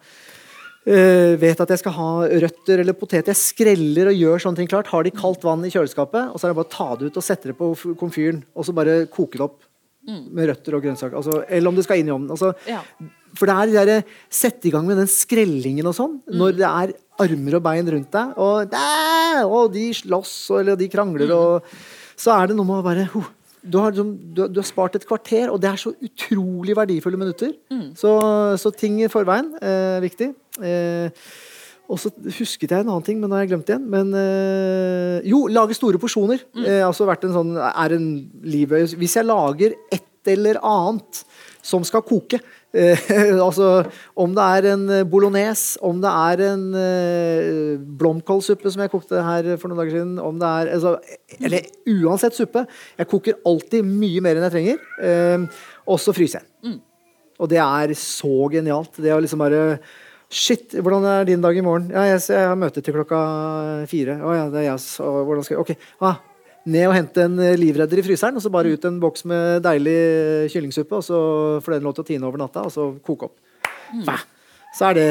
Uh, 0.82 1.38
vet 1.38 1.60
at 1.62 1.70
jeg 1.70 1.78
skal 1.78 1.94
ha 1.94 2.10
røtter 2.42 2.80
eller 2.82 2.96
poteter. 2.98 3.30
Jeg 3.30 3.38
skreller 3.38 4.10
og 4.10 4.16
gjør 4.18 4.42
sånne 4.42 4.58
ting 4.58 4.70
klart. 4.70 4.90
Har 4.90 5.06
de 5.06 5.12
kaldt 5.14 5.44
vann 5.46 5.62
i 5.66 5.70
kjøleskapet, 5.70 6.32
og 6.32 6.40
så 6.40 6.48
er 6.48 6.52
det 6.52 6.58
bare 6.58 6.70
å 6.70 6.76
ta 6.76 6.88
det 6.98 7.10
ut 7.10 7.20
og 7.20 7.26
sette 7.26 7.52
det 7.52 7.58
på 7.58 7.68
komfyren. 8.00 8.42
Og 8.56 8.66
så 8.66 8.74
bare 8.74 9.04
koke 9.12 9.38
det 9.38 9.46
opp 9.46 9.60
mm. 10.08 10.22
med 10.34 10.50
røtter 10.50 10.76
og 10.76 10.84
grønnsaker. 10.86 11.18
Altså, 11.20 11.42
eller 11.46 11.70
om 11.70 11.78
det 11.78 11.86
skal 11.86 12.02
inn 12.02 12.10
i 12.10 12.14
ovnen. 12.14 12.32
Altså, 12.34 12.52
ja. 12.66 12.82
For 13.38 13.48
det 13.48 13.54
er 13.54 13.70
det 13.70 13.86
der, 13.88 14.16
Sette 14.32 14.68
i 14.68 14.72
gang 14.74 14.88
med 14.88 14.98
den 15.00 15.10
skrellingen 15.10 15.88
og 15.88 15.96
sånn, 15.96 16.18
mm. 16.26 16.34
når 16.40 16.58
det 16.58 16.68
er 16.68 16.94
armer 17.22 17.58
og 17.58 17.64
bein 17.64 17.92
rundt 17.94 18.10
deg, 18.12 18.34
og, 18.42 18.74
og 19.46 19.70
de 19.72 19.86
slåss 19.94 20.34
eller 20.58 20.80
de 20.80 20.88
krangler, 20.92 21.30
mm. 21.30 21.36
og 21.38 22.18
så 22.18 22.34
er 22.34 22.50
det 22.50 22.58
noe 22.58 22.68
med 22.68 22.80
å 22.80 22.86
bare 22.86 23.06
uh, 23.14 23.30
du, 23.62 23.78
har, 23.78 23.94
du, 23.94 24.02
du 24.48 24.58
har, 24.58 24.66
spart 24.66 24.98
et 24.98 25.06
kvarter, 25.06 25.50
og 25.52 25.60
det 25.62 25.70
er 25.70 25.80
så 25.80 25.94
utrolig 25.94 26.76
verdifulle 26.76 27.20
minutter. 27.20 27.54
Mm. 27.70 27.92
Så, 27.98 28.12
så, 28.58 28.72
ting 28.74 29.00
i 29.02 29.10
forveien 29.12 29.52
er 29.62 29.98
eh, 29.98 30.04
viktig. 30.04 30.30
Eh, 30.62 31.26
og 31.92 32.00
så 32.00 32.12
husket 32.38 32.70
jeg 32.70 32.84
en 32.84 32.88
annen 32.88 33.04
ting, 33.04 33.18
men 33.20 33.28
nå 33.28 33.36
har 33.36 33.44
jeg 33.44 33.52
glemt 33.52 33.68
det 33.68 33.76
igjen. 33.76 33.88
Men 33.92 34.12
eh, 34.16 35.28
jo, 35.28 35.44
lage 35.52 35.76
store 35.76 36.00
porsjoner. 36.02 36.42
Mm. 36.56 36.64
Eh, 36.64 36.80
altså 36.86 37.08
vært 37.08 37.26
en 37.28 37.36
sånn, 37.36 37.52
er 37.58 37.96
en 37.98 38.08
livøy 38.46 38.86
Hvis 39.00 39.18
jeg 39.18 39.28
lager 39.28 39.76
et 39.92 40.32
eller 40.32 40.60
annet 40.62 41.24
som 41.62 41.84
skal 41.86 42.04
koke, 42.06 42.40
altså, 43.46 43.66
om 44.16 44.32
det 44.36 44.44
er 44.56 44.68
en 44.72 44.84
eh, 44.88 45.04
bolognese, 45.08 45.76
om 45.84 45.98
det 46.00 46.12
er 46.12 46.44
en 46.46 46.62
eh, 46.78 47.80
blomkålsuppe 48.00 48.72
som 48.72 48.84
jeg 48.84 48.92
kokte 48.92 49.20
her 49.26 49.50
for 49.60 49.68
noen 49.68 49.82
dager 49.82 49.98
siden 49.98 50.14
om 50.22 50.38
det 50.40 50.48
er, 50.48 50.70
altså, 50.78 50.94
Eller 51.38 51.68
uansett 51.92 52.38
suppe. 52.38 52.64
Jeg 52.96 53.10
koker 53.10 53.42
alltid 53.48 53.84
mye 53.84 54.24
mer 54.24 54.38
enn 54.38 54.48
jeg 54.48 54.56
trenger. 54.56 54.88
Eh, 55.04 55.66
og 55.84 56.00
så 56.00 56.16
fryser 56.16 56.40
jeg. 56.40 56.72
Mm. 56.72 56.80
Og 57.42 57.52
det 57.52 57.60
er 57.60 57.92
så 57.98 58.48
genialt. 58.52 58.96
Det 59.02 59.12
å 59.12 59.20
liksom 59.20 59.44
bare 59.44 59.66
Shit, 60.32 60.72
hvordan 60.80 61.04
er 61.04 61.26
din 61.28 61.42
dag 61.44 61.52
i 61.52 61.60
morgen? 61.60 61.90
Ja, 61.92 62.06
jeg, 62.08 62.22
jeg 62.32 62.46
har 62.48 62.56
møte 62.56 62.80
til 62.80 62.94
klokka 62.96 63.18
fire. 63.90 64.14
Å 64.24 64.30
ja, 64.32 64.46
det 64.48 64.62
er 64.62 64.70
jeg. 64.70 64.80
Så, 64.80 65.04
hvordan 65.28 65.44
skal 65.44 65.58
jeg 65.58 65.60
Ok. 65.60 65.90
Ah, 66.00 66.22
ned 66.64 66.88
og 66.88 66.94
hente 66.94 67.26
en 67.26 67.38
eh, 67.42 67.58
livredder 67.58 67.98
i 67.98 68.06
fryseren, 68.06 68.38
og 68.38 68.44
så 68.44 68.52
bare 68.52 68.72
ut 68.72 68.88
en 68.88 69.00
boks 69.02 69.26
med 69.30 69.62
deilig 69.64 69.98
kyllingsuppe, 70.52 71.00
og 71.00 71.06
så 71.06 71.20
får 71.64 71.76
den 71.76 71.86
lov 71.88 71.96
til 71.96 72.04
å 72.04 72.10
tine 72.12 72.28
over 72.28 72.42
natta, 72.42 72.66
og 72.68 72.74
så 72.74 72.88
koke 73.04 73.30
opp. 73.30 73.38
Mm. 73.92 74.06
Så 74.72 74.88
er 74.88 74.96
det 74.96 75.08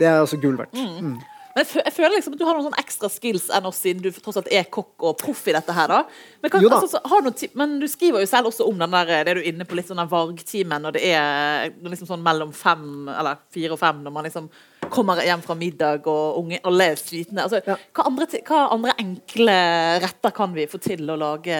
Det 0.00 0.06
er 0.08 0.20
altså 0.22 0.40
gull 0.40 0.58
verdt. 0.58 0.76
Mm. 0.78 1.14
mm. 1.14 1.22
Men 1.54 1.68
jeg, 1.70 1.92
føler 1.94 2.16
liksom 2.16 2.34
at 2.34 2.40
du 2.40 2.46
har 2.48 2.56
noen 2.56 2.66
sånn 2.66 2.80
ekstra 2.82 3.08
skills 3.12 3.44
enn 3.54 3.66
oss, 3.68 3.76
siden 3.84 4.02
du 4.02 4.08
tross 4.10 4.40
alt 4.40 4.48
er 4.50 4.64
kokk 4.74 5.04
og 5.06 5.20
proff 5.20 5.44
i 5.46 5.52
dette 5.54 5.74
her. 5.76 5.86
da. 5.86 6.00
Men, 6.42 6.50
kan, 6.50 6.64
altså, 6.66 6.98
noen, 7.22 7.36
men, 7.60 7.76
du 7.78 7.86
skriver 7.90 8.24
jo 8.24 8.30
selv 8.30 8.50
også 8.50 8.66
om 8.66 8.80
den 8.82 8.96
der, 8.96 9.12
det 9.22 9.36
du 9.36 9.40
er 9.44 9.50
inne 9.52 9.66
på 9.68 9.78
litt 9.78 9.86
sånn 9.86 10.02
vargtimen, 10.10 10.88
og 10.90 10.96
det 10.96 11.04
er 11.14 11.70
liksom 11.86 12.10
sånn 12.10 12.26
mellom 12.26 12.50
fem, 12.58 13.06
eller 13.06 13.38
fire 13.54 13.76
og 13.76 13.78
fem, 13.84 14.02
når 14.02 14.16
man 14.16 14.26
liksom 14.26 14.50
kommer 14.92 15.22
hjem 15.24 15.44
fra 15.44 15.56
middag 15.58 16.08
og 16.10 16.40
unge, 16.42 16.60
alle 16.64 16.90
er 16.92 17.00
slitne. 17.00 17.44
Altså, 17.46 17.62
ja. 17.66 17.78
hva, 17.94 18.08
andre, 18.08 18.28
hva 18.46 18.66
andre 18.74 18.96
enkle 19.02 19.56
retter 20.04 20.34
kan 20.36 20.54
vi 20.56 20.68
få 20.70 20.82
til 20.82 21.08
å 21.10 21.18
lage? 21.20 21.58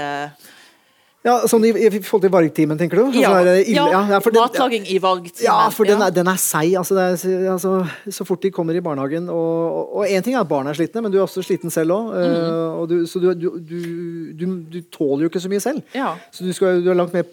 Ja, 1.25 1.39
sånn 1.49 1.65
i, 1.65 1.71
i, 1.73 1.89
forhold 2.05 2.27
til 2.27 2.33
vargtimen, 2.35 2.77
tenker 2.77 3.01
du? 3.01 3.15
Ja, 3.17 3.31
ja, 3.41 3.85
ja 4.13 4.19
matlaging 4.21 4.85
i 4.93 4.99
vargtimen. 5.01 5.47
Ja, 5.47 5.71
for 5.73 5.89
den 5.89 6.03
er, 6.05 6.13
den 6.13 6.29
er 6.29 6.37
seig. 6.41 6.75
Altså, 6.77 6.99
altså, 7.01 7.73
så 8.13 8.27
fort 8.29 8.43
de 8.45 8.51
kommer 8.53 8.77
i 8.77 8.83
barnehagen 8.85 9.31
Og 9.33 10.05
én 10.05 10.21
ting 10.25 10.37
er 10.37 10.43
at 10.43 10.51
barna 10.51 10.75
er 10.75 10.77
slitne, 10.77 11.01
men 11.01 11.15
du 11.15 11.17
er 11.17 11.25
også 11.25 11.41
sliten 11.47 11.73
selv 11.73 11.97
òg. 11.97 12.11
Mm. 12.13 12.93
Uh, 12.93 13.07
så 13.09 13.23
du, 13.23 13.31
du, 13.41 13.49
du, 13.57 14.45
du, 14.69 14.79
tåler 14.93 15.25
jo 15.25 15.33
ikke 15.33 15.41
så 15.41 15.53
mye 15.53 15.65
selv. 15.65 15.81
Ja. 15.97 16.13
Så 16.29 16.45
du, 16.45 16.53
skal, 16.53 16.85
du, 16.85 16.93
er 16.93 17.01
langt 17.01 17.17
mer 17.17 17.25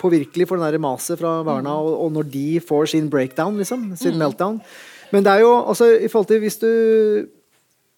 påvirkelig 0.00 0.48
for 0.48 0.56
den 0.56 0.64
der 0.64 0.80
maset 0.80 1.20
fra 1.20 1.42
barna, 1.44 1.76
mm. 1.76 1.90
og, 1.90 2.00
og, 2.06 2.16
når 2.16 2.32
de 2.32 2.46
får 2.64 2.94
sin 2.94 3.12
breakdown, 3.12 3.60
liksom, 3.60 3.90
sin 4.00 4.16
mm. 4.16 4.24
meltdown. 4.24 4.62
Men 5.10 5.26
det 5.26 5.34
er 5.34 5.44
jo 5.44 5.52
altså 5.58 5.90
i 5.96 6.08
forhold 6.08 6.30
til 6.30 6.42
hvis 6.44 6.60
du 6.62 6.70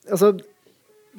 Altså 0.03 0.33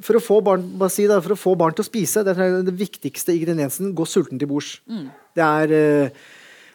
for 0.04 0.18
å 0.18 0.22
få 0.24 0.40
barn, 0.44 0.64
si 0.92 1.06
det, 1.08 1.20
for 1.24 1.36
å 1.36 1.40
få 1.40 1.52
barn 1.56 1.76
til 1.78 1.86
å 1.86 1.88
spise, 1.88 2.24
det 2.26 2.34
er 2.34 2.56
den 2.66 2.76
viktigste 2.76 3.32
ingrediensen. 3.32 3.94
Gå 3.96 4.08
sulten 4.10 4.42
til 4.42 4.50
bords. 4.50 4.80
Mm. 4.90 5.06
Det 5.38 5.46
er 5.46 5.74
eh, 5.78 6.24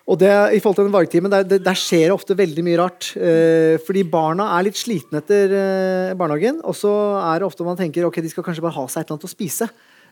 og 0.08 0.16
det, 0.16 0.30
i 0.56 0.60
forhold 0.62 0.78
til 0.78 0.86
den 0.86 0.94
vargtimen, 0.94 1.32
der, 1.32 1.58
der, 1.60 1.76
skjer 1.76 2.06
det 2.06 2.14
ofte 2.14 2.36
veldig 2.38 2.62
mye 2.64 2.78
rart. 2.80 3.10
Eh, 3.12 3.74
fordi 3.84 4.06
barna 4.08 4.46
er 4.56 4.64
litt 4.64 4.78
slitne 4.80 5.20
etter 5.20 5.52
eh, 5.52 6.14
barnehagen. 6.16 6.62
Og 6.64 6.76
så 6.78 6.92
er 7.20 7.42
det 7.42 7.48
ofte 7.50 7.66
man 7.66 7.76
tenker 7.76 8.06
ok, 8.08 8.22
de 8.24 8.30
skal 8.32 8.46
kanskje 8.46 8.64
bare 8.64 8.78
ha 8.78 8.86
seg 8.88 9.02
et 9.02 9.04
eller 9.04 9.18
annet 9.18 9.28
å 9.28 9.34
spise. 9.34 9.68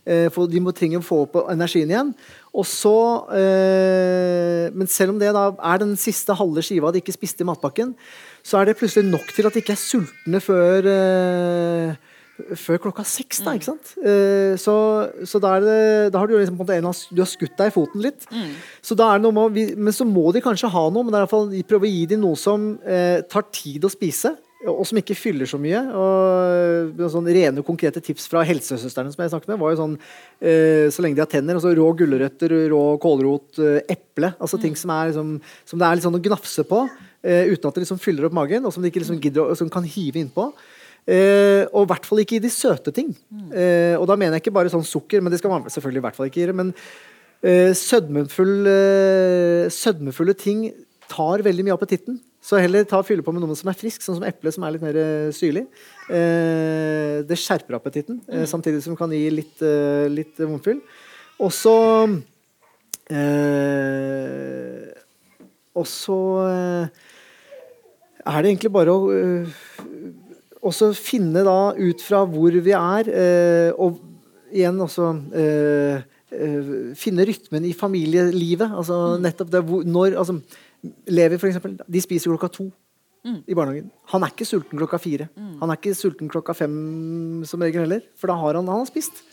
Eh, 0.06 0.28
for 0.30 0.46
de 0.46 0.60
må 0.62 0.70
trenge 0.74 1.00
å 1.00 1.04
få 1.04 1.24
opp 1.24 1.40
energien 1.50 1.90
igjen. 1.90 2.12
Og 2.54 2.64
så, 2.64 3.26
eh, 3.34 4.70
Men 4.70 4.86
selv 4.86 5.10
om 5.10 5.18
det 5.18 5.32
da 5.34 5.50
er 5.50 5.78
den 5.78 5.96
siste 5.96 6.34
halve 6.34 6.62
skiva 6.62 6.92
de 6.92 7.00
ikke 7.00 7.16
spiste 7.16 7.42
i 7.42 7.44
matpakken, 7.44 7.94
så 8.42 8.60
er 8.60 8.66
det 8.66 8.78
plutselig 8.78 9.10
nok 9.10 9.26
til 9.34 9.46
at 9.46 9.52
de 9.52 9.60
ikke 9.60 9.74
er 9.74 9.82
sultne 9.82 10.40
før 10.40 10.86
eh, 10.86 11.96
før 12.36 12.78
klokka 12.78 13.02
seks. 13.02 13.40
da, 13.40 13.50
mm. 13.50 13.56
ikke 13.56 13.64
sant? 13.64 14.60
Så, 14.60 14.74
så 15.24 15.40
da, 15.40 15.58
det, 15.58 16.12
da, 16.12 16.18
har 16.18 16.26
du 16.26 16.36
liksom 16.36 16.58
på 16.58 16.68
en 16.68 16.84
måte 16.84 17.08
du 17.14 17.22
har 17.22 17.26
skutt 17.26 17.56
deg 17.56 17.68
i 17.68 17.72
foten 17.72 18.02
litt. 18.02 18.26
Mm. 18.30 18.52
Så 18.82 18.94
da 18.94 19.08
er 19.08 19.18
det 19.18 19.24
noe 19.24 19.48
med, 19.48 19.78
Men 19.78 19.92
så 19.92 20.04
må 20.04 20.32
de 20.34 20.42
kanskje 20.44 20.68
ha 20.68 20.90
noe, 20.90 21.02
men 21.02 21.10
det 21.10 21.16
er 21.16 21.24
i 21.24 21.26
hvert 21.26 21.32
fall 21.32 21.64
prøve 21.64 21.88
å 21.88 21.94
gi 21.94 22.04
dem 22.06 22.20
noe 22.20 22.36
som 22.36 22.76
tar 22.84 23.48
tid 23.50 23.88
å 23.88 23.90
spise. 23.90 24.36
Og 24.64 24.86
som 24.88 24.96
ikke 24.98 25.14
fyller 25.18 25.46
så 25.46 25.58
mye. 25.60 25.82
og 25.92 27.02
sånn 27.12 27.28
Rene, 27.28 27.62
konkrete 27.62 28.00
tips 28.00 28.24
fra 28.32 28.40
helsesøstrene 28.48 29.12
som 29.12 29.20
jeg 29.22 29.32
snakket 29.34 29.50
med, 29.52 29.58
var 29.60 29.74
jo 29.74 29.82
sånn 29.82 29.98
så 30.90 31.04
lenge 31.04 31.18
de 31.18 31.22
har 31.22 31.28
tenner. 31.28 31.58
altså 31.58 31.74
Rå 31.76 31.90
gulrøtter, 31.98 32.54
rå 32.72 32.80
kålrot, 33.02 33.60
eple. 33.84 34.32
altså 34.40 34.56
mm. 34.56 34.62
Ting 34.64 34.78
som, 34.80 34.94
er, 34.96 35.12
liksom, 35.12 35.36
som 35.68 35.82
det 35.82 35.86
er 35.86 35.98
litt 35.98 36.06
sånn 36.08 36.18
å 36.18 36.22
gnafse 36.24 36.64
på, 36.66 36.80
uten 37.20 37.68
at 37.68 37.76
det 37.76 37.84
liksom 37.84 38.00
fyller 38.00 38.26
opp 38.26 38.38
magen, 38.40 38.64
og 38.64 38.72
som 38.72 38.82
de 38.82 38.90
ikke 38.90 39.04
liksom 39.04 39.20
gidder 39.20 39.52
som 39.60 39.70
kan 39.70 39.84
hive 39.86 40.24
innpå. 40.24 40.48
Eh, 41.06 41.62
og 41.70 41.84
i 41.84 41.90
hvert 41.92 42.06
fall 42.08 42.20
ikke 42.24 42.40
i 42.40 42.42
de 42.42 42.50
søte 42.50 42.90
ting. 42.94 43.12
Eh, 43.54 43.94
og 43.94 44.08
da 44.10 44.16
mener 44.18 44.36
jeg 44.36 44.46
ikke 44.46 44.56
bare 44.56 44.72
sånn 44.72 44.86
sukker, 44.86 45.22
men 45.22 45.30
det 45.30 45.38
skal 45.38 45.52
man 45.52 45.68
selvfølgelig 45.70 46.02
i 46.02 46.06
hvert 46.08 46.18
fall 46.18 46.30
ikke 46.30 46.42
gjøre. 46.42 46.56
Men 46.62 46.72
eh, 47.46 47.70
sødmefull, 47.78 48.56
eh, 48.72 49.68
sødmefulle 49.70 50.34
ting 50.38 50.66
tar 51.10 51.44
veldig 51.46 51.66
mye 51.66 51.76
av 51.76 51.78
appetitten. 51.78 52.18
Så 52.46 52.60
heller 52.62 52.84
ta 52.86 53.00
fylle 53.02 53.24
på 53.26 53.32
med 53.34 53.42
noe 53.42 53.56
som 53.58 53.72
er 53.72 53.78
frisk, 53.78 54.04
sånn 54.04 54.20
som 54.20 54.26
eple, 54.28 54.52
som 54.54 54.62
er 54.62 54.76
litt 54.76 54.84
mer 54.84 54.96
eh, 55.00 55.32
syrlig. 55.34 55.64
Eh, 56.06 57.24
det 57.26 57.38
skjerper 57.42 57.74
appetitten, 57.74 58.20
eh, 58.30 58.44
samtidig 58.46 58.84
som 58.84 58.94
det 58.94 59.00
kan 59.00 59.10
gi 59.10 59.24
litt, 59.34 59.56
eh, 59.66 60.06
litt 60.12 60.38
vondfyll. 60.38 60.78
Og 61.42 61.50
så 61.52 61.74
eh, 63.10 64.86
Og 65.76 65.84
så 65.90 66.18
eh, 66.46 66.86
er 68.26 68.38
det 68.40 68.48
egentlig 68.52 68.72
bare 68.72 68.94
å 68.94 69.10
eh, 69.12 69.58
også 70.66 70.92
finne 70.96 71.42
da 71.46 71.74
ut 71.76 72.00
fra 72.02 72.22
hvor 72.30 72.54
vi 72.54 72.72
er, 72.72 73.10
eh, 73.10 73.70
og 73.76 73.98
igjen 74.54 74.78
også 74.80 75.10
finne 76.96 77.24
rytmen 77.28 77.64
i 77.68 77.74
familielivet. 77.76 78.72
Altså 78.74 79.16
nettopp 79.22 79.50
det 79.52 79.60
hvor, 79.68 79.84
når 79.86 80.16
altså, 80.18 80.40
Levi, 81.08 81.38
for 81.38 81.50
eksempel, 81.50 81.78
de 81.86 82.00
spiser 82.04 82.32
klokka 82.32 82.50
to 82.52 82.70
i 83.26 83.54
barnehagen. 83.58 83.88
Han 84.12 84.22
er 84.22 84.30
ikke 84.30 84.46
sulten 84.46 84.78
klokka 84.78 85.00
fire. 85.02 85.28
Han 85.60 85.70
er 85.72 85.78
ikke 85.80 85.94
sulten 85.98 86.28
klokka 86.30 86.54
fem 86.54 87.42
som 87.48 87.62
regel 87.64 87.82
heller, 87.82 88.04
for 88.14 88.30
da 88.30 88.36
har 88.38 88.54
han, 88.54 88.68
han 88.70 88.84
har 88.84 88.86
spist. 88.86 89.24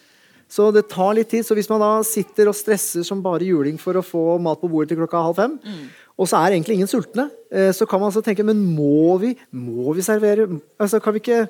Så 0.50 0.68
det 0.74 0.88
tar 0.92 1.14
litt 1.18 1.30
tid. 1.30 1.46
Så 1.46 1.56
hvis 1.58 1.70
man 1.70 1.82
da 1.82 1.92
sitter 2.06 2.50
og 2.50 2.58
stresser 2.58 3.06
som 3.06 3.22
bare 3.24 3.46
juling 3.48 3.78
for 3.82 3.98
å 3.98 4.06
få 4.06 4.24
mat 4.44 4.60
på 4.62 4.70
bordet 4.70 4.94
til 4.94 5.00
klokka 5.02 5.22
halv 5.28 5.38
fem, 5.40 5.60
og 6.18 6.30
så 6.30 6.42
er 6.42 6.54
egentlig 6.54 6.78
ingen 6.78 6.90
sultne, 6.90 7.30
eh, 7.52 7.72
så 7.74 7.88
kan 7.90 8.00
man 8.00 8.12
altså 8.12 8.22
tenke 8.22 8.44
Men 8.46 8.60
må 8.76 9.18
vi, 9.18 9.36
må 9.52 9.94
vi 9.94 10.02
servere 10.06 10.46
altså, 10.78 11.00
kan, 11.00 11.14
vi 11.14 11.24
ikke, 11.24 11.48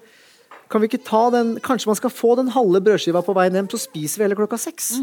kan 0.71 0.81
vi 0.81 0.87
ikke 0.87 1.03
ta 1.03 1.29
den 1.35 1.59
Kanskje 1.59 1.89
man 1.89 1.99
skal 1.99 2.09
få 2.09 2.35
den 2.39 2.47
halve 2.47 2.79
brødskiva 2.81 3.21
på 3.25 3.35
veien 3.35 3.53
hjem, 3.53 3.69
så 3.71 3.81
spiser 3.81 4.21
vi 4.21 4.23
heller 4.27 4.39
klokka 4.39 4.57
seks. 4.57 4.93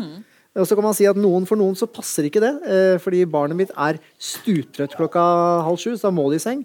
Og 0.58 0.66
så 0.66 0.74
kan 0.74 0.82
man 0.82 0.96
si 0.98 1.06
at 1.06 1.18
noen 1.20 1.44
For 1.46 1.58
noen 1.60 1.76
så 1.78 1.86
passer 1.86 2.26
ikke 2.26 2.40
det, 2.42 2.50
eh, 2.66 2.96
fordi 3.02 3.20
barnet 3.30 3.58
mitt 3.58 3.70
er 3.78 4.00
stuptrøtt 4.18 4.96
klokka 4.98 5.22
halv 5.66 5.78
sju, 5.78 5.92
så 5.94 6.08
da 6.08 6.14
må 6.16 6.24
de 6.32 6.40
i 6.40 6.42
seng. 6.42 6.64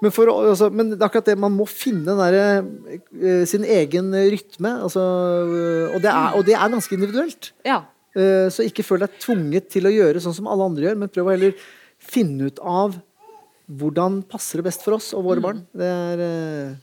Men, 0.00 0.14
for, 0.14 0.30
altså, 0.32 0.70
men 0.72 0.94
det 0.94 1.00
er 1.02 1.08
akkurat 1.10 1.28
det, 1.28 1.36
man 1.38 1.52
må 1.52 1.66
finne 1.68 2.16
der, 2.16 2.38
eh, 3.20 3.44
sin 3.44 3.64
egen 3.64 4.08
rytme. 4.14 4.72
Altså, 4.88 5.04
og, 5.92 5.98
det 6.00 6.12
er, 6.12 6.30
og 6.38 6.46
det 6.48 6.56
er 6.56 6.72
ganske 6.72 6.96
individuelt. 6.96 7.52
Ja. 7.68 7.82
Eh, 8.16 8.48
Så 8.48 8.64
ikke 8.64 8.86
føl 8.86 9.04
deg 9.04 9.20
tvunget 9.20 9.68
til 9.74 9.84
å 9.84 9.92
gjøre 9.92 10.22
sånn 10.24 10.36
som 10.38 10.48
alle 10.48 10.64
andre 10.70 10.88
gjør, 10.88 10.96
men 11.02 11.12
prøv 11.12 11.28
å 11.28 11.36
heller 11.36 11.52
finne 12.00 12.48
ut 12.48 12.58
av 12.64 12.96
hvordan 13.68 14.22
passer 14.30 14.60
det 14.62 14.68
best 14.70 14.84
for 14.86 14.96
oss 14.96 15.12
og 15.12 15.26
våre 15.26 15.42
barn. 15.44 15.64
Det 15.76 15.84
er, 15.92 16.20
eh, 16.24 16.74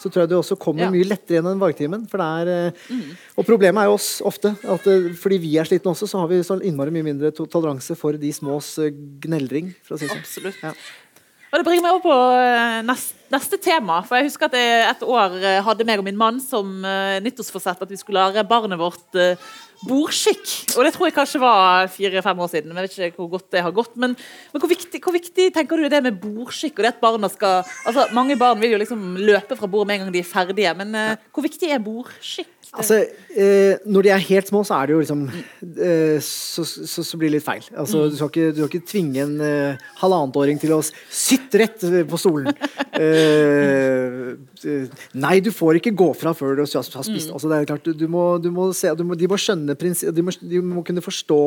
så 0.00 0.08
tror 0.08 0.22
jeg 0.24 0.30
du 0.32 0.36
også 0.38 0.56
kommer 0.60 0.86
Ja. 0.86 0.90
mye 0.94 1.04
lettere 1.04 1.36
gjennom 1.38 1.60
valgtimen. 1.60 2.06
For 2.08 2.16
det 2.22 2.28
er, 2.48 2.72
mm. 2.88 3.02
Og 3.36 3.44
problemet 3.46 3.82
er 3.82 3.90
jo 3.90 3.98
oss 3.98 4.08
ofte, 4.24 4.54
at 4.64 4.86
eh, 4.88 5.10
fordi 5.20 5.38
vi 5.42 5.52
er 5.60 5.68
slitne 5.68 5.92
også, 5.92 6.08
så 6.08 6.22
har 6.22 6.28
vi 6.32 6.40
så 6.46 6.56
innmari 6.64 6.90
mye 6.94 7.04
mindre 7.10 7.30
to- 7.36 7.46
toleranse 7.46 7.96
for 8.00 8.16
de 8.16 8.32
smås 8.32 8.78
eh, 8.80 8.90
gneldring. 9.20 9.74
Si 9.84 10.00
sånn. 10.06 10.16
Absolutt. 10.18 10.56
Ja. 10.64 10.72
Og 11.52 11.58
Det 11.58 11.64
bringer 11.66 11.82
meg 11.82 11.96
over 11.96 12.04
på 12.04 12.16
eh, 12.38 12.82
neste, 12.86 13.16
neste 13.34 13.58
tema. 13.60 14.00
For 14.06 14.16
jeg 14.20 14.28
husker 14.30 14.46
at 14.46 14.52
jeg 14.54 14.84
et 14.86 15.00
år 15.02 15.34
eh, 15.42 15.60
hadde 15.66 15.84
meg 15.84 15.98
og 15.98 16.06
min 16.06 16.16
mann 16.16 16.38
som 16.40 16.84
eh, 16.86 17.18
nyttårsforsett 17.24 17.82
at 17.82 17.90
vi 17.90 17.98
skulle 17.98 18.22
lære 18.22 18.46
barnet 18.48 18.78
vårt 18.78 19.18
eh, 19.18 19.34
bordskikk. 19.86 20.46
Og 20.76 20.84
det 20.84 20.92
tror 20.94 21.08
jeg 21.08 21.16
kanskje 21.16 21.40
var 21.42 21.88
fire-fem 21.92 22.42
år 22.44 22.50
siden. 22.52 22.72
men 22.72 22.82
Jeg 22.82 22.88
vet 22.88 23.10
ikke 23.10 23.22
hvor 23.22 23.32
godt 23.36 23.50
det 23.52 23.62
har 23.64 23.74
gått. 23.74 23.96
Men, 23.96 24.16
men 24.52 24.62
hvor, 24.62 24.70
viktig, 24.70 25.00
hvor 25.02 25.14
viktig 25.16 25.48
tenker 25.54 25.80
du 25.80 25.88
det 25.88 26.02
med 26.04 26.20
bordskikk? 26.20 26.78
og 26.78 26.84
det 26.84 26.94
at 26.94 27.00
barna 27.02 27.30
skal, 27.32 27.64
altså 27.86 28.08
Mange 28.16 28.36
barn 28.36 28.60
vil 28.60 28.74
jo 28.74 28.80
liksom 28.82 29.16
løpe 29.16 29.56
fra 29.56 29.70
bordet 29.70 29.88
med 29.88 29.94
en 29.96 30.04
gang 30.04 30.14
de 30.14 30.22
er 30.22 30.32
ferdige. 30.32 30.74
Men 30.76 30.94
uh, 30.94 31.28
hvor 31.32 31.46
viktig 31.46 31.72
er 31.72 31.84
bordskikk? 31.84 32.52
Altså, 32.70 33.00
eh, 33.34 33.80
når 33.90 34.06
de 34.06 34.10
er 34.14 34.22
helt 34.28 34.46
små, 34.46 34.60
så 34.62 34.76
er 34.78 34.86
det 34.86 34.94
jo 34.94 35.00
liksom 35.00 35.24
eh, 35.26 36.18
så, 36.22 36.62
så, 36.62 37.02
så 37.02 37.18
blir 37.18 37.32
det 37.32 37.40
litt 37.40 37.46
feil. 37.46 37.64
Altså, 37.74 38.04
du, 38.06 38.14
skal 38.14 38.30
ikke, 38.30 38.52
du 38.54 38.60
skal 38.60 38.70
ikke 38.70 38.90
tvinge 38.92 39.24
en 39.24 39.32
eh, 39.42 39.88
halvannetåring 39.98 40.60
til 40.62 40.76
å 40.76 40.78
sitte 40.84 41.64
rett 41.64 41.82
eh, 41.88 42.04
på 42.06 42.20
stolen. 42.20 42.54
Eh, 43.00 44.34
eh, 44.68 45.04
nei, 45.16 45.38
du 45.40 45.48
får 45.56 45.78
ikke 45.78 45.94
gå 45.96 46.10
fra 46.20 46.34
før 46.36 46.58
du 46.58 46.60
har 46.66 46.68
spist. 46.68 47.30
Altså, 47.32 47.48
det 47.48 47.56
er 47.56 47.68
klart, 47.70 47.86
du, 47.86 47.94
du, 47.96 48.04
må, 48.12 48.34
du 48.42 48.50
må 48.52 48.66
se, 48.76 48.90
du 48.92 49.00
må, 49.08 49.16
de 49.16 49.30
må 49.30 49.38
skjønne 49.40 49.72
de 49.72 50.24
må, 50.26 50.34
de 50.36 50.60
må 50.60 50.82
kunne 50.84 51.00
forstå 51.00 51.38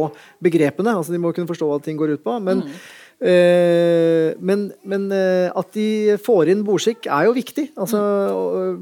begrepene. 0.41 0.95
Altså, 0.97 1.13
de 1.13 1.21
må 1.21 1.29
kunne 1.35 1.51
forstå 1.51 1.69
hva 1.69 1.77
ting 1.83 1.99
går 1.99 2.15
ut 2.15 2.23
på. 2.25 2.39
Men, 2.41 2.63
eh, 2.65 3.02
men, 3.23 4.65
men 4.83 5.05
eh, 5.15 5.47
at 5.55 5.69
de 5.75 6.17
får 6.19 6.49
inn 6.51 6.63
bordskikk 6.67 7.07
er 7.07 7.29
jo 7.29 7.35
viktig. 7.37 7.69
Altså, 7.79 8.01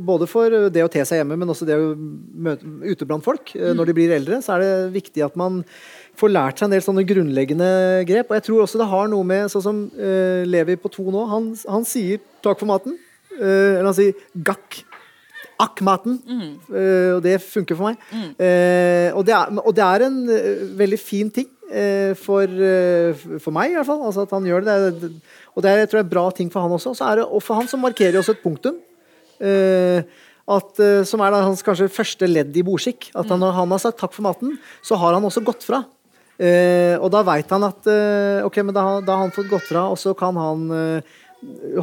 både 0.02 0.28
for 0.30 0.70
det 0.74 0.82
å 0.86 0.90
te 0.92 1.04
seg 1.06 1.22
hjemme, 1.22 1.38
men 1.38 1.52
også 1.54 1.68
det 1.70 1.78
å 1.78 1.94
møte 1.94 2.66
ute 2.82 3.06
blant 3.06 3.26
folk. 3.26 3.54
Eh, 3.56 3.74
Når 3.78 3.92
de 3.92 3.98
blir 4.00 4.16
eldre, 4.16 4.42
så 4.42 4.56
er 4.56 4.66
det 4.66 4.74
viktig 4.98 5.26
at 5.28 5.38
man 5.38 5.62
får 6.18 6.34
lært 6.34 6.60
seg 6.60 6.68
en 6.70 6.76
del 6.76 6.86
sånne 6.86 7.06
grunnleggende 7.08 7.72
grep. 8.10 8.32
Og 8.32 8.40
jeg 8.40 8.48
tror 8.50 8.66
også 8.66 8.82
det 8.82 8.90
har 8.92 9.12
noe 9.14 9.28
med 9.30 9.52
sånn 9.54 9.64
som 9.66 9.84
uh, 9.94 10.42
Levi 10.50 10.76
på 10.82 10.90
to 10.94 11.06
nå. 11.14 11.26
Han, 11.32 11.52
han 11.70 11.86
sier 11.88 12.20
'takk 12.42 12.60
for 12.62 12.70
maten'. 12.70 12.98
Uh, 13.38 13.78
eller 13.78 13.92
han 13.92 14.00
sier 14.02 14.18
'gakk'. 14.36 14.84
Akk-maten. 15.62 16.16
Eh, 16.74 17.12
og 17.14 17.20
det 17.22 17.36
funker 17.46 17.78
for 17.78 17.92
meg. 17.92 18.00
Eh, 18.42 19.14
og, 19.14 19.22
det 19.28 19.36
er, 19.38 19.52
og 19.62 19.76
det 19.78 19.84
er 19.86 20.06
en 20.08 20.16
eh, 20.34 20.64
veldig 20.74 20.98
fin 20.98 21.30
ting 21.30 21.46
eh, 21.46 21.61
for, 22.20 22.44
eh, 22.46 23.22
for 23.40 23.56
meg, 23.56 23.72
i 23.72 23.78
hvert 23.78 23.88
fall. 23.88 24.02
Altså 24.08 24.26
at 24.26 24.34
han 24.36 24.48
gjør 24.48 24.66
det. 24.66 24.76
det 25.02 25.12
er, 25.12 25.38
og 25.56 25.64
det 25.64 25.72
er, 25.72 25.84
jeg 25.84 25.92
tror 25.92 26.02
jeg 26.02 26.08
er 26.08 26.16
bra 26.16 26.26
ting 26.36 26.52
for 26.52 26.66
han 26.66 26.76
også. 26.76 26.96
Så 26.98 27.14
det, 27.16 27.26
og 27.28 27.44
for 27.44 27.60
han 27.60 27.70
så 27.72 27.80
markerer 27.80 28.20
også 28.20 28.36
et 28.36 28.44
punktum. 28.44 28.78
Eh, 29.42 30.04
at, 30.52 30.80
eh, 30.84 31.02
som 31.08 31.22
er 31.24 31.34
da 31.34 31.44
hans 31.46 31.64
kanskje 31.66 31.90
første 31.92 32.28
ledd 32.28 32.56
i 32.58 32.66
bordskikk. 32.66 33.12
At 33.16 33.32
han, 33.32 33.42
han 33.42 33.74
har 33.76 33.82
sagt 33.84 34.00
takk 34.02 34.16
for 34.16 34.26
maten, 34.28 34.58
så 34.86 35.00
har 35.00 35.18
han 35.18 35.28
også 35.28 35.44
gått 35.46 35.66
fra. 35.68 35.84
Eh, 36.42 36.96
og 36.98 37.12
da 37.14 37.22
veit 37.28 37.52
han 37.54 37.68
at 37.68 37.88
eh, 37.92 38.42
ok, 38.48 38.62
men 38.66 38.76
da, 38.76 38.86
da 39.06 39.18
har 39.18 39.28
han 39.28 39.36
fått 39.36 39.52
gått 39.52 39.68
fra, 39.70 39.86
og 39.94 40.00
så 40.02 40.16
kan 40.18 40.38
han 40.40 40.64
eh, 40.74 41.18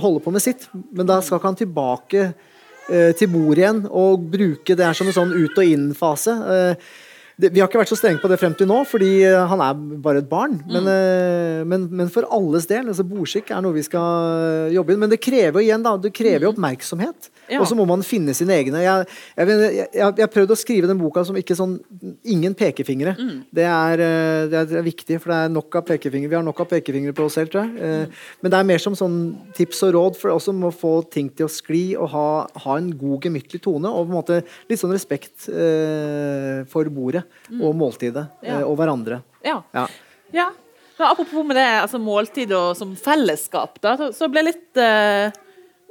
holde 0.03 0.23
på 0.25 0.33
med 0.35 0.43
sitt. 0.43 0.67
Men 0.91 1.09
da 1.09 1.21
skal 1.23 1.39
ikke 1.39 1.53
han 1.53 1.61
tilbake 1.61 2.25
eh, 2.27 3.13
til 3.19 3.31
bordet 3.33 3.63
igjen 3.63 3.85
og 3.87 4.27
bruke 4.33 4.75
det 4.79 4.89
her 4.89 4.99
som 4.99 5.11
en 5.11 5.17
sånn 5.17 5.37
ut- 5.37 5.61
og 5.61 5.77
inn-fase. 5.77 6.35
Eh, 6.55 6.91
det, 7.39 7.53
vi 7.55 7.61
har 7.63 7.69
ikke 7.71 7.79
vært 7.79 7.93
så 7.93 7.99
strenge 7.99 8.19
på 8.19 8.29
det 8.31 8.37
frem 8.41 8.55
til 8.59 8.67
nå, 8.67 8.81
fordi 8.91 9.11
eh, 9.23 9.39
han 9.47 9.61
er 9.63 9.77
bare 10.03 10.25
et 10.25 10.31
barn. 10.31 10.57
Men, 10.67 10.89
mm. 10.89 11.69
men, 11.71 11.85
men 12.01 12.09
for 12.11 12.27
alles 12.35 12.67
del, 12.67 12.89
altså 12.91 13.07
bordskikk 13.07 13.53
er 13.55 13.63
noe 13.63 13.77
vi 13.77 13.85
skal 13.87 14.73
jobbe 14.75 14.95
inn. 14.95 15.03
Men 15.05 15.13
det 15.13 15.21
krever 15.23 15.61
jo 15.61 15.69
igjen 15.69 15.85
da, 15.87 15.95
det 16.03 16.11
krever 16.17 16.49
jo 16.49 16.51
oppmerksomhet. 16.51 17.31
Ja. 17.47 17.61
Og 17.63 17.69
så 17.71 17.79
må 17.79 17.87
man 17.89 18.03
finne 18.05 18.35
sine 18.37 18.57
egne. 18.59 18.83
Jeg, 18.83 19.07
har 19.39 20.33
prøvd 20.35 20.53
å 20.53 20.59
skrive 20.59 20.91
den 20.91 20.99
boka 20.99 21.23
som 21.25 21.39
ikke 21.39 21.57
sånn 21.57 21.79
Ingen 22.29 22.55
pekefingre. 22.59 23.15
Det, 23.55 23.65
er, 23.65 24.01
eh, 24.03 24.49
det, 24.51 24.59
er, 24.59 24.67
det 24.69 24.81
er 24.81 24.87
viktig, 24.87 25.21
for 25.23 25.33
det 25.33 25.39
er 25.45 25.55
nok 25.55 25.79
av 25.79 25.87
pekefingre. 25.89 26.33
Vi 26.33 26.37
har 26.37 26.45
nok 26.45 26.65
av 26.65 26.69
pekefingre 26.73 27.15
på 27.17 27.29
oss 27.29 27.39
selv, 27.39 27.53
tror 27.53 27.69
jeg. 27.69 27.79
Mm. 27.79 28.19
Men 28.43 28.53
det 28.53 28.59
er 28.59 28.69
mer 28.73 28.83
som 28.83 28.99
sånn 28.99 29.19
tips 29.57 29.85
og 29.87 29.95
råd 29.95 30.19
for 30.19 30.35
også 30.35 30.57
å 30.59 30.75
få 30.75 30.93
ting 31.13 31.31
til 31.31 31.47
å 31.47 31.53
skli 31.53 31.85
og 31.95 32.11
ha, 32.13 32.29
ha 32.67 32.77
en 32.81 32.91
god, 32.99 33.29
gemyttlig 33.29 33.63
tone. 33.65 33.89
Og 33.89 34.09
på 34.09 34.11
en 34.11 34.19
måte 34.19 34.41
litt 34.69 34.83
sånn 34.83 34.95
respekt 34.95 35.49
eh, 35.53 36.67
for 36.69 36.91
bordet 36.93 37.28
og 37.63 37.75
måltidet 37.77 38.27
Ja. 38.43 38.59
eh, 38.61 38.65
og 38.69 38.77
hverandre. 38.79 39.23
Ja. 39.45 39.63
Ja. 39.75 39.87
ja. 40.33 40.49
Apropos 40.99 41.45
med 41.47 41.55
det, 41.57 41.67
altså 41.83 41.99
måltid 42.03 42.51
og 42.53 42.73
som 42.77 42.97
fellesskap, 42.99 43.81
da, 43.81 43.93
så- 44.11 44.29
ble 44.29 44.43
jeg 44.43 44.55
litt 44.55 44.77
eh, 44.83 45.31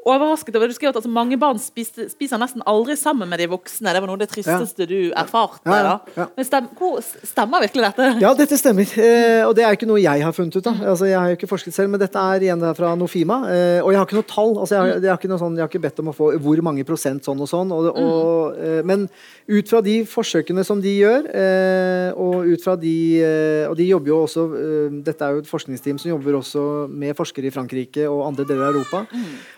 overrasket 0.07 0.55
over 0.57 0.71
Du 0.71 0.75
skrev 0.77 0.91
at 0.91 0.99
altså, 0.99 1.11
mange 1.11 1.37
barn 1.39 1.59
spiste, 1.61 2.07
spiser 2.11 2.39
nesten 2.41 2.63
aldri 2.67 2.97
sammen 2.99 3.29
med 3.29 3.41
de 3.41 3.49
voksne. 3.51 3.93
Det 3.93 4.01
var 4.03 4.09
noe 4.09 4.17
av 4.17 4.23
det 4.23 4.29
tristeste 4.31 4.87
du 4.89 5.11
erfarte. 5.11 5.63
Ja, 5.67 5.77
ja, 5.83 5.95
ja. 6.17 6.27
Men 6.37 6.47
stem, 6.47 6.69
hvor, 6.79 6.99
stemmer 7.03 7.63
virkelig 7.65 7.89
dette? 7.89 8.09
Ja, 8.23 8.33
dette 8.37 8.59
stemmer. 8.59 8.87
Eh, 8.97 9.43
og 9.47 9.55
det 9.57 9.65
er 9.67 9.77
ikke 9.77 9.89
noe 9.89 10.01
jeg 10.01 10.23
har 10.25 10.35
funnet 10.35 10.57
ut. 10.57 10.65
da. 10.65 10.73
Altså, 10.93 11.09
jeg 11.09 11.19
har 11.19 11.31
jo 11.31 11.39
ikke 11.39 11.51
forsket 11.51 11.75
selv, 11.75 11.93
men 11.93 12.01
dette 12.01 12.21
er 12.21 12.47
igjen 12.47 12.65
fra 12.77 12.93
Nofima. 12.99 13.41
Eh, 13.51 13.79
og 13.83 13.91
jeg 13.93 14.01
har 14.01 14.09
ikke 14.09 14.19
noe 14.19 14.29
tall. 14.29 14.53
Altså, 14.57 14.75
jeg, 14.75 14.81
har, 14.81 15.05
jeg, 15.05 15.31
har 15.31 15.41
sånn, 15.43 15.57
jeg 15.59 15.65
har 15.65 15.71
ikke 15.71 15.83
bedt 15.87 16.03
om 16.03 16.11
å 16.11 16.15
få 16.17 16.31
hvor 16.43 16.63
mange 16.65 16.85
prosent 16.87 17.27
sånn 17.27 17.43
og 17.43 17.51
sånn. 17.51 17.73
Og, 17.75 17.89
og, 17.91 18.57
eh, 18.61 18.81
men 18.87 19.07
ut 19.47 19.69
fra 19.69 19.81
de 19.83 20.01
forsøkene 20.07 20.63
som 20.67 20.81
de 20.83 20.93
gjør, 20.97 21.27
eh, 21.31 22.09
og 22.17 22.47
ut 22.47 22.63
fra 22.63 22.75
de 22.79 22.95
eh, 23.23 23.65
Og 23.67 23.75
de 23.79 23.87
jobber 23.87 24.11
jo 24.11 24.17
også 24.25 24.43
eh, 24.57 24.97
Dette 25.05 25.23
er 25.23 25.35
jo 25.35 25.43
et 25.43 25.49
forskningsteam 25.49 25.99
som 26.01 26.11
jobber 26.11 26.37
også 26.39 26.63
med 26.91 27.15
forskere 27.17 27.49
i 27.49 27.53
Frankrike 27.53 28.07
og 28.09 28.25
andre 28.27 28.45
deler 28.47 28.67
av 28.67 28.75
Europa. 28.75 29.03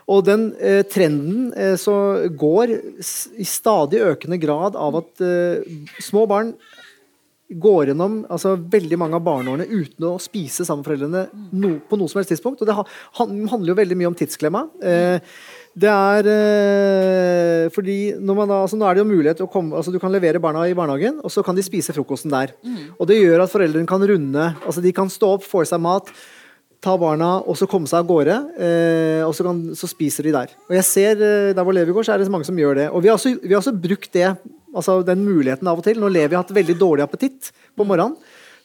Og 0.09 0.25
den 0.25 0.49
eh, 0.57 0.81
trenden 0.89 1.49
eh, 1.53 1.75
så 1.79 1.95
går 2.33 2.73
i 2.73 3.47
stadig 3.47 4.01
økende 4.05 4.39
grad 4.41 4.77
av 4.79 5.01
at 5.03 5.25
eh, 5.25 5.65
små 6.01 6.25
barn 6.29 6.55
går 7.49 7.89
gjennom 7.89 8.19
altså, 8.29 8.53
veldig 8.69 8.97
mange 9.01 9.17
av 9.17 9.23
barneårene 9.25 9.65
uten 9.65 10.05
å 10.05 10.17
spise 10.21 10.65
sammen 10.65 10.83
med 10.83 10.89
foreldrene 10.89 11.47
no, 11.57 11.71
på 11.81 11.97
noe 11.97 12.11
som 12.11 12.19
helst 12.19 12.35
tidspunkt. 12.35 12.61
Og 12.61 12.69
det 12.69 12.75
ha, 12.77 12.83
han, 13.17 13.39
handler 13.49 13.73
jo 13.73 13.79
veldig 13.79 13.97
mye 13.97 14.09
om 14.11 14.17
tidsklemma. 14.17 14.61
Eh, 14.77 15.31
det 15.79 15.89
er 15.89 16.29
eh, 16.29 17.65
fordi 17.73 17.97
når 18.17 18.37
man 18.37 18.53
altså 18.53 18.77
Nå 18.77 18.85
er 18.85 18.97
det 18.97 19.03
jo 19.03 19.09
mulighet 19.09 19.37
til 19.39 19.45
å 19.45 19.51
komme 19.53 19.77
altså 19.77 19.93
Du 19.93 19.99
kan 20.01 20.11
levere 20.11 20.41
barna 20.41 20.65
i 20.67 20.75
barnehagen, 20.77 21.19
og 21.23 21.33
så 21.33 21.43
kan 21.45 21.57
de 21.57 21.65
spise 21.65 21.93
frokosten 21.95 22.33
der. 22.33 22.53
Og 22.97 23.09
det 23.09 23.17
gjør 23.17 23.45
at 23.45 23.53
foreldrene 23.53 23.89
kan 23.89 24.03
runde 24.13 24.49
altså 24.59 24.83
De 24.85 24.93
kan 24.93 25.09
stå 25.09 25.35
opp, 25.37 25.47
få 25.47 25.63
i 25.65 25.69
seg 25.69 25.81
mat, 25.81 26.09
ta 26.83 26.95
barna 26.99 27.29
og 27.43 27.57
så 27.59 27.67
komme 27.69 27.89
seg 27.91 28.01
av 28.01 28.07
gårde. 28.09 28.37
Eh, 28.55 29.21
og 29.25 29.33
så, 29.35 29.45
kan, 29.47 29.59
så 29.75 29.89
spiser 29.91 30.27
de 30.27 30.35
der. 30.35 30.53
Og 30.69 30.77
jeg 30.77 30.87
ser 30.87 31.23
eh, 31.25 31.51
Der 31.55 31.65
hvor 31.67 31.75
Levi 31.75 31.95
går, 31.95 32.07
så 32.07 32.15
er 32.15 32.23
det 32.23 32.31
mange 32.31 32.47
som 32.47 32.59
gjør 32.59 32.79
det. 32.79 32.87
Og 32.93 33.03
vi 33.03 33.11
har 33.11 33.19
også, 33.19 33.35
vi 33.43 33.53
har 33.53 33.61
også 33.61 33.75
brukt 33.75 34.11
det, 34.15 34.29
altså 34.71 34.99
den 35.05 35.23
muligheten 35.27 35.67
av 35.67 35.81
og 35.81 35.87
til. 35.87 35.99
Når 35.99 36.15
Levi 36.15 36.37
har 36.37 36.45
hatt 36.45 36.55
veldig 36.55 36.77
dårlig 36.79 37.05
appetitt 37.07 37.53
på 37.75 37.87
morgenen, 37.87 38.17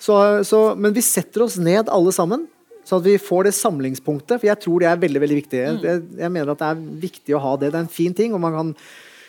Så, 0.04 0.14
så, 0.44 0.74
men 0.76 0.92
vi 0.92 1.00
setter 1.00 1.44
oss 1.46 1.54
ned 1.56 1.88
alle 1.88 2.12
sammen, 2.12 2.42
så 2.84 2.98
at 2.98 3.04
vi 3.06 3.14
får 3.16 3.46
det 3.46 3.54
samlingspunktet. 3.56 4.40
For 4.40 4.48
jeg 4.50 4.60
tror 4.60 4.82
det 4.82 4.88
er 4.90 5.00
veldig 5.00 5.20
veldig 5.22 5.36
viktig. 5.38 5.60
Jeg, 5.80 6.02
jeg 6.18 6.32
mener 6.34 6.50
at 6.52 6.60
det 6.60 6.68
er 6.68 6.82
viktig 7.06 7.36
å 7.36 7.40
ha 7.40 7.52
det. 7.56 7.70
Det 7.72 7.78
er 7.78 7.86
en 7.86 7.94
fin 7.94 8.12
ting. 8.12 8.34
og 8.34 8.42
man 8.42 8.52
kan 8.52 8.72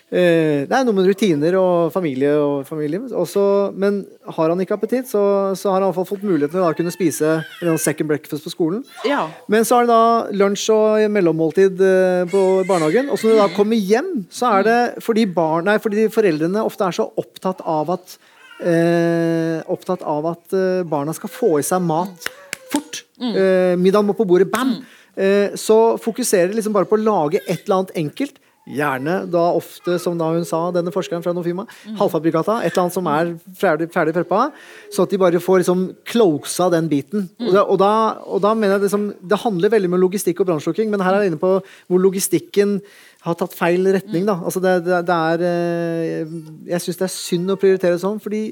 Det 0.06 0.70
er 0.70 0.84
noe 0.86 0.96
med 0.96 1.08
rutiner 1.10 1.56
og 1.58 1.90
familie 1.92 2.36
og 2.38 2.68
familie. 2.68 3.02
Også, 3.18 3.42
men 3.74 4.04
har 4.38 4.52
han 4.52 4.62
ikke 4.62 4.76
appetitt, 4.78 5.10
så, 5.10 5.24
så 5.58 5.72
har 5.72 5.80
han 5.80 5.88
iallfall 5.88 6.08
fått 6.08 6.24
mulighet 6.24 6.54
til 6.54 6.62
å 6.62 6.70
kunne 6.78 6.94
spise 6.94 7.32
en 7.66 7.82
second 7.82 8.12
breakfast 8.12 8.46
på 8.46 8.54
skolen. 8.54 8.84
Ja. 9.08 9.26
Men 9.52 9.66
så 9.68 9.80
er 9.80 9.88
det 9.88 9.96
da 9.96 10.38
lunsj 10.44 10.68
og 10.76 11.08
mellommåltid 11.16 11.82
eh, 11.82 12.22
på 12.32 12.44
barnehagen. 12.70 13.10
Og 13.10 13.20
så 13.20 13.32
når 13.32 13.36
du 13.36 13.42
da 13.42 13.50
kommer 13.58 13.82
hjem, 13.82 14.14
så 14.30 14.54
er 14.60 14.70
det 14.70 14.80
fordi, 15.04 15.26
barn, 15.26 15.66
nei, 15.68 15.80
fordi 15.84 16.08
foreldrene 16.14 16.64
ofte 16.64 16.86
er 16.86 17.00
så 17.02 17.10
opptatt 17.20 17.66
av 17.66 17.96
at 17.98 18.18
eh, 18.62 19.60
opptatt 19.74 20.06
av 20.06 20.30
at 20.36 20.56
eh, 20.56 20.86
barna 20.88 21.16
skal 21.18 21.34
få 21.34 21.56
i 21.60 21.66
seg 21.66 21.84
mat 21.84 22.30
fort. 22.72 23.04
Eh, 23.20 23.76
middagen 23.80 24.08
må 24.08 24.16
på 24.18 24.28
bordet, 24.28 24.50
bam! 24.52 24.78
Eh, 25.16 25.56
så 25.60 25.96
fokuserer 26.02 26.52
de 26.52 26.60
liksom 26.60 26.76
bare 26.76 26.88
på 26.90 26.98
å 26.98 27.04
lage 27.04 27.42
et 27.46 27.66
eller 27.66 27.82
annet 27.82 27.96
enkelt. 28.06 28.40
Gjerne 28.66 29.20
da 29.30 29.44
ofte, 29.54 30.00
som 30.02 30.16
da 30.18 30.32
hun 30.34 30.46
sa, 30.48 30.72
denne 30.74 30.90
forskeren 30.94 31.22
fra 31.22 31.34
Nofima, 31.38 31.68
halvfabrikata. 32.00 32.56
Et 32.66 32.72
eller 32.74 32.82
annet 32.88 32.96
som 32.96 33.06
er 33.12 33.34
ferdig, 33.60 33.92
ferdig 33.94 34.16
preppa. 34.16 34.48
Så 34.90 35.04
at 35.06 35.12
de 35.14 35.20
bare 35.22 35.38
får 35.44 35.62
liksom 35.62 35.84
closa 36.10 36.72
den 36.74 36.88
biten. 36.90 37.28
Og, 37.40 37.52
da, 37.54 37.62
og, 37.70 37.78
da, 37.78 37.92
og 38.26 38.42
da 38.42 38.54
mener 38.58 38.80
jeg 38.80 38.88
liksom, 38.88 39.04
Det 39.22 39.38
handler 39.44 39.70
veldig 39.76 39.90
med 39.94 40.02
logistikk 40.02 40.42
og 40.42 40.48
brannslukking, 40.50 40.90
men 40.90 41.00
her 41.06 41.14
er 41.14 41.22
jeg 41.28 41.34
inne 41.36 41.42
på 41.44 41.52
hvor 41.62 42.02
logistikken 42.02 42.80
har 43.26 43.38
tatt 43.38 43.54
feil 43.58 43.86
retning. 43.94 44.26
da. 44.26 44.40
Altså 44.42 44.60
det, 44.66 44.74
det, 44.86 45.04
det 45.06 45.20
er 45.30 45.46
eh, 45.52 46.36
Jeg 46.74 46.82
syns 46.88 46.98
det 47.04 47.08
er 47.10 47.14
synd 47.14 47.54
å 47.54 47.60
prioritere 47.62 48.02
sånn, 48.02 48.18
fordi 48.24 48.48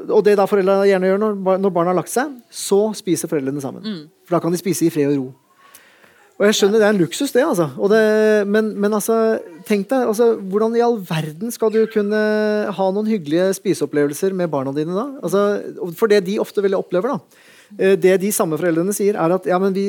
og 0.00 0.22
det 0.24 0.32
da 0.38 0.46
foreldra 0.48 0.78
gjerne 0.88 1.10
gjør 1.10 1.18
når, 1.20 1.34
bar- 1.44 1.58
når 1.60 1.72
barna 1.76 1.90
har 1.92 1.98
lagt 1.98 2.08
seg, 2.08 2.30
så 2.48 2.78
spiser 2.96 3.28
foreldrene 3.28 3.60
sammen. 3.60 3.82
For 4.24 4.38
da 4.38 4.40
kan 4.40 4.54
de 4.54 4.56
spise 4.62 4.86
i 4.86 4.90
fred 4.94 5.10
og 5.10 5.16
ro. 5.18 5.26
Og 6.40 6.46
jeg 6.48 6.56
skjønner 6.56 6.80
det 6.80 6.86
er 6.88 6.94
en 6.94 7.02
luksus, 7.02 7.32
det, 7.34 7.42
altså. 7.44 7.66
Det, 7.92 8.00
men, 8.48 8.70
men 8.80 8.94
altså, 8.96 9.14
tenk 9.68 9.90
deg, 9.90 10.06
altså, 10.08 10.30
hvordan 10.40 10.72
i 10.78 10.80
all 10.80 10.96
verden 11.04 11.52
skal 11.52 11.68
du 11.74 11.82
kunne 11.92 12.20
ha 12.72 12.86
noen 12.96 13.10
hyggelige 13.12 13.50
spiseopplevelser 13.58 14.32
med 14.38 14.48
barna 14.52 14.72
dine 14.72 14.96
da? 14.96 15.04
Altså, 15.20 15.42
for 16.00 16.08
det 16.08 16.22
de 16.24 16.38
ofte 16.40 16.64
veldig 16.64 16.78
opplever, 16.80 17.12
da. 17.12 17.44
eh, 17.76 17.92
Det 18.00 18.14
de 18.24 18.32
samme 18.32 18.56
foreldrene 18.56 18.96
sier, 18.96 19.20
er 19.20 19.36
at 19.36 19.50
ja, 19.52 19.60
men 19.60 19.76
vi, 19.76 19.84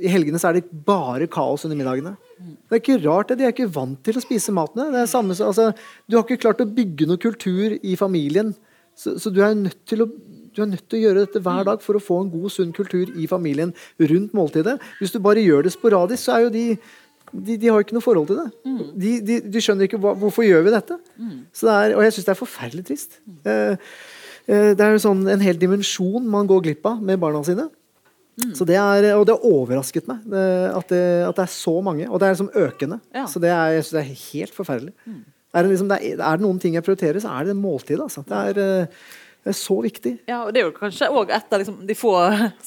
i 0.00 0.08
helgene 0.08 0.40
så 0.40 0.48
er 0.48 0.62
det 0.62 0.72
bare 0.88 1.28
kaos 1.28 1.68
under 1.68 1.76
middagene. 1.76 2.14
Det 2.40 2.78
er 2.78 2.80
ikke 2.80 3.00
rart 3.04 3.28
det, 3.34 3.42
De 3.42 3.50
er 3.50 3.52
ikke 3.52 3.68
vant 3.76 4.00
til 4.08 4.16
å 4.16 4.24
spise 4.24 4.56
matene. 4.56 4.88
Det 4.96 5.04
er 5.04 5.12
samme, 5.12 5.36
altså, 5.36 5.68
du 6.08 6.16
har 6.16 6.24
ikke 6.24 6.40
klart 6.46 6.64
å 6.64 6.70
bygge 6.80 7.12
noe 7.12 7.20
kultur 7.20 7.76
i 7.76 7.92
familien. 8.00 8.54
Så, 8.96 9.18
så 9.20 9.28
du 9.28 9.44
er 9.44 9.52
nødt 9.56 9.84
til 9.88 10.06
å 10.06 10.08
du 10.56 10.62
er 10.64 10.70
nødt 10.72 10.86
til 10.88 10.98
å 10.98 11.02
gjøre 11.04 11.26
dette 11.26 11.42
hver 11.44 11.66
dag 11.68 11.84
for 11.84 11.98
å 11.98 12.02
få 12.02 12.22
en 12.24 12.32
god, 12.32 12.48
sunn 12.54 12.74
kultur 12.76 13.12
i 13.16 13.28
familien 13.30 13.74
rundt 14.00 14.34
måltidet. 14.36 14.78
Hvis 14.98 15.14
du 15.14 15.20
bare 15.22 15.44
gjør 15.44 15.66
det 15.66 15.74
sporadisk, 15.76 16.26
så 16.26 16.36
er 16.36 16.46
jo 16.46 16.52
de 16.56 16.66
de, 17.30 17.54
de 17.62 17.68
har 17.70 17.84
ikke 17.84 17.94
noe 17.94 18.02
forhold 18.02 18.26
til 18.26 18.40
det. 18.40 18.46
De, 18.98 19.10
de, 19.22 19.34
de 19.54 19.60
skjønner 19.62 19.86
ikke 19.86 20.00
hva, 20.02 20.16
hvorfor 20.18 20.42
gjør 20.42 20.64
vi 20.66 20.72
dette. 20.74 20.96
Så 21.54 21.68
det 21.68 21.74
er, 21.76 21.92
og 21.94 22.02
jeg 22.02 22.16
syns 22.16 22.26
det 22.26 22.32
er 22.32 22.40
forferdelig 22.40 22.86
trist. 22.88 23.20
Eh, 23.46 23.92
eh, 24.50 24.70
det 24.74 24.82
er 24.82 24.96
jo 24.96 25.04
sånn 25.04 25.22
en 25.30 25.44
hel 25.44 25.60
dimensjon 25.60 26.26
man 26.26 26.50
går 26.50 26.64
glipp 26.64 26.88
av 26.90 26.98
med 26.98 27.22
barna 27.22 27.44
sine. 27.46 27.68
Så 28.56 28.64
det 28.68 28.76
er, 28.80 29.10
og 29.18 29.26
det 29.28 29.34
har 29.36 29.46
overrasket 29.46 30.06
meg 30.08 30.24
eh, 30.32 30.68
at 30.72 30.92
det, 30.92 31.02
at 31.28 31.36
det 31.36 31.44
er 31.44 31.52
så 31.52 31.74
mange. 31.84 32.06
Og 32.08 32.20
det 32.20 32.28
er 32.28 32.36
liksom 32.36 32.52
økende. 32.56 33.00
Ja. 33.14 33.26
Så 33.28 33.42
det 33.42 33.50
er, 33.52 33.76
jeg 33.76 33.84
synes 33.84 33.96
det 33.96 34.02
er 34.02 34.22
helt 34.24 34.56
forferdelig. 34.56 34.94
Er, 35.50 35.64
det 35.66 35.72
liksom, 35.72 35.90
er, 35.96 36.14
det 36.16 36.44
noen 36.44 36.60
ting 36.62 36.76
jeg 36.78 36.86
prioriterer, 36.86 37.20
så 37.22 37.34
er 37.36 37.50
det 37.50 37.58
måltid. 37.58 38.00
Altså. 38.00 38.22
Det, 38.26 38.42
er, 38.50 38.60
eh, 38.62 39.19
det 39.44 39.52
er 39.54 39.56
så 39.56 39.78
viktig. 39.82 40.18
ja, 40.28 40.42
og 40.44 40.52
det 40.52 40.60
er 40.62 40.66
jo 40.68 40.74
kanskje 40.76 41.08
òg 41.08 41.30
et 41.32 41.52
av 41.54 41.62
liksom, 41.62 41.78
de 41.88 41.94
få 41.96 42.12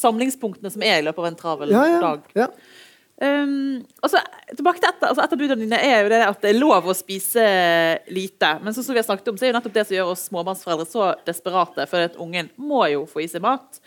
samlingspunktene 0.06 0.72
som 0.74 0.82
er 0.86 1.00
i 1.02 1.06
løpet 1.06 1.22
av 1.22 1.30
en 1.30 1.38
travel 1.44 1.74
Ja, 1.76 1.84
ja, 1.92 2.00
dag. 2.02 2.26
ja. 2.38 2.48
Um, 3.24 3.84
og 4.02 4.10
så 4.10 4.20
tilbake 4.58 4.82
til 4.82 4.90
etter, 4.90 5.06
altså 5.12 5.22
et 5.24 5.34
av 5.36 5.40
budene 5.40 5.62
dine 5.62 5.78
er 5.86 6.02
jo 6.04 6.10
det 6.12 6.22
at 6.26 6.42
det 6.44 6.50
er 6.50 6.58
lov 6.58 6.90
å 6.90 6.96
spise 6.98 7.44
lite. 8.12 8.50
Men 8.66 8.74
som 8.76 8.88
vi 8.90 8.98
har 9.00 9.06
snakket 9.06 9.30
om, 9.32 9.38
så 9.38 9.46
er 9.46 9.52
jo 9.54 9.58
nettopp 9.60 9.76
det 9.78 9.84
som 9.88 9.96
gjør 9.96 10.10
oss 10.16 10.26
småbarnsforeldre 10.32 10.88
så 10.90 11.12
desperate, 11.28 11.86
for 11.92 12.10
at 12.10 12.18
ungen 12.20 12.50
må 12.58 12.82
jo 12.92 13.06
få 13.08 13.22
i 13.24 13.30
seg 13.32 13.46
mat. 13.46 13.80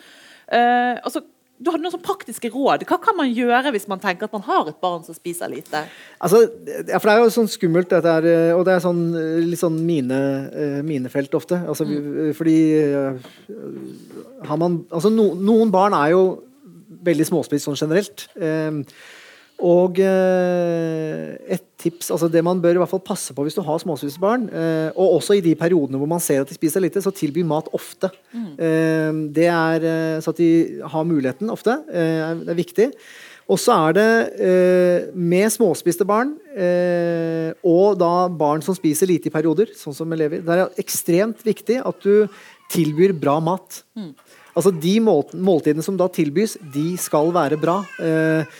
Uh, 0.47 0.95
og 1.03 1.11
så, 1.13 1.21
du 1.57 1.71
hadde 1.71 1.81
noen 1.81 1.93
sånn 1.95 2.05
praktiske 2.05 2.51
råd. 2.53 2.83
Hva 2.89 2.99
kan 3.01 3.17
man 3.17 3.31
gjøre 3.33 3.71
hvis 3.73 3.87
man 3.89 4.01
tenker 4.01 4.27
at 4.27 4.35
man 4.35 4.45
har 4.45 4.69
et 4.69 4.77
barn 4.83 5.01
som 5.05 5.15
spiser 5.17 5.49
lite? 5.49 5.83
Altså, 6.21 6.43
ja, 6.85 6.99
for 6.99 7.09
det 7.09 7.15
er 7.15 7.23
jo 7.23 7.33
sånn 7.33 7.49
skummelt, 7.49 7.89
dette 7.89 8.13
her, 8.13 8.27
eh, 8.29 8.53
og 8.53 8.65
det 8.67 8.75
er 8.75 8.83
sånn, 8.83 9.03
eh, 9.17 9.39
litt 9.41 9.61
sånn 9.61 9.79
mine, 9.87 10.19
eh, 10.53 10.79
minefelt 10.85 11.33
ofte. 11.37 11.57
Altså, 11.65 11.87
mm. 11.89 12.33
Fordi 12.37 12.57
har 14.47 14.57
man 14.61 14.83
Altså, 14.91 15.09
no, 15.09 15.31
noen 15.33 15.71
barn 15.73 15.95
er 15.97 16.11
jo 16.13 16.23
veldig 17.07 17.25
småspist 17.27 17.67
sånn 17.67 17.79
generelt. 17.79 18.27
Eh, 18.37 18.83
og 19.57 19.97
eh, 20.03 21.33
et 21.55 21.63
tips, 21.81 22.11
altså 22.13 22.27
det 22.29 22.43
man 22.45 22.59
bør 22.61 22.77
i 22.77 22.81
hvert 22.81 22.91
fall 22.91 23.01
passe 23.05 23.33
på 23.33 23.45
hvis 23.45 23.57
du 23.57 23.63
har 23.65 23.79
småspiste 23.81 24.21
barn, 24.21 24.45
eh, 24.53 24.89
og 24.93 25.17
også 25.17 25.37
i 25.37 25.43
de 25.45 25.55
periodene 25.57 25.97
hvor 25.97 26.09
man 26.09 26.21
ser 26.21 26.43
at 26.43 26.51
de 26.51 26.57
spiser 26.57 26.83
lite, 26.83 27.01
så 27.01 27.13
tilby 27.13 27.41
mat 27.47 27.69
ofte. 27.77 28.11
Eh, 28.33 29.23
det 29.33 29.47
er 29.49 29.87
så 30.21 30.33
at 30.33 30.41
de 30.41 30.51
har 30.85 31.09
muligheten 31.09 31.49
ofte. 31.53 31.79
Eh, 31.89 32.37
det 32.43 32.53
er 32.53 32.61
viktig. 32.61 32.91
Og 33.47 33.59
så 33.63 33.75
er 33.87 33.95
det 33.95 34.07
eh, 34.43 35.09
med 35.15 35.47
småspiste 35.53 36.05
barn, 36.07 36.33
eh, 36.51 37.53
og 37.63 37.95
da 38.01 38.27
barn 38.27 38.63
som 38.65 38.75
spiser 38.75 39.07
lite 39.07 39.29
i 39.29 39.33
perioder, 39.33 39.71
sånn 39.77 39.95
som 39.95 40.11
elever, 40.11 40.43
det 40.43 40.57
er 40.57 40.81
ekstremt 40.83 41.45
viktig 41.47 41.79
at 41.79 42.03
du 42.03 42.27
tilbyr 42.73 43.15
bra 43.15 43.37
mat. 43.39 43.81
Altså 44.57 44.73
De 44.73 44.97
måltidene 44.99 45.85
som 45.85 45.95
da 45.95 46.09
tilbys, 46.11 46.57
de 46.73 46.89
skal 46.99 47.31
være 47.35 47.59
bra. 47.61 47.79
Eh, 48.03 48.59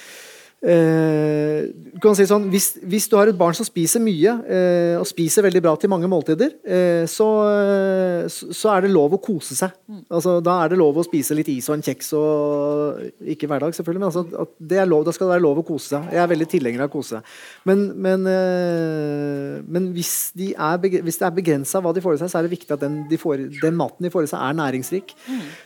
eh, 0.64 1.68
du 1.98 2.00
kan 2.02 2.16
si 2.18 2.26
sånn, 2.30 2.48
hvis, 2.54 2.68
hvis 2.86 3.08
du 3.10 3.16
har 3.18 3.30
et 3.30 3.38
barn 3.38 3.56
som 3.58 3.66
spiser 3.66 4.02
mye, 4.04 4.34
eh, 4.46 4.96
og 5.00 5.06
spiser 5.10 5.46
veldig 5.46 5.62
bra 5.66 5.74
til 5.80 5.92
mange 5.92 6.10
måltider, 6.10 6.56
eh, 6.66 7.06
så, 7.10 7.28
eh, 7.50 8.28
så 8.30 8.74
er 8.74 8.86
det 8.86 8.94
lov 8.94 9.18
å 9.18 9.22
kose 9.22 9.58
seg. 9.58 9.74
Altså, 10.10 10.38
da 10.46 10.60
er 10.64 10.74
det 10.74 10.80
lov 10.82 10.98
å 10.98 11.06
spise 11.06 11.38
litt 11.38 11.50
is 11.54 11.70
og 11.70 11.78
en 11.78 11.86
kjeks, 11.86 12.12
og 12.18 13.28
ikke 13.34 13.50
hverdag, 13.50 13.76
selvfølgelig, 13.78 14.04
men 14.04 14.10
altså, 14.12 14.48
det 14.60 14.82
er 14.82 14.90
lov, 14.90 15.06
da 15.08 15.16
skal 15.16 15.28
det 15.28 15.36
være 15.36 15.46
lov 15.46 15.62
å 15.62 15.68
kose 15.68 15.96
seg. 15.96 16.10
Jeg 16.14 16.24
er 16.24 16.32
veldig 16.34 16.50
tilhenger 16.54 16.86
av 16.86 16.92
å 16.92 16.96
kose 16.98 17.18
seg. 17.18 17.36
Men, 17.70 17.86
men, 18.08 18.28
eh, 18.32 19.58
men 19.68 19.92
hvis, 19.98 20.16
de 20.38 20.54
er, 20.54 20.82
hvis 20.82 21.22
det 21.22 21.30
er 21.30 21.38
begrensa 21.38 21.82
hva 21.84 21.94
de 21.96 22.04
får 22.06 22.18
i 22.18 22.24
seg, 22.24 22.34
så 22.34 22.42
er 22.42 22.48
det 22.48 22.56
viktig 22.56 22.78
at 22.78 22.86
den, 22.86 23.02
de 23.10 23.22
får, 23.22 23.48
den 23.62 23.78
maten 23.78 24.06
de 24.06 24.14
får 24.14 24.28
i 24.28 24.32
seg, 24.34 24.42
er 24.42 24.58
næringsrik. 24.62 25.14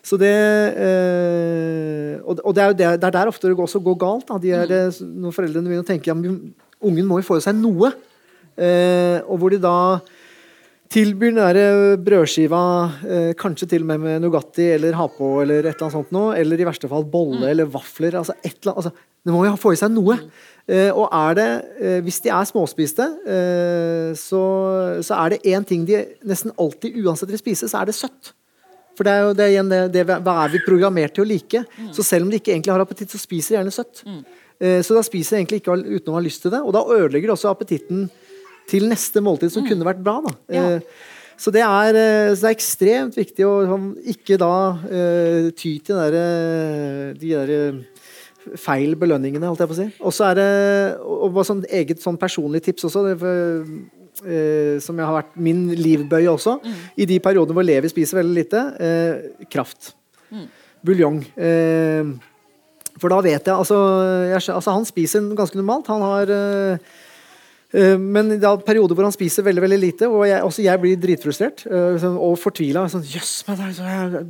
Så 0.04 0.20
det 0.22 0.36
eh, 0.80 2.20
og, 2.24 2.40
og 2.46 2.56
det 2.56 2.64
er 2.64 2.72
jo 2.72 2.78
det, 2.78 2.90
det 3.02 3.08
er 3.10 3.16
der 3.16 3.32
ofte 3.32 3.50
det 3.50 3.58
også 3.60 3.82
går 3.84 3.98
galt. 4.02 4.28
Da. 4.30 4.38
De 4.42 4.52
er, 4.56 4.72
eh, 4.72 4.81
Når 5.02 5.36
foreldrene 5.36 5.70
begynner 5.70 5.86
å 5.86 5.92
tenke 5.92 6.12
ja, 6.12 6.16
ungen 6.16 7.08
må 7.10 7.20
jo 7.22 7.28
få 7.28 7.40
i 7.40 7.46
seg 7.46 7.58
noe. 7.60 7.94
Eh, 8.58 9.20
og 9.26 9.40
hvor 9.42 9.54
de 9.54 9.62
da 9.62 9.76
tilbyr 10.92 11.32
den 11.32 11.40
der 11.40 12.00
brødskiva, 12.04 12.64
eh, 13.08 13.30
kanskje 13.40 13.70
til 13.72 13.86
og 13.86 13.92
med 13.94 14.02
med 14.04 14.26
Nugatti 14.26 14.74
eller 14.74 14.98
ha 15.00 15.08
på 15.08 15.30
eller 15.42 15.64
et 15.64 15.76
eller 15.76 15.86
annet 15.88 15.96
sånt 15.96 16.12
noe, 16.12 16.36
eller 16.36 16.60
i 16.60 16.68
verste 16.68 16.90
fall 16.92 17.06
bolle 17.08 17.48
eller 17.48 17.70
vafler. 17.72 18.18
altså 18.20 18.36
et 18.44 18.58
eller 18.60 18.74
annet, 18.74 18.86
altså, 18.86 18.92
Det 19.24 19.32
må 19.32 19.46
jo 19.46 19.54
få 19.56 19.72
i 19.74 19.78
seg 19.78 19.92
noe. 19.94 20.18
Eh, 20.68 20.90
og 20.90 21.08
er 21.14 21.34
det, 21.38 21.50
hvis 22.02 22.22
de 22.24 22.30
er 22.34 22.46
småspiste, 22.50 23.06
eh, 23.30 24.14
så, 24.18 24.42
så 25.06 25.14
er 25.14 25.30
det 25.30 25.44
én 25.46 25.64
ting 25.64 25.86
de 25.86 26.00
nesten 26.26 26.52
alltid 26.58 26.98
uansett 27.06 27.30
vil 27.30 27.38
spise, 27.38 27.70
så 27.70 27.82
er 27.82 27.86
det 27.86 27.96
søtt. 27.96 28.34
For 28.98 29.08
det 29.08 29.14
er 29.14 29.22
jo 29.24 29.36
det 29.38 29.48
igjen 29.52 29.70
det, 29.72 29.82
det, 29.94 30.04
hva 30.26 30.36
er 30.44 30.52
vi 30.56 30.64
programmert 30.66 31.16
til 31.16 31.24
å 31.24 31.30
like? 31.30 31.64
Så 31.96 32.04
selv 32.06 32.26
om 32.26 32.32
de 32.32 32.42
ikke 32.42 32.52
egentlig 32.54 32.74
har 32.74 32.84
appetitt, 32.84 33.14
så 33.14 33.22
spiser 33.22 33.56
de 33.56 33.60
gjerne 33.60 33.74
søtt. 33.74 34.04
Eh, 34.06 34.41
Så 34.62 34.94
da 34.94 35.02
spiser 35.02 35.38
jeg 35.38 35.46
egentlig 35.46 35.62
ikke 35.64 35.74
uten 35.82 36.12
å 36.12 36.18
ha 36.20 36.22
lyst 36.22 36.44
til 36.44 36.52
det, 36.54 36.60
og 36.62 36.74
da 36.76 36.84
ødelegger 36.86 37.32
det 37.32 37.34
også 37.34 37.50
appetitten 37.50 38.04
til 38.70 38.86
neste 38.92 39.24
måltid, 39.26 39.50
som 39.52 39.66
kunne 39.66 39.88
vært 39.88 40.04
bra. 40.06 40.20
da. 40.22 40.34
Ja. 40.54 40.68
Eh, 40.76 40.82
Så 41.42 41.50
det, 41.50 41.64
er, 41.66 41.96
eh, 41.98 42.36
så 42.36 42.44
det 42.44 42.50
er 42.52 42.54
ekstremt 42.54 43.16
viktig 43.18 43.46
å 43.48 43.54
sånn, 43.66 43.88
ikke 44.14 44.38
da 44.38 44.50
uh, 44.78 45.48
ty 45.58 45.72
til 45.82 45.98
der, 45.98 46.14
eh, 46.14 47.14
de 47.18 47.32
der 47.32 47.54
eh, 47.56 47.80
feil 48.62 48.94
belønningene, 49.02 49.50
holdt 49.50 49.64
jeg 49.64 49.72
på 49.72 49.74
å 49.74 49.80
si. 49.80 49.88
Og 50.06 50.14
så 50.14 50.28
er 50.30 50.38
det 50.38 50.46
og 51.02 51.34
bare 51.34 51.48
sånn 51.50 51.64
eget 51.66 52.04
sånn 52.04 52.20
personlig 52.22 52.62
tips 52.68 52.86
også. 52.92 53.04
Det, 53.08 53.34
eh, 54.22 54.78
som 54.86 55.02
jeg 55.02 55.10
har 55.10 55.18
vært 55.18 55.34
min 55.42 55.64
livbøye 55.74 56.30
også. 56.30 56.60
I 57.02 57.10
de 57.10 57.18
periodene 57.26 57.58
hvor 57.58 57.66
Levi 57.66 57.90
spiser 57.90 58.22
veldig 58.22 58.38
lite. 58.38 58.62
uh, 58.78 59.46
kraft. 59.50 59.96
Buljong. 60.86 61.24
Eh, 61.38 62.06
for 63.02 63.14
da 63.14 63.22
vet 63.26 63.48
jeg 63.50 63.56
altså, 63.56 63.78
jeg 64.30 64.38
altså 64.40 64.76
Han 64.76 64.88
spiser 64.88 65.30
ganske 65.38 65.58
normalt. 65.60 65.90
Han 65.92 66.06
har 66.06 66.34
øh, 66.36 68.00
men 68.02 68.34
det 68.36 68.44
er 68.44 68.66
perioder 68.68 68.98
hvor 68.98 69.08
han 69.08 69.16
spiser 69.16 69.46
veldig 69.48 69.62
veldig 69.64 69.80
lite, 69.80 70.08
og 70.12 70.26
jeg, 70.28 70.44
også 70.44 70.66
jeg 70.66 70.82
blir 70.82 70.98
dritfrustrert 71.00 71.64
sånn, 71.64 72.18
og 72.20 72.36
fortvila. 72.42 72.84
Sånn, 72.92 73.06
yes, 73.08 73.46
men 73.48 73.62
det 73.62 73.70
jeg, 73.80 74.26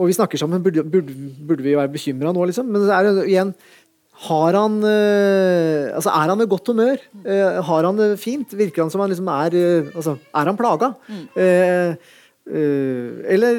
Og 0.00 0.08
vi 0.08 0.16
snakker 0.16 0.40
sammen, 0.40 0.62
burde, 0.64 0.86
burde, 0.88 1.12
burde 1.44 1.66
vi 1.66 1.76
være 1.76 1.92
bekymra 1.92 2.32
nå, 2.32 2.46
liksom? 2.48 2.70
Men 2.72 2.86
så 2.86 2.96
er 2.96 3.10
det 3.10 3.28
igjen 3.28 3.52
har 4.20 4.52
han 4.52 4.74
altså 4.84 6.10
Er 6.12 6.28
han 6.28 6.42
i 6.44 6.48
godt 6.48 6.68
humør? 6.68 7.04
Har 7.64 7.86
han 7.88 7.96
det 7.96 8.08
fint? 8.20 8.52
Virker 8.52 8.82
han 8.84 8.90
som 8.92 9.00
han 9.00 9.08
liksom 9.08 9.28
er 9.32 9.54
altså, 9.94 10.18
Er 10.36 10.50
han 10.50 10.58
plaga? 10.58 10.90
Eh, 12.48 13.32
eller 13.34 13.58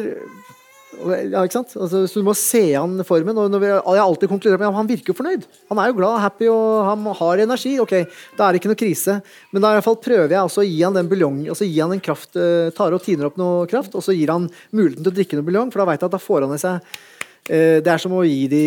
ja, 1.09 1.41
ikke 1.43 1.55
sant? 1.55 1.73
Altså, 1.79 2.03
så 2.09 2.21
du 2.21 2.25
må 2.27 2.33
se 2.37 2.61
an 2.77 3.01
formen. 3.07 3.37
og 3.37 3.51
når 3.51 3.61
vi, 3.61 3.69
Jeg 3.69 3.83
har 3.85 4.03
alltid 4.03 4.31
konkludert 4.31 4.61
med 4.61 4.69
at 4.69 4.77
han 4.77 4.89
virker 4.89 5.11
jo 5.11 5.17
fornøyd. 5.17 5.45
Han 5.71 5.81
er 5.81 5.91
jo 5.91 5.97
glad 5.97 6.19
happy 6.23 6.49
og 6.51 6.65
han 6.87 7.05
har 7.21 7.43
energi. 7.45 7.73
Ok, 7.83 7.93
da 8.37 8.47
er 8.47 8.53
det 8.53 8.61
ikke 8.61 8.71
noe 8.71 8.81
krise. 8.81 9.17
Men 9.51 9.63
da 9.63 9.71
i 9.71 9.79
hvert 9.79 9.87
fall 9.87 9.99
prøver 10.03 10.35
jeg 10.35 10.49
også 10.49 10.63
å 10.63 10.67
gi 10.67 10.81
han 10.81 10.97
den 10.97 11.09
buljong, 11.11 11.39
altså 11.53 11.67
gi 11.67 11.79
han 11.79 11.95
en 11.95 12.03
kraft, 12.03 12.35
uh, 12.37 12.69
tar 12.75 12.95
og 12.95 13.03
tiner 13.05 13.29
opp 13.29 13.39
noe 13.41 13.65
kraft, 13.71 13.95
og 13.97 14.05
så 14.05 14.15
gir 14.15 14.31
han 14.33 14.49
muligheten 14.71 15.03
til 15.03 15.13
å 15.13 15.17
drikke 15.17 15.39
noe 15.39 15.47
buljong, 15.47 15.73
for 15.73 15.83
da 15.83 15.87
vet 15.89 16.03
jeg 16.03 16.11
at 16.11 16.15
da 16.17 16.21
får 16.21 16.45
han 16.45 16.55
i 16.55 16.61
seg 16.61 16.77
uh, 16.85 17.77
Det 17.81 17.93
er 17.95 18.03
som 18.05 18.15
å 18.17 18.23
gi 18.27 18.45
de 18.51 18.65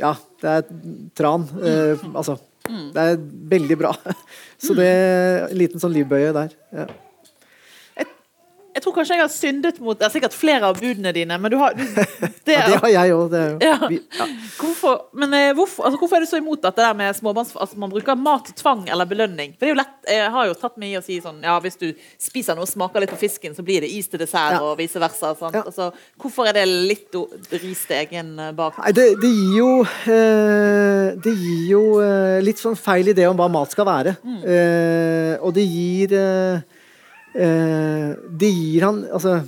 Ja, 0.00 0.16
det 0.42 0.56
er 0.56 0.66
tran. 1.18 1.46
Uh, 1.60 2.10
altså. 2.14 2.38
Det 2.62 3.02
er 3.02 3.16
veldig 3.56 3.76
bra. 3.80 3.90
Så 4.62 4.76
det 4.78 4.86
er 4.86 5.48
en 5.48 5.58
liten 5.58 5.82
sånn 5.82 5.94
livbøye 5.96 6.30
der. 6.36 6.54
ja. 6.84 6.90
Jeg 8.72 8.82
tror 8.84 8.94
kanskje 8.96 9.16
jeg 9.18 9.22
har 9.22 9.32
syndet 9.32 9.80
mot 9.84 9.98
Det 9.98 10.06
er 10.06 10.12
sikkert 10.14 10.34
flere 10.36 10.68
av 10.70 10.78
budene 10.80 11.12
dine, 11.12 11.36
men 11.38 11.52
du 11.52 11.58
har 11.60 11.74
du, 11.76 11.82
det, 12.46 12.54
ja, 12.54 12.64
det 12.70 12.78
har 12.80 12.92
jeg 12.92 13.16
òg. 13.16 13.34
Ja. 13.60 13.76
Ja. 13.92 14.26
Hvorfor, 14.56 15.08
men 15.18 15.34
eh, 15.36 15.50
hvorfor, 15.56 15.86
altså, 15.86 16.00
hvorfor, 16.00 16.16
er 16.16 16.24
du 16.24 16.30
så 16.30 16.40
imot 16.40 16.62
dette 16.64 16.80
der 16.80 16.96
med 16.96 17.16
småbarns... 17.16 17.52
Altså, 17.56 17.78
man 17.80 17.92
bruker 17.92 18.16
mat, 18.18 18.48
tvang 18.56 18.86
eller 18.88 19.08
belønning? 19.08 19.54
For 19.56 19.66
det 19.66 19.70
er 19.70 19.74
jo 19.74 19.80
lett, 19.82 19.94
Jeg 20.08 20.32
har 20.36 20.48
jo 20.48 20.56
tatt 20.58 20.80
meg 20.80 20.94
i 20.94 20.98
å 20.98 21.04
si 21.04 21.18
sånn 21.22 21.42
Ja, 21.44 21.58
hvis 21.62 21.78
du 21.80 21.88
spiser 22.20 22.56
noe 22.56 22.66
og 22.66 22.72
smaker 22.72 23.04
litt 23.04 23.12
på 23.12 23.20
fisken, 23.20 23.56
så 23.56 23.64
blir 23.66 23.84
det 23.84 23.92
is 23.92 24.08
til 24.10 24.22
dessert, 24.22 24.58
og 24.62 24.76
vice 24.80 25.00
versa. 25.02 25.34
Altså, 25.52 25.90
hvorfor 26.20 26.48
er 26.48 26.60
det 26.60 26.66
litt 26.70 27.16
ris 27.52 27.86
til 27.88 27.98
egen 28.00 28.34
eh, 28.40 28.52
bak? 28.56 28.80
Nei, 28.80 28.94
det, 28.96 29.08
det, 29.20 29.32
gir 29.32 29.56
jo 29.60 29.70
eh, 29.84 31.08
Det 31.22 31.34
gir 31.36 31.64
jo 31.74 31.82
litt 32.42 32.60
sånn 32.62 32.78
feil 32.78 33.12
idé 33.12 33.28
om 33.28 33.36
hva 33.36 33.50
mat 33.52 33.74
skal 33.74 33.88
være. 33.88 34.16
Mm. 34.24 34.38
Eh, 34.42 35.34
og 35.42 35.52
det 35.56 35.66
gir 35.68 36.16
det 37.32 38.48
gir 38.52 38.84
han 38.84 38.98
altså, 39.08 39.38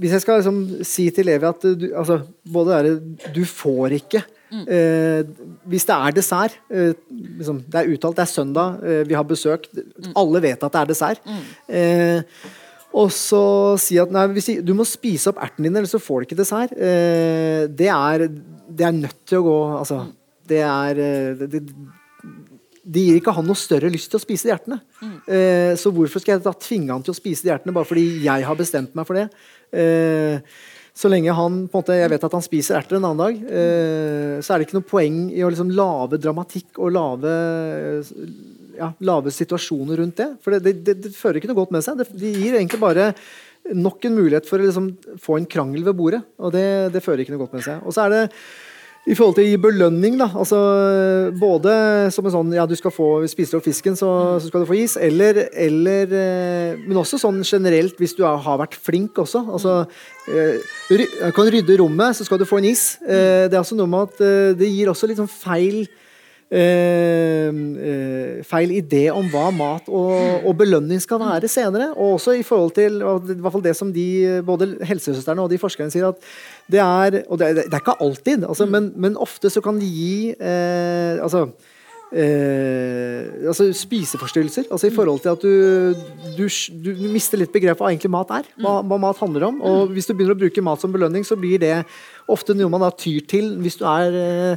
Hvis 0.00 0.14
jeg 0.16 0.22
skal 0.24 0.38
liksom, 0.40 0.60
si 0.88 1.04
til 1.12 1.26
Levi 1.28 1.44
at 1.48 1.66
du, 1.76 1.84
altså, 1.92 2.22
både 2.48 2.78
er 2.78 2.88
det, 2.88 3.28
du 3.34 3.42
får 3.44 3.98
ikke 3.98 4.22
mm. 4.54 4.64
eh, 4.64 5.20
Hvis 5.68 5.86
det 5.88 5.96
er 5.96 6.16
dessert 6.16 6.58
eh, 6.70 6.92
liksom, 7.38 7.62
Det 7.68 7.80
er 7.80 7.92
uttalt, 7.92 8.16
det 8.18 8.24
er 8.24 8.32
søndag, 8.32 8.82
eh, 8.82 9.02
vi 9.08 9.16
har 9.18 9.26
besøk. 9.28 9.68
Mm. 9.74 10.12
Alle 10.22 10.42
vet 10.44 10.64
at 10.64 10.76
det 10.76 10.82
er 10.82 10.92
dessert. 10.92 11.24
Mm. 11.26 11.42
Eh, 11.80 12.44
og 12.94 13.10
så 13.10 13.44
si 13.82 13.98
at 13.98 14.12
nei, 14.14 14.28
hvis 14.36 14.52
du 14.62 14.70
må 14.78 14.86
spise 14.86 15.32
opp 15.32 15.40
ertene 15.42 15.66
dine, 15.66 15.80
eller 15.80 15.90
så 15.90 15.98
får 16.02 16.20
du 16.20 16.28
ikke 16.28 16.38
dessert. 16.38 16.74
Eh, 16.78 17.66
det, 17.66 17.90
er, 17.90 18.28
det 18.70 18.86
er 18.86 18.94
nødt 18.94 19.18
til 19.26 19.40
å 19.40 19.46
gå 19.48 19.58
Altså, 19.80 20.04
mm. 20.04 20.12
det 20.52 20.62
er 20.68 21.00
det, 21.40 21.50
det, 21.56 21.62
det 22.84 23.02
gir 23.06 23.18
ikke 23.18 23.32
han 23.32 23.46
noe 23.48 23.58
større 23.58 23.90
lyst 23.92 24.10
til 24.12 24.20
å 24.20 24.22
spise 24.22 24.46
de 24.46 24.52
hjertene. 24.52 24.78
Mm. 25.00 25.16
Eh, 25.24 25.72
så 25.80 25.92
hvorfor 25.94 26.20
skal 26.20 26.36
jeg 26.36 26.44
da 26.44 26.52
tvinge 26.60 26.92
han 26.92 27.04
til 27.04 27.14
å 27.14 27.16
spise 27.16 27.44
de 27.44 27.52
hjertene 27.52 27.74
bare 27.74 27.88
fordi 27.88 28.04
jeg 28.26 28.46
har 28.48 28.58
bestemt 28.58 28.96
meg 28.96 29.08
for 29.08 29.18
det? 29.18 29.28
Eh, 29.72 30.56
så 30.94 31.10
lenge 31.10 31.34
han 31.34 31.56
på 31.66 31.74
en 31.74 31.82
måte, 31.82 31.96
jeg 31.98 32.10
vet 32.12 32.26
at 32.28 32.34
han 32.36 32.44
spiser 32.44 32.76
erter 32.78 33.00
en 33.00 33.06
annen 33.08 33.22
dag, 33.22 33.38
eh, 33.50 34.34
så 34.44 34.54
er 34.54 34.60
det 34.60 34.68
ikke 34.68 34.76
noe 34.76 34.86
poeng 34.92 35.16
i 35.34 35.42
å 35.42 35.48
liksom 35.50 35.72
lage 35.74 36.20
dramatikk 36.22 36.78
og 36.78 36.92
lage, 36.94 37.32
ja, 38.76 38.92
lave 39.08 39.32
situasjoner 39.34 39.98
rundt 39.98 40.20
det. 40.20 40.28
For 40.44 40.54
det, 40.54 40.76
det, 40.86 40.98
det, 41.08 41.14
fører 41.16 41.40
ikke 41.40 41.50
noe 41.50 41.58
godt 41.64 41.74
med 41.74 41.86
seg. 41.86 41.98
Det, 41.98 42.06
de 42.20 42.30
gir 42.36 42.60
egentlig 42.60 42.82
bare 42.84 43.08
nok 43.74 44.06
en 44.06 44.16
mulighet 44.20 44.46
for 44.46 44.60
å 44.60 44.68
liksom 44.68 44.92
få 45.24 45.40
en 45.40 45.48
krangel 45.50 45.82
ved 45.88 45.98
bordet. 45.98 46.22
Og 46.38 46.54
det, 46.54 46.68
det 46.94 47.02
fører 47.02 47.24
ikke 47.24 47.34
noe 47.34 47.42
godt 47.46 47.58
med 47.58 47.66
seg. 47.66 47.82
Og 47.82 47.96
så 47.96 48.04
er 48.04 48.14
det 48.14 48.22
i 49.04 49.12
forhold 49.12 49.34
til 49.36 49.44
å 49.44 49.48
gi 49.50 49.56
belønning, 49.60 50.14
da. 50.16 50.30
Altså, 50.32 50.58
både 51.36 51.72
som 52.14 52.24
en 52.24 52.32
sånn 52.32 52.54
ja, 52.56 52.64
du 52.64 52.72
skal 52.78 52.92
få 52.94 53.08
spiser 53.28 53.58
opp 53.58 53.66
fisken, 53.66 53.98
så, 54.00 54.08
så, 54.40 54.48
skal 54.48 54.64
du 54.64 54.68
få 54.70 54.78
is. 54.80 54.94
Eller, 54.96 55.42
eller 55.52 56.14
eh, 56.16 56.78
Men 56.86 57.02
også 57.02 57.20
sånn 57.20 57.42
generelt, 57.44 57.98
hvis 58.00 58.16
du 58.16 58.22
har 58.24 58.60
vært 58.60 58.78
flink 58.80 59.20
også. 59.20 59.44
Altså, 59.44 59.76
du 60.24 61.04
kan 61.36 61.52
rydde 61.52 61.76
rommet, 61.82 62.16
så 62.16 62.24
skal 62.24 62.40
du 62.40 62.48
få 62.48 62.62
en 62.62 62.70
is. 62.70 62.94
Eh, 63.04 63.44
det 63.44 63.58
er 63.58 63.60
også 63.60 63.76
noe 63.76 63.92
med 63.92 64.08
at 64.08 64.24
eh, 64.24 64.56
det 64.56 64.72
gir 64.72 64.88
også 64.92 65.10
litt 65.10 65.20
sånn 65.20 65.30
feil 65.30 65.84
Uh, 66.52 67.48
uh, 67.80 68.42
feil 68.44 68.74
idé 68.76 69.06
om 69.08 69.24
hva 69.32 69.46
mat 69.50 69.86
og, 69.88 70.44
og, 70.44 70.50
belønning 70.60 71.00
skal 71.02 71.22
være 71.22 71.48
senere. 71.48 71.88
Og 71.96 72.18
også 72.18 72.36
i 72.36 72.44
forhold 72.46 72.74
til 72.76 73.00
i 73.00 73.38
hvert 73.40 73.54
fall 73.54 73.64
det 73.64 73.72
som 73.78 73.92
de, 73.94 74.06
både 74.44 74.74
helsesøstrene 74.84 75.40
og 75.40 75.50
de 75.50 75.58
forskerne 75.58 75.90
sier, 75.90 76.12
at 76.12 76.20
det 76.70 76.82
er 76.84 77.22
Og 77.28 77.40
det, 77.40 77.64
det 77.64 77.72
er 77.72 77.80
ikke 77.80 77.96
alltid, 78.00 78.44
altså, 78.44 78.66
men, 78.66 78.92
men, 78.96 79.16
ofte 79.16 79.50
så 79.50 79.60
kan 79.64 79.80
de 79.80 79.88
gi 79.88 80.30
eh, 80.32 81.22
altså, 81.22 81.46
altså 82.12 83.70
spiseforstyrrelser. 83.74 84.68
Altså 84.70 84.86
i 84.86 84.94
forhold 84.94 85.20
til 85.24 85.32
at 85.32 85.42
du, 85.42 85.94
du, 86.36 86.46
du 86.84 87.08
mister 87.10 87.40
litt 87.40 87.52
begrep 87.52 87.80
hva 87.80 87.90
egentlig 87.90 88.12
mat 88.12 88.30
er. 88.36 88.48
Hva, 88.60 88.78
hva, 88.84 89.00
mat 89.00 89.20
handler 89.22 89.48
om. 89.48 89.60
Og 89.64 89.94
hvis 89.96 90.06
du 90.06 90.14
begynner 90.14 90.36
å 90.36 90.42
bruke 90.44 90.64
mat 90.64 90.84
som 90.84 90.92
belønning, 90.94 91.26
så 91.26 91.38
blir 91.40 91.58
det 91.62 91.78
ofte 92.30 92.56
noe 92.56 92.72
man 92.72 92.84
da 92.84 92.92
tyr 92.94 93.24
til 93.28 93.56
hvis 93.64 93.80
du 93.80 93.86
er 93.88 94.20
Uh, 94.24 94.56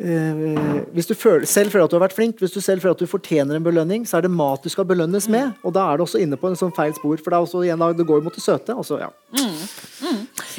hvis 0.00 1.08
du 1.10 1.12
føler, 1.12 1.44
selv 1.44 1.74
føler 1.74 1.84
at 1.84 1.92
du 1.92 1.96
har 1.98 2.06
vært 2.06 2.16
flink, 2.16 2.38
hvis 2.40 2.54
du 2.54 2.60
selv 2.64 2.80
føler 2.80 2.96
at 2.96 3.02
du 3.02 3.10
fortjener 3.10 3.58
en 3.58 3.64
belønning, 3.64 4.06
så 4.08 4.16
er 4.16 4.24
det 4.24 4.30
mat 4.32 4.64
du 4.64 4.72
skal 4.72 4.86
belønnes 4.88 5.26
mm. 5.28 5.34
med. 5.34 5.50
Og 5.66 5.74
da 5.76 5.84
er 5.90 6.00
du 6.00 6.04
også 6.06 6.22
inne 6.22 6.38
på 6.40 6.48
en 6.48 6.56
sånn 6.56 6.72
feil 6.76 6.94
spor. 6.96 7.20
For 7.20 7.34
det, 7.34 7.40
også, 7.44 7.60
igjen, 7.66 7.84
det 7.98 8.06
går 8.08 8.22
jo 8.22 8.24
mot 8.24 8.38
det 8.38 8.44
søte. 8.44 8.76
Også, 8.80 8.96
ja. 9.02 9.10
mm. 9.36 9.60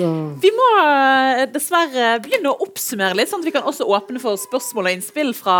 Mm. 0.01 0.27
Vi 0.43 0.53
må 0.55 0.67
uh, 0.77 1.41
dessverre 1.51 2.13
begynne 2.23 2.53
å 2.53 2.67
oppsummere 2.67 3.17
litt, 3.17 3.31
sånn 3.31 3.41
at 3.41 3.49
vi 3.49 3.55
kan 3.57 3.65
også 3.67 3.89
åpne 3.89 4.21
for 4.21 4.39
spørsmål 4.39 4.91
og 4.91 4.97
innspill 4.99 5.33
fra 5.37 5.57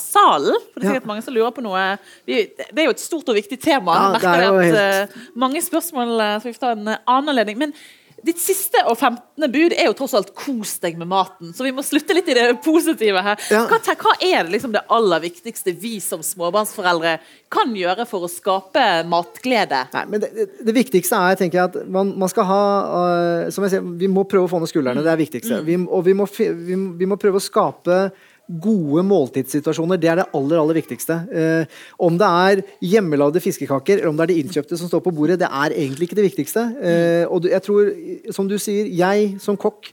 salen. 0.00 0.56
For 0.70 0.80
det 0.80 0.86
er 0.86 0.94
sikkert 0.94 1.08
ja. 1.08 1.10
mange 1.10 1.26
som 1.26 1.36
lurer 1.36 1.52
på 1.56 1.66
noe. 1.66 1.84
Det 2.30 2.40
er 2.54 2.86
jo 2.86 2.94
et 2.94 3.02
stort 3.02 3.28
og 3.32 3.38
viktig 3.38 3.58
tema. 3.62 3.98
Ja, 3.98 4.08
det 4.22 4.32
er 4.32 4.48
jo 4.48 4.64
helt... 4.64 5.12
uh, 5.12 5.30
mange 5.34 5.62
spørsmål, 5.66 6.16
så 6.38 6.46
vi 6.46 6.54
får 6.54 6.62
ta 6.62 6.74
en 6.78 6.90
annen 6.94 7.34
anledning. 7.34 7.58
Men 7.66 7.78
Ditt 8.24 8.38
siste 8.40 8.80
og 8.88 8.96
femtende 8.96 9.48
bud 9.52 9.74
er 9.76 9.90
jo 9.90 9.94
tross 9.96 10.14
alt 10.16 10.30
'kos 10.34 10.78
deg 10.80 10.96
med 10.96 11.08
maten', 11.10 11.52
så 11.52 11.66
vi 11.66 11.72
må 11.76 11.84
slutte 11.84 12.14
litt 12.16 12.28
i 12.32 12.36
det 12.38 12.46
positive 12.64 13.20
her. 13.22 13.42
Ja. 13.52 13.66
Hva, 13.68 13.76
hva, 13.92 14.14
er 14.24 14.46
det, 14.46 14.54
liksom 14.54 14.72
det 14.72 14.86
aller 14.88 15.20
viktigste 15.20 15.74
vi 15.76 15.98
som 16.00 16.24
småbarnsforeldre 16.24 17.18
kan 17.52 17.74
gjøre 17.76 18.06
for 18.08 18.24
å 18.24 18.30
skape 18.32 19.04
matglede? 19.10 19.82
Nei, 19.92 20.04
men 20.08 20.24
det, 20.24 20.32
det, 20.32 20.46
det 20.64 20.76
viktigste 20.78 21.20
er 21.20 21.36
tenker 21.36 21.60
jeg, 21.60 21.72
at 21.74 21.90
man, 21.92 22.14
man 22.18 22.32
skal 22.32 22.48
ha 22.48 22.62
uh, 22.86 23.50
som 23.52 23.66
jeg 23.66 23.76
sier, 23.76 23.92
Vi 24.00 24.08
må 24.08 24.24
prøve 24.24 24.48
å 24.48 24.52
få 24.54 24.62
ned 24.62 24.72
skuldrene, 24.72 25.04
det 25.04 25.12
er 25.12 25.20
det 25.20 25.26
viktigste. 25.26 25.60
Mm. 25.60 25.66
Vi, 25.68 25.78
og 25.84 26.08
vi 26.08 26.16
må, 26.16 26.28
vi, 26.32 26.80
vi 27.04 27.10
må 27.10 27.20
prøve 27.20 27.42
å 27.42 27.44
skape 27.44 28.00
gode 28.46 29.02
måltidssituasjoner. 29.06 29.98
Det 30.00 30.10
er 30.10 30.20
det 30.20 30.28
aller 30.36 30.60
aller 30.60 30.78
viktigste. 30.78 31.16
Eh, 31.30 31.78
om 31.98 32.18
det 32.18 32.28
er 32.28 32.62
hjemmelagde 32.84 33.42
fiskekaker 33.42 33.98
eller 33.98 34.12
om 34.12 34.18
det 34.18 34.26
er 34.26 34.34
de 34.34 34.42
innkjøpte 34.44 34.78
som 34.78 34.90
står 34.90 35.02
på 35.04 35.14
bordet, 35.16 35.40
det 35.42 35.50
er 35.50 35.74
egentlig 35.74 36.08
ikke 36.08 36.20
det 36.20 36.28
viktigste. 36.28 36.66
Eh, 36.78 37.24
og 37.26 37.48
jeg 37.50 37.62
tror, 37.66 37.90
som 38.36 38.48
du 38.50 38.58
sier, 38.62 38.86
jeg 38.86 39.34
som 39.42 39.58
kokk 39.58 39.90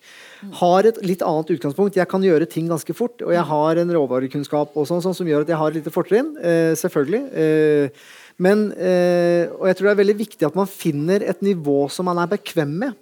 har 0.59 0.89
et 0.89 0.99
litt 1.05 1.23
annet 1.25 1.53
utgangspunkt. 1.55 1.97
Jeg 1.97 2.09
kan 2.11 2.23
gjøre 2.23 2.49
ting 2.49 2.67
ganske 2.71 2.95
fort, 2.97 3.21
og 3.23 3.31
jeg 3.35 3.45
har 3.49 3.79
en 3.79 3.93
råvarekunnskap 3.95 4.75
og 4.75 4.89
sånn, 4.89 5.03
sånn 5.05 5.15
som 5.17 5.29
gjør 5.29 5.45
at 5.45 5.53
jeg 5.53 5.61
har 5.61 5.71
et 5.71 5.79
lite 5.79 5.93
fortrinn. 5.93 6.33
Eh, 6.43 6.73
selvfølgelig. 6.79 7.23
Eh, 7.33 8.03
men, 8.43 8.71
eh, 8.73 9.45
og 9.53 9.67
jeg 9.69 9.77
tror 9.77 9.89
det 9.89 9.93
er 9.93 10.01
veldig 10.01 10.19
viktig 10.19 10.47
at 10.47 10.57
man 10.57 10.69
finner 10.69 11.23
et 11.23 11.41
nivå 11.45 11.85
som 11.93 12.09
man 12.09 12.21
er 12.23 12.31
bekvem 12.31 12.77
med. 12.85 12.99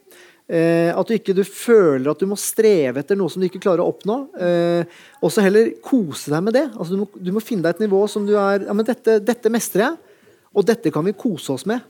Eh, 0.51 0.91
at 0.91 1.07
du 1.07 1.15
ikke 1.15 1.35
du 1.35 1.45
føler 1.47 2.09
at 2.11 2.19
du 2.19 2.27
må 2.27 2.35
streve 2.39 2.99
etter 2.99 3.15
noe 3.15 3.31
som 3.31 3.39
du 3.39 3.47
ikke 3.47 3.61
klarer 3.63 3.85
å 3.85 3.91
oppnå. 3.93 4.17
Eh, 4.35 4.97
også 5.23 5.45
heller 5.45 5.69
kose 5.83 6.33
deg 6.33 6.43
med 6.43 6.57
det. 6.57 6.65
Altså, 6.75 6.91
du, 6.91 7.03
må, 7.03 7.07
du, 7.15 7.31
må, 7.31 7.43
finne 7.43 7.63
deg 7.63 7.77
et 7.77 7.85
nivå 7.85 8.01
som 8.11 8.25
du 8.27 8.33
er 8.35 8.65
ja, 8.67 8.75
men 8.75 8.87
dette, 8.87 9.21
dette 9.23 9.51
mestrer 9.53 9.85
jeg, 9.85 10.17
og 10.51 10.67
dette 10.67 10.91
kan 10.91 11.07
vi 11.07 11.15
kose 11.15 11.55
oss 11.55 11.63
med. 11.69 11.85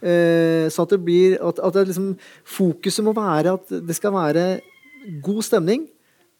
Eh, 0.00 0.64
så 0.72 0.86
at 0.86 0.94
det 0.94 1.02
blir 1.04 1.36
at, 1.44 1.60
at 1.60 1.76
det 1.76 1.90
liksom, 1.90 2.08
Fokuset 2.56 3.04
må 3.04 3.12
være 3.16 3.54
at 3.58 3.76
det 3.84 3.96
skal 3.96 4.16
være 4.16 4.46
god 5.24 5.44
stemning 5.44 5.84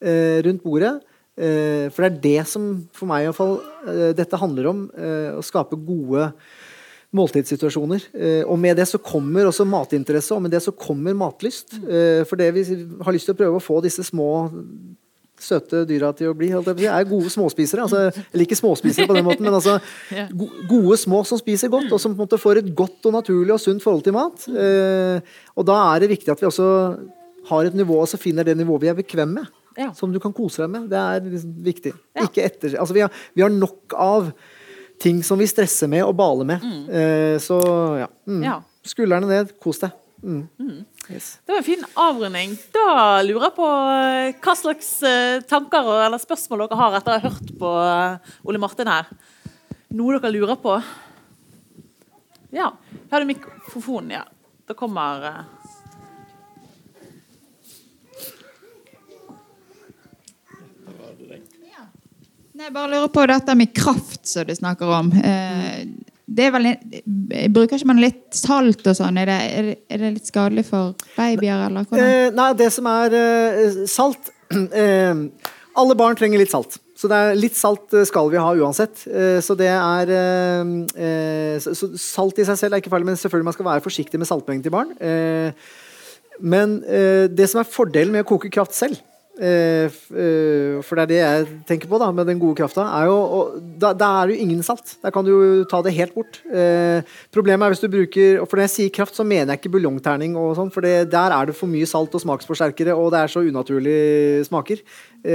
eh, 0.01 0.41
rundt 0.45 0.65
bordet. 0.65 0.95
Eh, 1.37 1.93
for 1.93 2.03
det 2.03 2.09
er 2.09 2.21
det 2.23 2.47
som 2.49 2.71
for 2.95 3.09
meg 3.09 3.25
i 3.25 3.29
hvert 3.29 3.37
fall 3.37 3.59
eh, 3.85 4.15
dette 4.17 4.41
handler 4.41 4.71
om. 4.73 4.87
å 5.37 5.45
skape 5.45 5.77
gode 5.77 6.31
måltidssituasjoner. 7.15 8.03
Eh, 8.13 8.43
og 8.43 8.59
med 8.59 8.77
det 8.79 8.87
så 8.89 8.99
kommer 8.99 9.47
også 9.47 9.65
matinteresse, 9.67 10.35
og 10.35 10.43
med 10.43 10.51
det 10.51 10.61
så 10.65 10.73
kommer 10.75 11.15
matlyst. 11.17 11.77
Eh, 11.79 12.23
for 12.27 12.39
det 12.39 12.51
vi 12.55 12.65
har 12.67 13.15
lyst 13.15 13.29
til 13.29 13.37
å 13.37 13.41
prøve 13.41 13.59
å 13.59 13.63
få 13.63 13.79
disse 13.85 14.03
små 14.07 14.47
søte 15.37 15.83
dyra 15.87 16.09
til 16.17 16.31
å 16.31 16.35
bli. 16.37 16.49
Jeg 16.49 16.89
er 16.91 17.09
gode 17.09 17.29
småspisere. 17.29 17.85
Altså, 17.85 18.23
eller 18.33 18.45
ikke 18.45 18.57
småspisere 18.57 19.07
på 19.09 19.17
den 19.17 19.27
måten, 19.27 19.45
men 19.45 19.53
altså 19.53 19.77
gode 20.73 20.97
små 20.99 21.21
som 21.27 21.39
spiser 21.39 21.71
godt, 21.73 21.91
og 21.93 22.01
som 22.01 22.15
på 22.15 22.23
en 22.23 22.25
måte 22.25 22.41
får 22.41 22.63
et 22.63 22.73
godt 22.77 23.07
og 23.09 23.17
naturlig 23.19 23.53
og 23.53 23.61
sunt 23.61 23.85
forhold 23.85 24.03
til 24.07 24.17
mat. 24.17 24.47
Eh, 24.49 25.37
og 25.55 25.69
da 25.69 25.77
er 25.91 26.03
det 26.03 26.11
viktig 26.15 26.33
at 26.33 26.41
vi 26.41 26.49
også 26.49 26.67
har 27.47 27.69
et 27.69 27.77
nivå, 27.77 28.01
og 28.01 28.09
så 28.09 28.19
finner 28.19 28.47
det 28.47 28.57
nivået 28.59 28.83
vi 28.83 28.91
er 28.91 28.97
bekvemme 28.97 29.43
med. 29.43 29.53
Som 29.93 30.09
du 30.09 30.17
kan 30.17 30.33
kose 30.33 30.63
deg 30.63 30.71
med. 30.73 30.87
Det 30.89 30.97
er 30.97 31.19
liksom 31.21 31.57
viktig. 31.61 31.91
Ikke 32.23 32.47
etter, 32.47 32.79
altså 32.81 32.95
vi 32.97 33.03
har, 33.05 33.13
vi 33.37 33.43
har 33.45 33.53
nok 33.53 33.93
av 33.93 34.31
ting 35.01 35.23
som 35.23 35.39
vi 35.39 35.47
stresser 35.49 35.89
med 35.91 36.05
og 36.05 36.15
baler 36.17 36.47
med. 36.47 36.63
Mm. 36.63 36.83
Eh, 36.89 37.37
så 37.43 37.59
ja. 38.01 38.09
Mm. 38.27 38.43
ja. 38.45 38.59
Skuldrene 38.87 39.29
ned, 39.29 39.55
kos 39.63 39.81
deg. 39.83 39.95
Mm. 40.23 40.45
mm. 40.59 40.77
Yes. 41.07 41.37
Det 41.45 41.53
var 41.53 41.61
en 41.61 41.67
fin 41.67 41.85
avrunding. 42.03 42.55
Da 42.75 43.21
lurer 43.23 43.47
jeg 43.47 43.55
på 43.55 43.67
eh, 43.71 44.31
hva 44.43 44.55
slags 44.59 44.89
uh, 45.05 45.43
tanker 45.47 45.91
eller 46.03 46.19
spørsmål 46.19 46.65
dere 46.65 46.79
har 46.81 46.97
etter 46.97 47.13
å 47.13 47.19
ha 47.19 47.29
hørt 47.29 47.51
på 47.61 47.73
Ole 48.49 48.61
Martin 48.61 48.91
her. 48.91 49.11
Noe 49.95 50.17
dere 50.17 50.33
lurer 50.35 50.57
på? 50.59 50.73
Ja. 52.55 52.73
Her 53.11 53.23
du 53.23 53.29
mikrofonen? 53.29 54.17
Ja. 54.17 54.25
Da 54.67 54.75
kommer 54.75 55.29
Nei, 62.57 62.71
bare 62.73 62.89
lurer 62.89 63.09
på 63.13 63.23
dette 63.29 63.53
med 63.53 63.69
kraft 63.75 64.23
som 64.25 64.45
du 64.47 64.53
snakker 64.57 64.89
om. 64.89 65.11
Eh, 65.13 65.83
det 66.25 66.47
er 66.47 66.53
vel, 66.55 66.69
bruker 67.53 67.77
ikke 67.77 67.89
man 67.91 68.01
litt 68.01 68.33
salt 68.33 68.81
og 68.81 68.97
sånn? 68.97 69.19
Er 69.21 69.29
er, 69.29 69.67
det, 69.91 70.09
litt 70.15 70.25
skadelig 70.27 70.65
for 70.71 70.95
babyer, 71.13 71.67
eller 71.67 71.85
hvordan? 71.85 72.01
Eh, 72.01 72.31
nei, 72.33 72.47
det 72.57 72.71
som 72.73 72.89
er 72.89 73.13
eh, 73.19 73.77
salt 73.91 74.33
Alle 75.77 75.95
barn 75.99 76.17
trenger 76.17 76.41
litt 76.41 76.49
salt. 76.49 76.79
Så 76.97 77.05
det 77.11 77.17
er 77.21 77.37
litt 77.37 77.53
salt 77.53 77.93
skal 78.09 78.31
vi 78.33 78.39
ha 78.41 78.49
uansett. 78.57 79.03
Så 79.45 79.53
det 79.59 79.67
er 79.69 80.09
så, 81.61 81.89
Salt 82.01 82.39
i 82.41 82.45
seg 82.47 82.57
selv 82.57 82.73
er 82.73 82.81
ikke 82.81 82.89
farlig, 82.89 83.05
men 83.11 83.19
selvfølgelig 83.21 83.49
man 83.51 83.53
skal 83.53 83.67
være 83.67 83.83
forsiktig 83.85 84.17
med 84.17 84.25
saltmengden 84.25 84.65
til 84.65 84.73
barn. 84.73 84.95
Men 86.41 86.73
det 86.81 87.45
som 87.51 87.61
er 87.61 87.69
fordelen 87.69 88.15
med 88.15 88.25
å 88.25 88.29
koke 88.31 88.49
kraft 88.49 88.73
selv, 88.73 88.97
for 89.37 90.97
det 90.97 91.03
er 91.03 91.09
det 91.11 91.19
jeg 91.19 91.47
tenker 91.69 91.89
på 91.91 91.99
da, 92.01 92.09
med 92.15 92.25
den 92.29 92.39
gode 92.41 92.57
krafta. 92.57 92.85
Da, 93.77 93.91
da, 93.93 94.09
er 94.21 94.29
det 94.29 94.37
jo 94.37 94.45
ingen 94.47 94.63
salt. 94.65 94.95
Der 95.03 95.13
kan 95.13 95.25
du 95.25 95.31
jo 95.33 95.65
ta 95.69 95.81
det 95.85 95.93
helt 95.97 96.15
bort. 96.15 96.39
Eh, 96.49 97.05
problemet 97.33 97.67
er 97.67 97.75
hvis 97.75 97.83
du 97.83 97.89
bruker 97.93 98.41
For 98.45 98.57
når 98.57 98.67
jeg 98.67 98.73
sier 98.75 98.95
kraft, 98.97 99.17
så 99.17 99.25
mener 99.27 99.53
jeg 99.53 99.61
ikke 99.61 99.75
buljongterning. 99.77 100.37
og 100.39 100.55
sånn, 100.57 100.71
For 100.73 100.85
det, 100.85 101.11
der 101.13 101.35
er 101.35 101.49
det 101.49 101.57
for 101.57 101.69
mye 101.69 101.89
salt 101.89 102.15
og 102.17 102.23
smaksforsterkere, 102.23 102.95
og 102.97 103.11
det 103.13 103.21
er 103.21 103.33
så 103.33 103.45
unaturlige 103.45 104.47
smaker. 104.49 104.81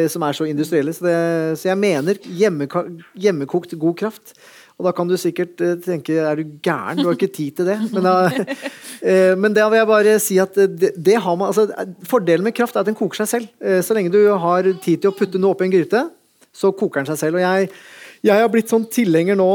som 0.09 0.23
er 0.23 0.33
så 0.33 0.47
industrielle. 0.49 0.93
Så, 0.95 1.05
det, 1.05 1.17
så 1.61 1.69
jeg 1.69 1.79
mener 1.79 2.19
hjemmekokt 2.25 3.79
god 3.79 3.97
kraft. 3.99 4.35
Og 4.79 4.87
da 4.87 4.93
kan 4.97 5.09
du 5.09 5.15
sikkert 5.21 5.61
uh, 5.63 5.75
tenke 5.83 6.17
er 6.19 6.39
du 6.41 6.57
gæren, 6.65 7.01
du 7.01 7.09
har 7.09 7.17
ikke 7.17 7.33
tid 7.33 7.59
til 7.59 7.69
det. 7.69 7.79
Men 7.93 8.07
da, 8.07 8.15
uh, 8.29 9.35
men 9.43 9.57
da 9.57 9.69
vil 9.71 9.81
jeg 9.81 9.91
bare 9.91 10.17
si 10.23 10.39
at 10.43 10.59
det, 10.59 10.93
det 10.97 11.19
har 11.23 11.39
man, 11.39 11.53
altså, 11.53 11.69
fordelen 12.09 12.47
med 12.47 12.57
kraft 12.57 12.77
er 12.77 12.85
at 12.85 12.91
den 12.91 12.99
koker 12.99 13.23
seg 13.23 13.31
selv. 13.31 13.51
Så 13.85 13.97
lenge 13.97 14.13
du 14.15 14.21
har 14.31 14.69
tid 14.85 15.03
til 15.03 15.13
å 15.13 15.17
putte 15.17 15.41
noe 15.41 15.57
oppi 15.57 15.69
en 15.69 15.75
gryte, 15.75 16.07
så 16.53 16.73
koker 16.77 17.03
den 17.03 17.11
seg 17.13 17.21
selv. 17.21 17.41
Og 17.41 17.45
jeg, 17.45 17.69
jeg 18.29 18.45
har 18.45 18.53
blitt 18.53 18.73
sånn 18.73 18.89
tilhenger 18.93 19.39
nå, 19.39 19.51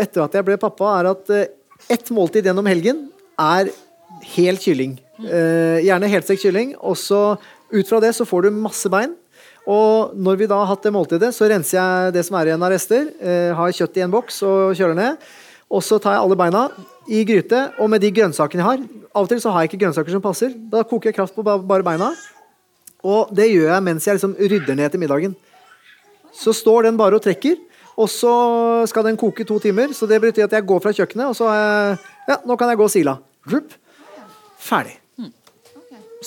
etter 0.00 0.24
at 0.24 0.38
jeg 0.38 0.46
ble 0.46 0.58
pappa, 0.60 0.94
er 0.98 1.10
at 1.12 1.34
ett 1.92 2.12
måltid 2.14 2.46
gjennom 2.48 2.68
helgen 2.68 3.06
er 3.40 3.72
hel 4.34 4.60
kylling. 4.60 4.96
gjerne 5.20 6.10
helstekt 6.10 6.44
kylling. 6.44 6.74
Og 6.80 6.96
så 7.00 7.22
ut 7.74 7.88
fra 7.88 8.00
det 8.04 8.14
så 8.16 8.26
får 8.28 8.46
du 8.46 8.56
masse 8.56 8.90
bein. 8.92 9.14
Og 9.70 10.12
når 10.20 10.36
vi 10.42 10.48
da 10.50 10.58
har 10.60 10.68
hatt 10.74 10.84
det 10.84 10.92
måltidet, 10.92 11.30
så 11.32 11.48
renser 11.48 11.78
jeg 11.78 12.14
det 12.18 12.24
som 12.26 12.36
er 12.36 12.50
igjen 12.50 12.64
av 12.66 12.72
rester. 12.74 13.06
Eh, 13.16 13.52
har 13.56 13.72
kjøtt 13.72 13.96
i 13.96 14.04
en 14.04 14.12
boks 14.12 14.42
og 14.44 14.74
kjøler 14.76 14.98
ned. 14.98 15.28
Og 15.72 15.80
så 15.82 15.96
tar 16.02 16.16
jeg 16.16 16.24
alle 16.26 16.36
beina 16.36 16.66
i 17.08 17.22
gryte, 17.28 17.60
og 17.80 17.88
med 17.92 18.04
de 18.04 18.12
grønnsakene 18.14 18.62
jeg 18.62 18.68
har 18.68 18.84
Av 19.14 19.26
og 19.26 19.28
til 19.30 19.38
så 19.38 19.52
har 19.54 19.62
jeg 19.62 19.70
ikke 19.70 19.84
grønnsaker 19.84 20.10
som 20.10 20.22
passer. 20.24 20.50
Da 20.72 20.80
koker 20.82 21.12
jeg 21.12 21.14
kraft 21.14 21.36
på 21.36 21.44
bare 21.46 21.84
beina. 21.86 22.08
Og 23.06 23.30
det 23.36 23.46
gjør 23.46 23.68
jeg 23.70 23.84
mens 23.86 24.08
jeg 24.08 24.16
liksom 24.16 24.32
rydder 24.40 24.74
ned 24.74 24.90
til 24.90 25.02
middagen. 25.04 25.36
Så 26.34 26.50
står 26.56 26.88
den 26.88 26.98
bare 26.98 27.20
og 27.20 27.22
trekker, 27.22 27.60
og 27.94 28.10
så 28.10 28.32
skal 28.90 29.06
den 29.06 29.20
koke 29.20 29.46
to 29.46 29.60
timer. 29.62 29.94
Så 29.94 30.10
det 30.10 30.18
betyr 30.24 30.48
at 30.48 30.58
jeg 30.58 30.66
går 30.66 30.82
fra 30.82 30.90
kjøkkenet, 30.96 31.30
og 31.30 31.38
så 31.38 31.52
jeg, 31.54 32.02
Ja, 32.26 32.40
nå 32.42 32.58
kan 32.58 32.72
jeg 32.72 32.80
gå 32.80 32.88
og 32.88 32.90
sila. 32.90 33.18
Ferdig. 34.58 34.98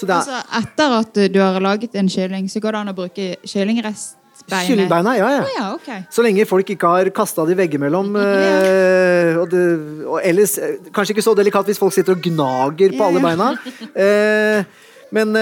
Er... 0.05 0.13
Altså, 0.19 0.39
etter 0.59 0.95
at 0.99 1.19
du 1.33 1.41
har 1.41 1.59
laget 1.63 1.97
en 1.97 2.09
kylling, 2.11 2.47
så 2.51 2.61
går 2.63 2.75
det 2.75 2.81
an 2.83 2.93
å 2.93 2.95
bruke 2.97 3.27
kyllingrestbeinet? 3.41 4.67
Kyllingbeina, 4.69 5.13
ja, 5.17 5.29
ja. 5.33 5.43
Oh, 5.43 5.53
ja 5.57 5.67
okay. 5.75 6.03
Så 6.13 6.23
lenge 6.23 6.45
folk 6.47 6.69
ikke 6.71 6.91
har 6.93 7.09
kasta 7.15 7.45
det 7.49 7.57
veggimellom. 7.59 8.13
øh, 8.15 9.31
og, 9.41 9.47
det, 9.51 9.63
og 10.07 10.19
ellers 10.23 10.57
eh, 10.61 10.77
Kanskje 10.93 11.15
ikke 11.15 11.25
så 11.25 11.33
delikat 11.35 11.67
hvis 11.67 11.81
folk 11.81 11.95
sitter 11.95 12.15
og 12.15 12.21
gnager 12.23 12.93
på 12.97 13.07
alle 13.09 13.23
beina. 13.23 13.49
Uh, 13.97 14.83
men, 15.17 15.33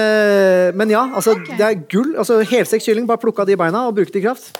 men, 0.74 0.90
ja, 0.90 1.04
altså, 1.14 1.36
okay. 1.36 1.58
det 1.58 1.66
er 1.66 1.82
gull. 1.90 2.14
Altså, 2.16 2.40
Helstekt 2.46 2.86
kylling, 2.86 3.06
bare 3.08 3.22
plukk 3.22 3.44
av 3.44 3.50
de 3.50 3.58
beina 3.58 3.86
og 3.86 3.98
bruk 3.98 4.14
det 4.14 4.22
i 4.22 4.26
kraft. 4.26 4.56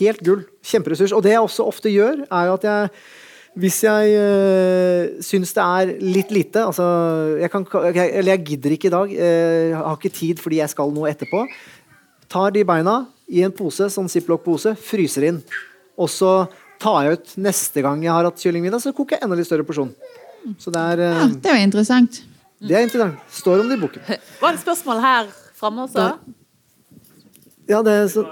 Helt 0.00 0.24
gull. 0.24 0.46
Kjemperessurs. 0.64 1.12
Og 1.12 1.22
det 1.26 1.34
jeg 1.34 1.44
også 1.44 1.68
ofte 1.68 1.92
gjør, 1.92 2.24
er 2.30 2.54
at 2.54 2.66
jeg 2.66 2.90
hvis 3.54 3.76
jeg 3.84 4.14
øh, 4.18 5.22
syns 5.22 5.52
det 5.54 5.62
er 5.62 5.92
litt 6.02 6.32
lite 6.34 6.64
altså, 6.66 6.84
jeg 7.38 7.50
kan, 7.52 7.66
Eller 7.94 8.32
jeg 8.32 8.44
gidder 8.48 8.74
ikke 8.74 8.88
i 8.88 8.94
dag. 8.94 9.12
Øh, 9.14 9.68
jeg 9.70 9.76
har 9.78 9.98
ikke 9.98 10.16
tid 10.16 10.42
fordi 10.42 10.58
jeg 10.58 10.72
skal 10.72 10.90
noe 10.94 11.10
etterpå. 11.10 11.44
Tar 12.30 12.50
de 12.50 12.64
beina 12.66 12.96
i 13.30 13.44
en 13.46 13.54
pose, 13.54 13.86
sånn 13.94 14.10
ziplock-pose, 14.10 14.74
fryser 14.74 15.28
inn. 15.30 15.40
Og 15.94 16.10
så 16.10 16.32
tar 16.82 17.04
jeg 17.06 17.18
ut 17.18 17.34
neste 17.46 17.84
gang 17.84 18.02
jeg 18.02 18.12
har 18.12 18.26
hatt 18.26 18.42
kyllingmiddag, 18.42 18.82
så 18.82 18.92
koker 18.96 19.16
jeg 19.16 19.24
enda 19.24 19.38
litt 19.38 19.48
større 19.48 19.66
porsjon. 19.66 19.92
Så 20.58 20.74
det 20.74 20.82
er 20.94 21.04
øh, 21.06 21.20
ja, 21.22 21.28
Det 21.46 21.52
er 21.52 21.60
jo 21.60 21.68
interessant. 21.70 22.22
Det 22.64 22.74
er 22.74 22.88
interessant. 22.88 23.22
Står 23.30 23.62
om 23.62 23.70
det 23.70 23.78
i 23.78 23.84
boken. 23.84 24.02
Var 24.40 24.56
det 24.56 24.64
spørsmål 24.64 25.04
her 25.04 25.30
framme 25.54 25.86
også? 25.86 26.10
Ja, 27.70 27.80
det 27.86 27.94
er 28.02 28.10
så 28.12 28.26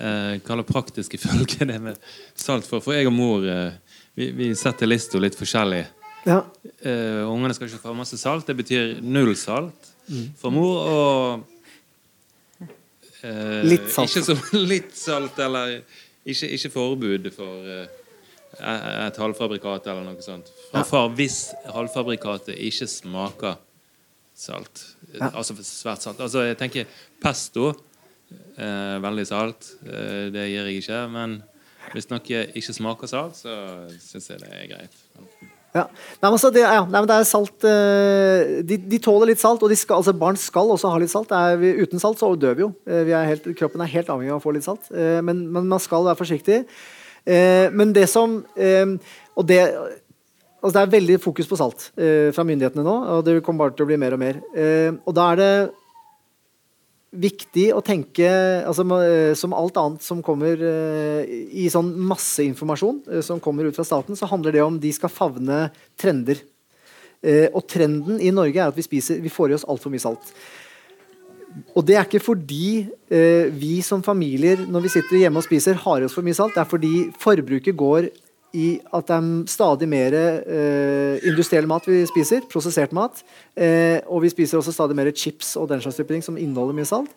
eh, 0.00 0.40
hva 0.44 0.62
praktiske 0.66 1.20
følger 1.24 1.68
det 1.68 1.78
med 1.82 2.00
salt 2.34 2.66
for. 2.68 2.82
For 2.84 2.96
jeg 2.96 3.08
og 3.10 3.16
mor 3.16 3.46
eh, 3.46 3.72
vi, 4.14 4.30
vi, 4.36 4.50
setter 4.58 4.90
lista 4.90 5.20
litt 5.22 5.38
forskjellig. 5.38 5.84
Ja. 6.26 6.42
Eh, 6.82 7.22
ungene 7.24 7.54
skal 7.56 7.70
ikke 7.70 7.84
få 7.84 7.94
masse 7.96 8.18
salt. 8.20 8.46
Det 8.48 8.56
betyr 8.58 8.98
null 9.04 9.36
salt 9.38 9.92
mm. 10.08 10.26
for 10.40 10.50
mor. 10.54 10.76
Og 10.90 12.68
eh, 13.22 13.62
litt 13.68 13.88
salt. 13.92 14.10
Ikke 14.10 14.26
så 14.26 14.36
litt 14.74 14.94
salt, 14.98 15.38
eller 15.40 15.78
ikke, 16.24 16.50
ikke 16.56 16.72
forbud 16.74 17.30
for 17.36 17.72
eh, 17.78 17.86
et 18.60 19.20
halvfabrikat 19.22 19.88
eller 19.88 20.04
noe 20.10 20.24
sånt. 20.24 20.50
Fra 20.70 20.84
far 20.86 21.12
hvis 21.16 21.42
halvfabrikatet 21.70 22.58
ikke 22.68 22.88
smaker 22.90 23.60
salt. 24.36 24.84
Ja. 25.14 25.30
Altså 25.32 25.56
svært 25.64 26.04
salt. 26.04 26.20
Altså 26.20 26.44
jeg 26.46 26.58
tenker 26.60 26.90
pesto 27.22 27.72
Eh, 28.60 28.96
veldig 29.02 29.26
salt. 29.28 29.72
Eh, 29.86 30.28
det 30.34 30.50
gir 30.50 30.68
jeg 30.68 30.82
ikke. 30.82 31.00
Men 31.12 31.40
hvis 31.94 32.10
noe 32.10 32.44
ikke 32.58 32.76
smaker 32.76 33.10
salt, 33.10 33.40
så 33.40 33.54
syns 34.02 34.30
jeg 34.30 34.42
det 34.42 34.52
er 34.52 34.68
greit. 34.70 35.00
Ja. 35.70 35.84
Nei, 36.18 36.30
altså 36.32 36.50
det, 36.50 36.64
ja. 36.64 36.82
Nei, 36.90 37.02
det, 37.06 37.14
er 37.14 37.26
salt 37.28 37.66
eh, 37.68 38.54
de, 38.66 38.78
de, 38.90 38.98
tåler 39.02 39.30
litt 39.30 39.42
salt, 39.42 39.62
og 39.62 39.74
skal, 39.78 40.00
altså 40.00 40.14
barn 40.18 40.38
skal 40.40 40.72
også 40.74 40.90
ha 40.90 40.98
litt 40.98 41.12
salt. 41.12 41.30
Er, 41.34 41.62
uten 41.84 42.02
salt 42.02 42.18
så 42.18 42.32
dør 42.34 42.58
vi 42.58 42.64
jo. 42.66 42.72
Eh, 42.90 43.04
vi 43.06 43.14
er 43.14 43.28
helt, 43.28 43.46
kroppen 43.58 43.84
er 43.84 43.92
helt 43.92 44.10
avhengig 44.10 44.34
av 44.34 44.40
å 44.40 44.44
få 44.44 44.54
litt 44.56 44.66
salt. 44.66 44.90
Eh, 44.90 45.20
men, 45.22 45.44
men, 45.46 45.68
man 45.70 45.82
skal 45.82 46.08
være 46.08 46.18
forsiktig. 46.18 46.64
Men 47.20 47.90
det 47.92 48.06
som 48.08 48.38
Og 48.40 49.44
det 49.46 49.58
altså 49.60 50.72
det 50.72 50.80
er 50.80 50.94
veldig 50.94 51.18
fokus 51.20 51.46
på 51.46 51.58
salt 51.60 51.84
fra 51.92 52.44
myndighetene 52.48 52.82
nå, 52.82 52.94
og 53.12 53.20
det 53.26 53.34
kommer 53.44 53.66
bare 53.66 53.76
til 53.76 53.84
å 53.84 53.90
bli 53.90 53.98
mer 54.00 54.16
og 54.16 54.22
mer. 54.22 54.38
og 55.04 55.14
da 55.14 55.26
er 55.34 55.38
det 55.38 55.50
viktig 57.10 57.70
å 57.74 57.82
tenke 57.82 58.28
altså, 58.66 58.84
eh, 59.02 59.32
Som 59.38 59.54
alt 59.56 59.78
annet 59.80 60.04
som 60.06 60.22
kommer 60.22 60.60
uh, 60.62 61.22
i 61.26 61.66
sånn 61.72 61.90
masseinformasjon 62.06 63.02
uh, 63.08 63.20
som 63.26 63.42
kommer 63.42 63.66
ut 63.66 63.76
fra 63.76 63.86
staten, 63.86 64.16
så 64.16 64.28
handler 64.30 64.54
det 64.54 64.62
om 64.62 64.78
de 64.80 64.92
skal 64.94 65.12
favne 65.12 65.68
trender. 65.98 66.42
Og 67.20 67.66
trenden 67.68 68.16
i 68.16 68.30
Norge 68.32 68.56
er 68.56 68.70
at 68.70 68.76
vi, 68.78 68.80
spiser, 68.80 69.18
vi 69.20 69.28
får 69.28 69.50
i 69.50 69.54
oss 69.58 69.66
altfor 69.68 69.92
mye 69.92 70.00
salt. 70.00 70.30
Og 71.76 71.84
det 71.84 71.98
er 71.98 72.06
ikke 72.06 72.22
fordi 72.24 72.86
vi 73.60 73.74
som 73.84 74.00
familier 74.00 74.62
når 74.64 74.86
vi 74.86 74.92
sitter 74.94 75.18
hjemme 75.20 75.42
og 75.42 75.44
spiser, 75.44 75.76
har 75.82 76.00
i 76.00 76.06
oss 76.06 76.16
for 76.16 76.24
mye 76.24 76.38
salt. 76.38 76.54
Det 76.56 76.62
er 76.62 76.70
fordi 76.70 76.94
forbruket 77.20 77.76
går 77.76 78.08
i 78.56 78.80
at 78.90 79.06
det 79.10 79.16
er 79.16 79.28
stadig 79.50 79.88
mer 79.90 80.16
eh, 80.16 81.20
industriell 81.28 81.68
mat 81.70 81.86
vi 81.88 82.02
spiser. 82.08 82.46
Prosessert 82.50 82.94
mat. 82.96 83.22
Eh, 83.54 84.00
og 84.10 84.24
vi 84.24 84.32
spiser 84.32 84.58
også 84.58 84.74
stadig 84.74 84.96
mer 84.98 85.12
chips 85.14 85.54
og 85.60 85.68
den 85.70 85.82
slags 85.84 86.00
type 86.00 86.10
ting 86.10 86.24
som 86.24 86.38
inneholder 86.40 86.76
mye 86.76 86.88
salt. 86.88 87.12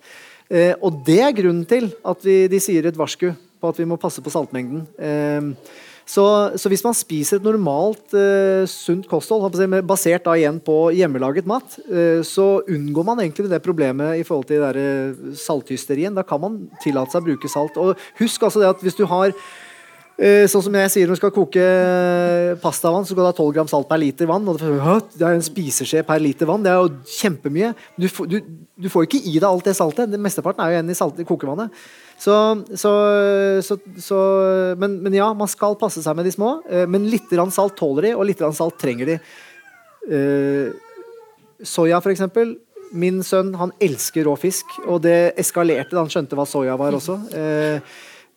Eh, 0.52 0.76
og 0.82 1.02
det 1.08 1.22
er 1.24 1.34
grunnen 1.36 1.66
til 1.70 1.90
at 2.06 2.22
vi, 2.26 2.44
de 2.52 2.62
sier 2.62 2.86
et 2.86 3.00
varsku 3.00 3.32
på 3.34 3.72
at 3.72 3.80
vi 3.80 3.88
må 3.88 3.98
passe 4.02 4.22
på 4.22 4.34
saltmengden. 4.34 4.86
Eh, 5.00 5.50
så, 6.04 6.26
så, 6.60 6.68
hvis 6.68 6.84
man 6.84 6.96
spiser 6.98 7.40
et 7.40 7.46
normalt 7.48 8.12
eh, 8.18 8.66
sunt 8.68 9.08
kosthold, 9.08 9.56
basert 9.88 10.26
da 10.28 10.36
igjen 10.36 10.60
på 10.64 10.92
hjemmelaget 10.92 11.48
mat, 11.48 11.78
eh, 11.88 12.20
så 12.28 12.60
unngår 12.68 13.08
man 13.08 13.24
egentlig 13.24 13.48
det 13.48 13.64
problemet 13.64 14.20
i 14.20 14.26
forhold 14.28 14.50
til 14.52 15.38
salthysterien. 15.40 16.16
Da 16.16 16.26
kan 16.28 16.44
man 16.44 16.60
tillate 16.84 17.16
seg 17.16 17.24
å 17.24 17.30
bruke 17.32 17.52
salt. 17.52 17.80
Og 17.80 17.96
husk 18.20 18.44
altså 18.44 18.62
det 18.62 18.74
at 18.74 18.84
hvis 18.84 19.00
du 19.00 19.06
har 19.08 19.32
sånn 20.14 20.62
som 20.62 20.76
jeg 20.78 20.92
sier 20.94 21.10
når 21.10 21.18
du 21.18 21.20
skal 21.20 21.32
koke 21.34 21.62
pastavann, 22.62 23.06
så 23.08 23.16
går 23.18 23.32
det 23.32 23.38
12 23.42 23.54
gram 23.56 23.70
salt 23.70 23.88
per 23.90 23.98
liter 23.98 24.30
vann. 24.30 24.46
Og 24.46 24.60
det 24.62 25.26
er 25.26 25.34
en 25.34 25.46
spiseskje 25.46 26.04
per 26.06 26.22
liter 26.22 26.50
vann. 26.50 26.62
Det 26.64 26.70
er 26.70 26.84
jo 26.84 27.16
kjempemye. 27.16 27.72
Du, 27.98 28.06
du, 28.30 28.38
du 28.78 28.90
får 28.94 29.08
ikke 29.08 29.24
i 29.26 29.40
deg 29.40 29.48
alt 29.50 29.66
det 29.66 29.74
saltet. 29.78 30.12
Det 30.12 30.22
Mesteparten 30.22 30.62
er 30.62 30.70
jo 30.70 30.78
igjen 30.78 30.94
i, 30.94 30.98
salt, 30.98 31.18
i 31.18 31.26
kokevannet. 31.28 31.74
Så, 32.22 32.36
så, 32.78 32.94
så, 34.06 34.20
men, 34.80 35.00
men, 35.02 35.18
ja, 35.18 35.32
man 35.36 35.50
skal 35.52 35.80
passe 35.82 36.06
seg 36.06 36.16
med 36.16 36.30
de 36.30 36.36
små. 36.38 36.56
Eh, 36.70 36.86
men 36.86 37.10
litt 37.10 37.34
salt 37.52 37.76
tåler 37.80 38.12
de, 38.12 38.16
og 38.16 38.30
litt 38.30 38.46
salt 38.54 38.78
trenger 38.82 39.16
de. 39.16 39.20
Soya, 41.66 42.00
for 42.04 42.14
eksempel. 42.14 42.58
Min 42.94 43.24
sønn 43.26 43.56
han 43.58 43.74
elsker 43.82 44.28
rå 44.30 44.38
fisk, 44.38 44.78
og 44.86 45.02
det 45.08 45.34
eskalerte 45.42 45.96
da 45.96 46.04
han 46.04 46.14
skjønte 46.14 46.38
hva 46.38 46.46
soya 46.46 46.78
var 46.78 46.94
også. 46.94 47.18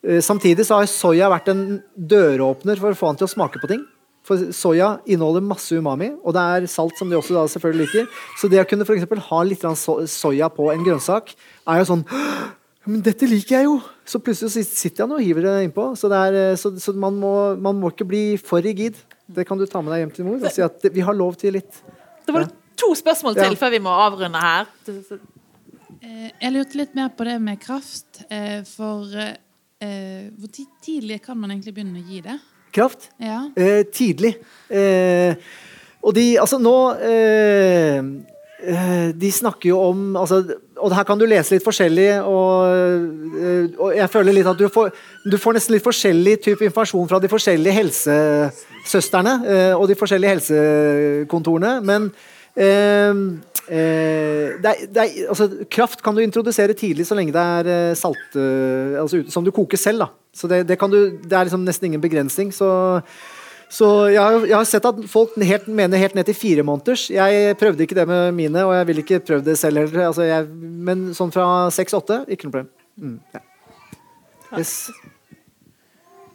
Eh, 0.07 0.21
samtidig 0.23 0.65
så 0.69 0.79
har 0.81 0.87
soya 0.91 1.29
vært 1.33 1.49
en 1.51 1.83
døråpner 1.99 2.79
for 2.79 2.95
å 2.95 2.99
få 2.99 3.07
han 3.11 3.17
til 3.19 3.27
å 3.27 3.33
smake 3.33 3.59
på 3.63 3.69
ting. 3.73 3.85
For 4.27 4.37
soya 4.55 5.01
inneholder 5.07 5.43
masse 5.47 5.71
umami, 5.79 6.13
og 6.25 6.35
det 6.35 6.43
er 6.43 6.67
salt 6.71 6.97
som 6.99 7.11
de 7.11 7.15
også 7.19 7.35
da 7.37 7.45
selvfølgelig 7.51 7.87
liker. 7.87 8.09
Så 8.41 8.49
det 8.51 8.59
å 8.63 8.67
kunne 8.69 8.87
for 8.87 8.95
eksempel 8.97 9.21
ha 9.23 9.43
litt 9.47 9.63
soya 10.11 10.49
på 10.51 10.71
en 10.73 10.83
grønnsak, 10.87 11.35
er 11.67 11.83
jo 11.83 11.91
sånn 11.93 12.07
Men 12.87 13.01
dette 13.03 13.27
liker 13.27 13.57
jeg 13.57 13.65
jo! 13.67 13.81
Så 14.07 14.21
plutselig 14.23 14.63
sitter 14.65 15.03
han 15.09 15.13
og 15.17 15.19
hiver 15.21 15.43
det 15.43 15.55
innpå. 15.67 15.89
Så, 15.99 16.07
det 16.07 16.19
er, 16.29 16.37
eh, 16.53 16.55
så, 16.55 16.71
så 16.79 16.93
man, 16.95 17.17
må, 17.19 17.33
man 17.59 17.75
må 17.83 17.91
ikke 17.91 18.07
bli 18.07 18.37
for 18.39 18.63
rigid. 18.63 18.95
Det 19.27 19.43
kan 19.49 19.59
du 19.59 19.65
ta 19.67 19.81
med 19.83 19.91
deg 19.91 20.05
hjem 20.05 20.13
til 20.15 20.25
mor 20.29 20.37
og 20.39 20.53
si 20.55 20.63
at 20.63 20.79
det- 20.85 20.93
vi 20.95 21.01
har 21.03 21.13
lov 21.19 21.35
til 21.37 21.53
litt. 21.59 21.81
Det 22.25 22.33
var 22.33 22.47
to 22.79 22.93
spørsmål 22.95 23.35
til 23.35 23.43
Ja. 23.51 23.59
før 23.59 23.71
vi 23.75 23.81
må 23.83 23.91
avrunde 23.91 24.39
her. 24.39 24.67
Eh, 24.87 26.31
Jeg 26.41 26.53
lurte 26.55 26.77
litt 26.79 26.95
mer 26.95 27.09
på 27.11 27.25
det 27.27 27.41
med 27.43 27.59
kraft. 27.61 28.23
eh, 28.31 28.63
For 28.63 29.03
eh, 29.81 30.29
hvor 30.37 30.53
tidlig 30.83 31.21
kan 31.25 31.39
man 31.39 31.53
egentlig 31.53 31.75
begynne 31.77 32.01
å 32.01 32.07
gi 32.07 32.23
det? 32.25 32.37
Kraft. 32.77 33.11
Ja. 33.23 33.47
Eh, 33.57 33.85
tidlig. 33.93 34.37
Eh, 34.69 35.37
og 36.07 36.15
de 36.15 36.27
Altså, 36.39 36.59
nå 36.63 36.75
eh, 37.03 37.99
eh, 38.63 39.09
De 39.17 39.31
snakker 39.33 39.71
jo 39.71 39.81
om 39.81 40.17
altså, 40.17 40.43
Og 40.77 40.95
her 40.95 41.07
kan 41.09 41.19
du 41.19 41.25
lese 41.27 41.57
litt 41.57 41.65
forskjellig, 41.65 42.21
og, 42.21 42.69
eh, 42.69 43.81
og 43.81 43.97
jeg 43.97 44.13
føler 44.13 44.37
litt 44.37 44.51
at 44.51 44.61
du 44.61 44.69
får, 44.69 44.93
du 45.25 45.39
får 45.41 45.57
nesten 45.57 45.75
litt 45.77 45.87
forskjellig 45.87 46.37
type 46.45 46.69
informasjon 46.69 47.09
fra 47.09 47.21
de 47.23 47.33
forskjellige 47.33 47.79
helsesøstrene 47.81 49.35
og 49.79 49.87
de 49.89 49.97
forskjellige 49.99 50.35
helsekontorene, 50.37 51.79
men 51.81 52.11
eh, 53.69 54.57
det 54.63 54.73
er, 54.73 54.83
det 54.91 55.03
er, 55.03 55.15
altså, 55.33 55.49
kraft 55.73 56.03
kan 56.05 56.17
du 56.17 56.23
introdusere 56.23 56.77
tidlig 56.77 57.07
så 57.09 57.17
lenge 57.19 57.35
det 57.35 57.47
er 57.61 57.71
eh, 57.73 57.97
salt 57.99 58.37
eh, 58.39 59.01
altså, 59.01 59.25
Som 59.33 59.47
du 59.47 59.53
koker 59.55 59.81
selv. 59.81 60.05
da 60.05 60.09
Så 60.33 60.51
det, 60.51 60.65
det, 60.69 60.79
kan 60.79 60.93
du, 60.93 61.19
det 61.23 61.33
er 61.33 61.49
liksom 61.49 61.65
nesten 61.67 61.91
ingen 61.91 62.05
begrensning. 62.05 62.53
Så 62.55 62.69
så 63.67 63.87
jeg 64.13 64.23
har, 64.23 64.45
jeg 64.47 64.55
har 64.55 64.67
sett 64.69 64.85
at 64.87 64.99
folk 65.11 65.33
helt, 65.43 65.67
mener 65.67 65.99
helt 65.99 66.15
ned 66.15 66.29
til 66.29 66.37
fire 66.39 66.63
måneders. 66.63 67.09
Jeg 67.11 67.57
prøvde 67.59 67.83
ikke 67.83 67.97
det 67.99 68.07
med 68.07 68.31
mine, 68.37 68.63
og 68.63 68.77
jeg 68.77 68.87
ville 68.87 69.03
ikke 69.03 69.25
prøvd 69.27 69.49
det 69.51 69.57
selv 69.59 69.83
heller. 69.83 70.07
Altså 70.07 70.29
men 70.87 71.09
sånn 71.19 71.35
fra 71.35 71.67
seks-åtte, 71.75 72.23
ikke 72.31 72.47
noe 72.47 72.55
problem. 72.55 72.71
Mm, 73.03 73.19
ja. 73.35 73.43
yes. 74.61 74.79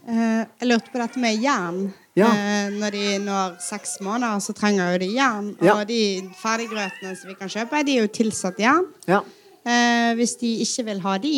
Eh, 0.07 0.45
jeg 0.61 0.69
lurte 0.69 0.93
på 0.93 1.01
dette 1.01 1.21
med 1.21 1.43
jern. 1.43 1.83
Ja. 2.17 2.27
Eh, 2.27 2.71
når 2.75 2.95
de 2.95 3.03
når 3.23 3.59
seks 3.63 3.99
måneder, 4.03 4.41
så 4.43 4.55
trenger 4.57 4.93
jo 4.93 5.03
de 5.03 5.11
jern. 5.15 5.51
Ja. 5.61 5.77
Og 5.77 5.85
de 5.89 6.01
ferdiggrøtene 6.41 7.13
som 7.19 7.31
vi 7.31 7.37
kan 7.39 7.51
kjøpe, 7.51 7.83
de 7.87 7.97
er 7.97 8.07
jo 8.07 8.15
tilsatt 8.17 8.59
jern. 8.61 8.89
Ja. 9.09 9.21
Eh, 9.61 10.11
hvis 10.17 10.35
de 10.41 10.55
ikke 10.65 10.87
vil 10.89 11.01
ha 11.05 11.15
de, 11.21 11.35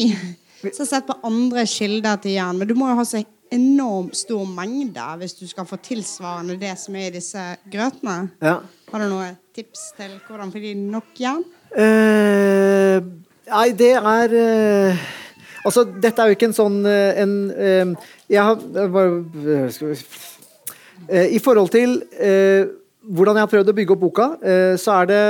så 0.78 0.88
sett 0.88 1.08
på 1.10 1.20
andre 1.28 1.66
kilder 1.68 2.22
til 2.24 2.38
jern. 2.38 2.60
Men 2.60 2.70
du 2.70 2.76
må 2.80 2.90
jo 2.92 3.00
ha 3.02 3.08
så 3.08 3.24
enormt 3.54 4.16
stor 4.18 4.48
mengde 4.50 5.04
hvis 5.22 5.36
du 5.38 5.44
skal 5.46 5.68
få 5.70 5.78
tilsvarende 5.84 6.56
det 6.58 6.74
som 6.82 6.96
er 6.98 7.12
i 7.12 7.18
disse 7.20 7.42
grøtene. 7.70 8.32
ja. 8.42 8.62
Har 8.94 9.02
du 9.02 9.08
noen 9.10 9.38
tips 9.58 9.88
til 9.98 10.12
hvordan 10.28 10.52
får 10.54 10.62
de 10.62 10.72
nok 10.78 11.18
jern? 11.18 11.40
Eh, 11.74 13.00
nei, 13.50 13.70
det 13.74 13.96
er 13.98 14.36
eh, 14.38 15.06
Altså, 15.64 15.86
dette 15.88 16.20
er 16.20 16.30
jo 16.30 16.38
ikke 16.38 16.50
en 16.50 16.56
sånn 16.56 16.78
eh, 16.90 17.24
en 17.24 17.34
eh, 17.56 18.12
Jeg 18.32 18.44
har 18.44 18.90
bare 18.92 19.24
eh, 19.58 21.28
I 21.36 21.42
forhold 21.44 21.72
til 21.74 22.00
hvordan 23.04 23.36
jeg 23.36 23.44
har 23.44 23.52
prøvd 23.52 23.70
å 23.72 23.76
bygge 23.76 23.92
opp 23.92 24.00
boka, 24.00 24.26
så 24.80 24.94
er 25.02 25.08
det 25.10 25.24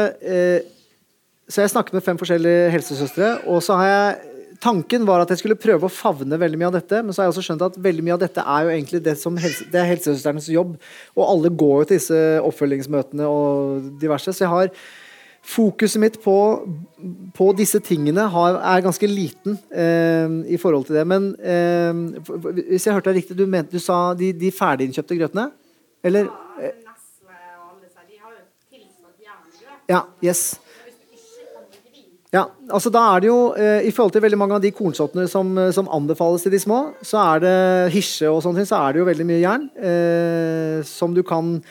Så 1.49 1.63
jeg 1.63 1.71
snakket 1.71 1.95
med 1.97 2.05
fem 2.05 2.19
forskjellige 2.19 2.67
helsesøstre, 2.75 3.31
og 3.49 3.63
så 3.65 3.79
har 3.79 3.89
jeg 3.89 4.33
Tanken 4.63 5.03
var 5.03 5.19
at 5.19 5.31
jeg 5.33 5.41
skulle 5.41 5.57
prøve 5.59 5.89
å 5.89 5.91
favne 5.91 6.37
veldig 6.39 6.59
mye 6.59 6.69
av 6.69 6.75
dette, 6.77 7.01
men 7.03 7.11
så 7.11 7.19
har 7.19 7.25
jeg 7.25 7.33
også 7.33 7.41
skjønt 7.49 7.65
at 7.65 7.79
veldig 7.83 8.03
mye 8.05 8.13
av 8.15 8.21
dette 8.21 8.43
er 8.47 8.61
jo 8.63 8.69
egentlig 8.71 9.01
det 9.03 9.15
som 9.19 9.35
helse, 9.35 9.65
det 9.73 9.81
er 9.81 9.89
helsesøsternes 9.89 10.47
jobb. 10.53 10.77
Og 11.17 11.23
alle 11.25 11.51
går 11.51 11.73
jo 11.81 11.87
til 11.89 11.99
disse 11.99 12.19
oppfølgingsmøtene 12.47 13.27
og 13.27 13.89
diverse. 13.99 14.31
Så 14.31 14.45
jeg 14.45 14.53
har 14.53 14.69
fokuset 15.43 15.99
mitt 15.99 16.21
på, 16.23 16.35
på 17.35 17.49
disse 17.57 17.81
tingene 17.83 18.29
har, 18.31 18.57
er 18.63 18.85
ganske 18.85 19.09
liten 19.09 19.57
eh, 19.69 20.37
i 20.55 20.59
forhold 20.61 20.87
til 20.87 20.99
det. 20.99 21.03
Men 21.09 21.33
eh, 21.39 21.91
hvis 22.69 22.87
jeg 22.87 22.95
hørte 22.95 23.11
deg 23.11 23.21
riktig, 23.21 23.37
du, 23.37 23.45
mente, 23.45 23.75
du 23.75 23.83
sa 23.83 24.13
de, 24.17 24.31
de 24.33 24.53
ferdiginnkjøpte 24.55 25.19
grøtene? 25.19 25.49
Eller? 26.03 26.31
jerngrøt. 29.23 29.89
Ja, 29.91 30.05
yes. 30.23 30.59
Ja, 32.33 32.47
altså 32.73 32.89
da 32.89 33.01
er 33.13 33.21
det 33.21 33.27
jo, 33.29 33.53
eh, 33.53 33.85
I 33.85 33.91
forhold 33.93 34.15
til 34.15 34.23
veldig 34.23 34.37
mange 34.41 34.55
av 34.57 34.61
de 34.63 34.71
kornsortene 34.73 35.27
som, 35.29 35.55
eh, 35.57 35.71
som 35.71 35.87
anbefales 35.87 36.41
til 36.41 36.51
de 36.51 36.59
små, 36.59 36.95
så 37.05 37.35
er 37.35 37.39
det 37.43 37.93
hisje 37.93 38.25
og 38.25 38.41
sånne 38.41 38.57
ting, 38.57 38.69
så 38.71 38.79
er 38.81 38.93
det 38.93 38.99
jo 38.99 39.05
veldig 39.05 39.27
mye 39.29 39.43
jern 39.43 39.69
eh, 39.77 40.81
som 40.83 41.13
du 41.13 41.21
kan, 41.21 41.61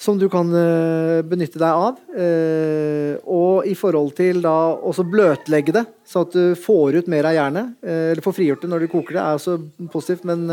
som 0.00 0.16
du 0.18 0.26
kan 0.32 0.48
eh, 0.56 1.20
benytte 1.28 1.60
deg 1.60 1.68
av. 1.68 1.98
Eh, 2.16 3.18
og 3.28 3.66
i 3.68 3.74
forhold 3.76 4.14
til 4.16 4.40
da 4.44 4.54
også 4.72 5.04
bløtlegge 5.04 5.74
det, 5.76 5.84
så 6.08 6.24
at 6.24 6.32
du 6.32 6.56
får 6.56 7.02
ut 7.02 7.10
mer 7.12 7.28
av 7.28 7.36
jernet, 7.36 7.74
eh, 7.84 8.06
eller 8.14 8.24
får 8.24 8.38
frigjort 8.38 8.64
det 8.64 8.70
når 8.72 8.86
du 8.86 8.92
koker 8.94 9.18
det, 9.18 9.24
er 9.24 9.36
også 9.36 9.58
positivt, 9.92 10.24
men 10.28 10.48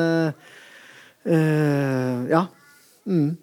ja. 1.27 2.39
Mm. 3.03 3.35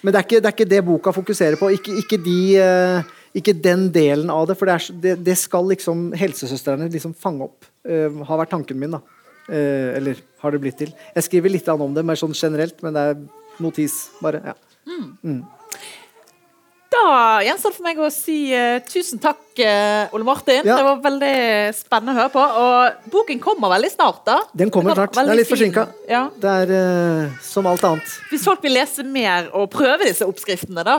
Men 0.00 0.12
det 0.12 0.16
er, 0.16 0.24
ikke, 0.24 0.38
det 0.40 0.48
er 0.48 0.54
ikke 0.54 0.68
det 0.70 0.78
boka 0.86 1.12
fokuserer 1.12 1.58
på. 1.60 1.68
Ikke, 1.76 1.96
ikke, 2.00 2.18
de, 2.24 2.36
ikke 3.36 3.52
den 3.52 3.84
delen 3.92 4.32
av 4.32 4.46
det. 4.48 4.56
For 4.56 4.68
det, 4.68 4.78
er, 4.78 4.96
det, 5.04 5.12
det 5.26 5.36
skal 5.36 5.68
liksom 5.74 6.06
helsesøstrene 6.16 6.88
liksom 6.92 7.12
fange 7.12 7.44
opp. 7.50 7.68
Uh, 7.84 8.22
har 8.24 8.40
vært 8.40 8.54
tanken 8.56 8.80
min, 8.80 8.96
da. 8.96 9.02
Uh, 9.44 9.92
eller 9.98 10.24
har 10.40 10.56
det 10.56 10.62
blitt 10.64 10.80
til. 10.80 10.96
Jeg 11.12 11.28
skriver 11.28 11.52
litt 11.52 11.68
om 11.68 11.92
det 11.92 12.06
mer 12.08 12.20
sånn 12.20 12.32
generelt, 12.32 12.80
men 12.80 12.96
det 12.96 13.04
er 13.12 13.22
notis, 13.60 14.06
bare. 14.24 14.40
ja. 14.48 14.56
Da 16.92 17.40
gjenstår 17.44 17.72
det 17.72 17.76
for 17.78 17.86
meg 17.86 18.00
å 18.02 18.08
si 18.12 18.36
uh, 18.52 18.78
tusen 18.84 19.20
takk, 19.22 19.40
uh, 19.64 20.12
Ole 20.12 20.26
Martin. 20.26 20.60
Ja. 20.66 20.76
Det 20.76 20.86
var 20.86 20.98
veldig 21.06 21.36
spennende 21.76 22.12
å 22.12 22.18
høre 22.20 22.32
på. 22.34 22.42
Og 22.62 23.12
boken 23.14 23.40
kommer 23.42 23.72
veldig 23.72 23.92
snart, 23.94 24.20
da. 24.26 24.38
Den 24.58 24.72
kommer 24.72 24.96
snart. 24.98 25.14
Den 25.16 25.32
er 25.32 25.40
litt 25.40 25.48
forsinka. 25.48 25.86
Ja. 26.10 26.26
Det 26.42 26.56
er 26.64 26.74
uh, 26.74 27.38
som 27.44 27.68
alt 27.70 27.84
annet. 27.88 28.18
Hvis 28.32 28.44
folk 28.48 28.64
vil 28.64 28.76
lese 28.76 29.06
mer 29.06 29.48
og 29.56 29.70
prøve 29.72 30.04
disse 30.04 30.28
oppskriftene, 30.28 30.84
da. 30.84 30.98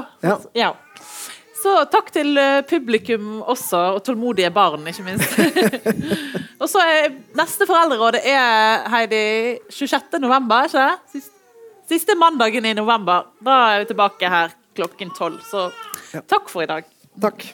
Ja. 0.58 0.74
Så 1.64 1.78
takk 1.88 2.10
til 2.12 2.36
publikum 2.68 3.38
også, 3.40 3.80
og 3.96 4.02
tålmodige 4.04 4.50
barn, 4.52 4.84
ikke 4.90 5.06
minst. 5.06 5.38
og 6.62 6.66
så 6.68 6.82
er 6.84 7.14
neste 7.40 7.70
foreldreråd 7.70 8.18
er 8.20 8.90
Heidi 8.92 9.24
26. 9.72 10.20
november, 10.20 10.68
ikke 10.68 10.90
det? 10.90 11.24
Siste, 11.94 12.16
mandagen 12.16 12.66
i 12.66 12.74
november. 12.74 13.28
Da 13.46 13.56
er 13.76 13.84
vi 13.84 13.92
tilbake 13.92 14.30
her 14.34 14.56
klokken 14.74 15.12
tolv. 15.14 15.38
Så 15.46 15.68
takk 16.26 16.50
for 16.50 16.66
i 16.66 16.70
dag. 16.72 16.88
Takk. 17.22 17.46